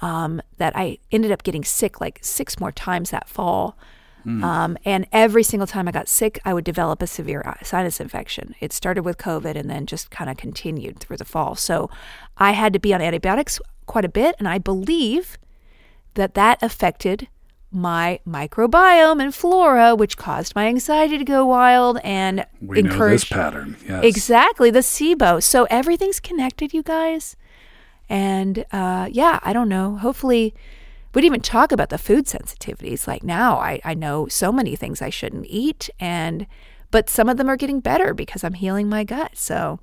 um, 0.00 0.40
that 0.56 0.74
I 0.74 0.96
ended 1.12 1.30
up 1.30 1.42
getting 1.42 1.62
sick 1.62 2.00
like 2.00 2.20
six 2.22 2.58
more 2.58 2.72
times 2.72 3.10
that 3.10 3.28
fall. 3.28 3.76
Mm. 4.24 4.42
Um, 4.42 4.78
and 4.86 5.06
every 5.12 5.42
single 5.42 5.66
time 5.66 5.86
I 5.86 5.90
got 5.90 6.08
sick, 6.08 6.40
I 6.46 6.54
would 6.54 6.64
develop 6.64 7.02
a 7.02 7.06
severe 7.06 7.42
uh, 7.44 7.62
sinus 7.62 8.00
infection. 8.00 8.54
It 8.60 8.72
started 8.72 9.02
with 9.04 9.18
COVID 9.18 9.56
and 9.56 9.68
then 9.68 9.84
just 9.84 10.10
kind 10.10 10.30
of 10.30 10.38
continued 10.38 11.00
through 11.00 11.18
the 11.18 11.26
fall. 11.26 11.54
So 11.54 11.90
I 12.38 12.52
had 12.52 12.72
to 12.72 12.78
be 12.78 12.94
on 12.94 13.02
antibiotics 13.02 13.60
quite 13.84 14.06
a 14.06 14.08
bit. 14.08 14.36
And 14.38 14.48
I 14.48 14.56
believe 14.56 15.36
that 16.14 16.32
that 16.32 16.62
affected 16.62 17.28
my 17.76 18.18
microbiome 18.26 19.22
and 19.22 19.34
flora, 19.34 19.94
which 19.94 20.16
caused 20.16 20.54
my 20.54 20.66
anxiety 20.66 21.18
to 21.18 21.24
go 21.24 21.44
wild 21.44 21.98
and 22.02 22.46
we 22.60 22.78
encouraged 22.78 23.00
know 23.00 23.08
this 23.10 23.24
pattern. 23.24 23.76
Yes. 23.86 24.04
Exactly, 24.04 24.70
the 24.70 24.80
SIBO. 24.80 25.42
So 25.42 25.64
everything's 25.70 26.18
connected, 26.18 26.72
you 26.72 26.82
guys. 26.82 27.36
And 28.08 28.64
uh, 28.72 29.08
yeah, 29.12 29.40
I 29.42 29.52
don't 29.52 29.68
know. 29.68 29.96
Hopefully, 29.96 30.54
we'd 31.14 31.24
even 31.24 31.40
talk 31.40 31.70
about 31.70 31.90
the 31.90 31.98
food 31.98 32.26
sensitivities. 32.26 33.06
Like 33.06 33.22
now, 33.22 33.58
I, 33.58 33.80
I 33.84 33.94
know 33.94 34.26
so 34.28 34.50
many 34.50 34.74
things 34.74 35.02
I 35.02 35.10
shouldn't 35.10 35.46
eat, 35.48 35.90
and 36.00 36.46
but 36.90 37.10
some 37.10 37.28
of 37.28 37.36
them 37.36 37.48
are 37.48 37.56
getting 37.56 37.80
better 37.80 38.14
because 38.14 38.42
I'm 38.42 38.54
healing 38.54 38.88
my 38.88 39.04
gut. 39.04 39.32
So 39.36 39.80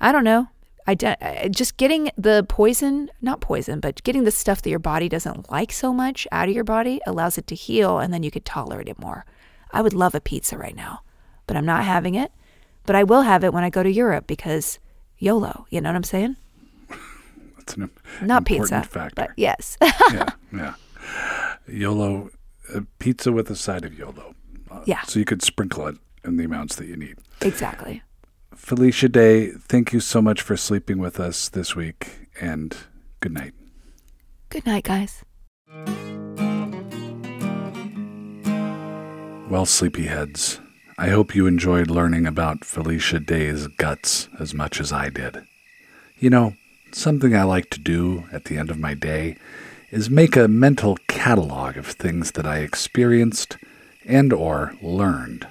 I 0.00 0.12
don't 0.12 0.24
know. 0.24 0.48
I 0.86 1.48
just 1.50 1.76
getting 1.76 2.10
the 2.16 2.46
poison, 2.48 3.10
not 3.20 3.40
poison, 3.40 3.80
but 3.80 4.02
getting 4.04 4.24
the 4.24 4.30
stuff 4.30 4.62
that 4.62 4.70
your 4.70 4.78
body 4.78 5.08
doesn't 5.08 5.50
like 5.50 5.72
so 5.72 5.92
much 5.92 6.26
out 6.30 6.48
of 6.48 6.54
your 6.54 6.64
body 6.64 7.00
allows 7.06 7.38
it 7.38 7.46
to 7.48 7.54
heal 7.54 7.98
and 7.98 8.14
then 8.14 8.22
you 8.22 8.30
could 8.30 8.44
tolerate 8.44 8.88
it 8.88 8.98
more. 8.98 9.24
I 9.72 9.82
would 9.82 9.94
love 9.94 10.14
a 10.14 10.20
pizza 10.20 10.56
right 10.56 10.76
now, 10.76 11.00
but 11.46 11.56
I'm 11.56 11.66
not 11.66 11.84
having 11.84 12.14
it. 12.14 12.30
But 12.84 12.94
I 12.94 13.02
will 13.02 13.22
have 13.22 13.42
it 13.42 13.52
when 13.52 13.64
I 13.64 13.70
go 13.70 13.82
to 13.82 13.90
Europe 13.90 14.28
because 14.28 14.78
YOLO, 15.18 15.66
you 15.70 15.80
know 15.80 15.88
what 15.88 15.96
I'm 15.96 16.04
saying? 16.04 16.36
That's 17.56 17.74
an 17.74 17.90
not 18.22 18.44
pizza, 18.44 18.82
factor. 18.84 19.14
but 19.16 19.30
yes. 19.36 19.76
yeah, 20.12 20.30
yeah. 20.52 20.74
YOLO, 21.66 22.30
a 22.72 22.82
pizza 23.00 23.32
with 23.32 23.50
a 23.50 23.56
side 23.56 23.84
of 23.84 23.98
YOLO. 23.98 24.34
Uh, 24.70 24.82
yeah. 24.84 25.02
So 25.02 25.18
you 25.18 25.24
could 25.24 25.42
sprinkle 25.42 25.88
it 25.88 25.96
in 26.24 26.36
the 26.36 26.44
amounts 26.44 26.76
that 26.76 26.86
you 26.86 26.96
need. 26.96 27.16
Exactly. 27.40 28.02
Felicia 28.56 29.08
Day, 29.08 29.50
thank 29.50 29.92
you 29.92 30.00
so 30.00 30.22
much 30.22 30.40
for 30.40 30.56
sleeping 30.56 30.98
with 30.98 31.20
us 31.20 31.48
this 31.50 31.76
week, 31.76 32.28
and 32.40 32.74
good 33.20 33.32
night. 33.32 33.52
Good 34.48 34.64
night, 34.64 34.84
guys. 34.84 35.22
Well, 39.48 39.66
sleepyheads, 39.66 40.58
I 40.98 41.10
hope 41.10 41.34
you 41.34 41.46
enjoyed 41.46 41.90
learning 41.90 42.26
about 42.26 42.64
Felicia 42.64 43.20
Day's 43.20 43.66
guts 43.66 44.28
as 44.40 44.54
much 44.54 44.80
as 44.80 44.90
I 44.90 45.10
did. 45.10 45.44
You 46.18 46.30
know, 46.30 46.54
something 46.92 47.36
I 47.36 47.42
like 47.42 47.68
to 47.70 47.78
do 47.78 48.24
at 48.32 48.46
the 48.46 48.56
end 48.56 48.70
of 48.70 48.78
my 48.78 48.94
day 48.94 49.36
is 49.90 50.10
make 50.10 50.34
a 50.34 50.48
mental 50.48 50.96
catalog 51.08 51.76
of 51.76 51.86
things 51.86 52.32
that 52.32 52.46
I 52.46 52.60
experienced 52.60 53.58
and 54.06 54.32
or 54.32 54.74
learned. 54.80 55.46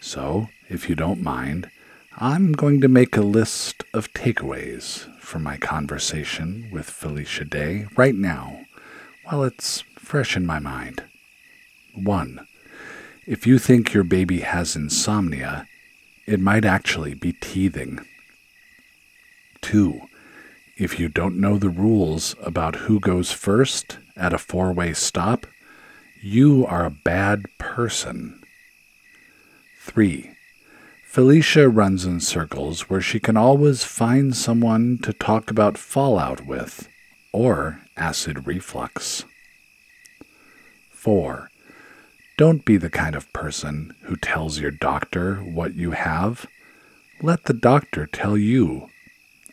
So, 0.00 0.48
if 0.68 0.88
you 0.88 0.94
don't 0.94 1.20
mind, 1.20 1.70
I'm 2.18 2.52
going 2.52 2.80
to 2.80 2.88
make 2.88 3.14
a 3.14 3.20
list 3.20 3.84
of 3.92 4.10
takeaways 4.14 5.00
from 5.20 5.42
my 5.42 5.58
conversation 5.58 6.70
with 6.72 6.88
Felicia 6.88 7.44
Day 7.44 7.88
right 7.94 8.14
now, 8.14 8.60
while 9.24 9.42
it's 9.42 9.82
fresh 9.98 10.34
in 10.34 10.46
my 10.46 10.58
mind. 10.58 11.04
1. 11.94 12.46
If 13.26 13.46
you 13.46 13.58
think 13.58 13.92
your 13.92 14.02
baby 14.02 14.40
has 14.40 14.74
insomnia, 14.74 15.68
it 16.26 16.40
might 16.40 16.64
actually 16.64 17.12
be 17.12 17.34
teething. 17.34 17.98
2. 19.60 20.00
If 20.78 20.98
you 20.98 21.10
don't 21.10 21.36
know 21.38 21.58
the 21.58 21.68
rules 21.68 22.34
about 22.42 22.76
who 22.76 22.98
goes 22.98 23.30
first 23.30 23.98
at 24.16 24.32
a 24.32 24.38
four 24.38 24.72
way 24.72 24.94
stop, 24.94 25.46
you 26.22 26.64
are 26.64 26.86
a 26.86 26.90
bad 26.90 27.44
person. 27.58 28.42
3. 29.82 30.35
Felicia 31.16 31.66
runs 31.66 32.04
in 32.04 32.20
circles 32.20 32.90
where 32.90 33.00
she 33.00 33.18
can 33.18 33.38
always 33.38 33.84
find 33.84 34.36
someone 34.36 34.98
to 34.98 35.14
talk 35.14 35.50
about 35.50 35.78
fallout 35.78 36.44
with, 36.44 36.90
or 37.32 37.80
acid 37.96 38.46
reflux. 38.46 39.24
4. 40.90 41.50
Don't 42.36 42.66
be 42.66 42.76
the 42.76 42.90
kind 42.90 43.14
of 43.14 43.32
person 43.32 43.94
who 44.02 44.16
tells 44.16 44.60
your 44.60 44.70
doctor 44.70 45.36
what 45.36 45.72
you 45.72 45.92
have. 45.92 46.44
Let 47.22 47.44
the 47.44 47.54
doctor 47.54 48.04
tell 48.04 48.36
you. 48.36 48.90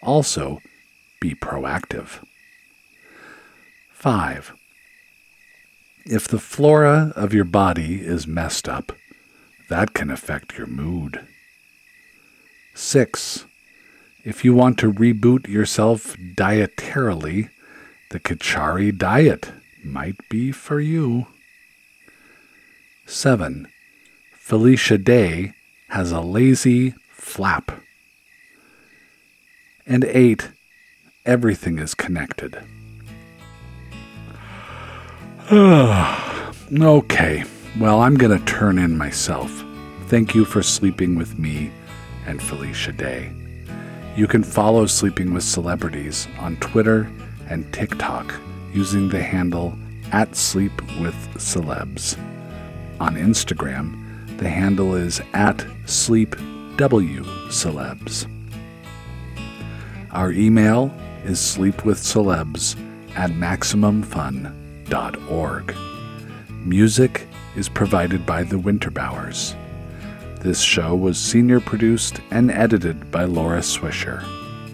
Also, 0.02 0.60
be 1.22 1.34
proactive. 1.34 2.26
5. 3.94 4.54
If 6.04 6.28
the 6.28 6.40
flora 6.40 7.14
of 7.16 7.34
your 7.34 7.46
body 7.46 8.02
is 8.02 8.28
messed 8.28 8.68
up, 8.68 8.92
that 9.70 9.94
can 9.94 10.12
affect 10.12 10.58
your 10.58 10.68
mood. 10.68 11.26
6. 12.74 13.46
If 14.24 14.44
you 14.44 14.54
want 14.54 14.78
to 14.80 14.92
reboot 14.92 15.48
yourself 15.48 16.16
dietarily, 16.18 17.50
the 18.10 18.20
Kitchari 18.20 18.98
diet 18.98 19.52
might 19.84 20.18
be 20.30 20.52
for 20.52 20.80
you. 20.80 21.28
7. 23.06 23.68
Felicia 24.32 24.98
Day 24.98 25.54
has 25.90 26.12
a 26.12 26.22
lazy 26.22 26.96
flap. 27.12 27.72
And 29.86 30.04
8. 30.06 30.50
Everything 31.26 31.80
is 31.80 31.94
connected. 31.94 32.64
okay, 35.52 37.44
well, 37.78 38.02
I'm 38.02 38.16
going 38.16 38.38
to 38.38 38.46
turn 38.46 38.80
in 38.80 38.98
myself. 38.98 39.64
Thank 40.08 40.34
you 40.34 40.46
for 40.46 40.64
sleeping 40.64 41.16
with 41.16 41.38
me 41.38 41.72
and 42.26 42.42
Felicia 42.42 42.92
Day. 42.92 43.32
You 44.16 44.28
can 44.28 44.44
follow 44.44 44.86
Sleeping 44.86 45.34
with 45.34 45.44
Celebrities 45.44 46.28
on 46.40 46.56
Twitter 46.58 47.10
and 47.50 47.72
TikTok 47.74 48.34
using 48.74 49.10
the 49.10 49.22
handle 49.22 49.78
at 50.12 50.36
Sleep 50.36 50.74
with 51.00 51.16
Celebs. 51.36 52.18
On 53.00 53.16
Instagram, 53.16 54.38
the 54.38 54.50
handle 54.50 54.96
is 54.96 55.22
at 55.34 55.66
Sleep 55.86 56.36
W 56.78 57.24
Celebs. 57.50 58.28
Our 60.12 60.32
email 60.32 60.92
is 61.26 61.40
sleepwithcelebs 61.40 62.78
at 63.16 63.32
maximumfun.org. 63.32 65.76
Music 66.66 67.28
is 67.56 67.70
provided 67.70 68.26
by 68.26 68.44
the 68.44 68.58
Winterbowers. 68.58 69.56
This 70.44 70.62
show 70.62 70.94
was 70.94 71.18
senior 71.18 71.62
produced 71.62 72.20
and 72.30 72.52
edited 72.52 73.10
by 73.10 73.24
Laura 73.24 73.60
Swisher. 73.60 74.22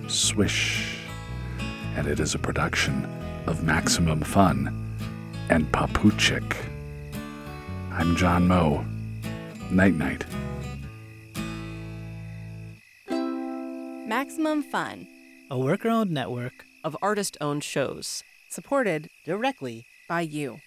Swish. 0.09 0.97
And 1.95 2.07
it 2.07 2.19
is 2.19 2.33
a 2.33 2.39
production 2.39 3.07
of 3.45 3.63
Maximum 3.63 4.21
Fun 4.21 4.97
and 5.51 5.71
Poputchik. 5.71 6.55
I'm 7.91 8.15
John 8.15 8.47
Moe. 8.47 8.83
Night 9.69 9.93
night. 9.93 10.25
Maximum 14.07 14.63
Fun 14.63 15.05
a 15.51 15.57
worker 15.59 15.89
owned 15.89 16.09
network 16.09 16.65
of 16.83 16.97
artist 16.99 17.37
owned 17.39 17.63
shows. 17.63 18.23
Supported 18.49 19.07
directly 19.23 19.85
by 20.07 20.21
you. 20.21 20.61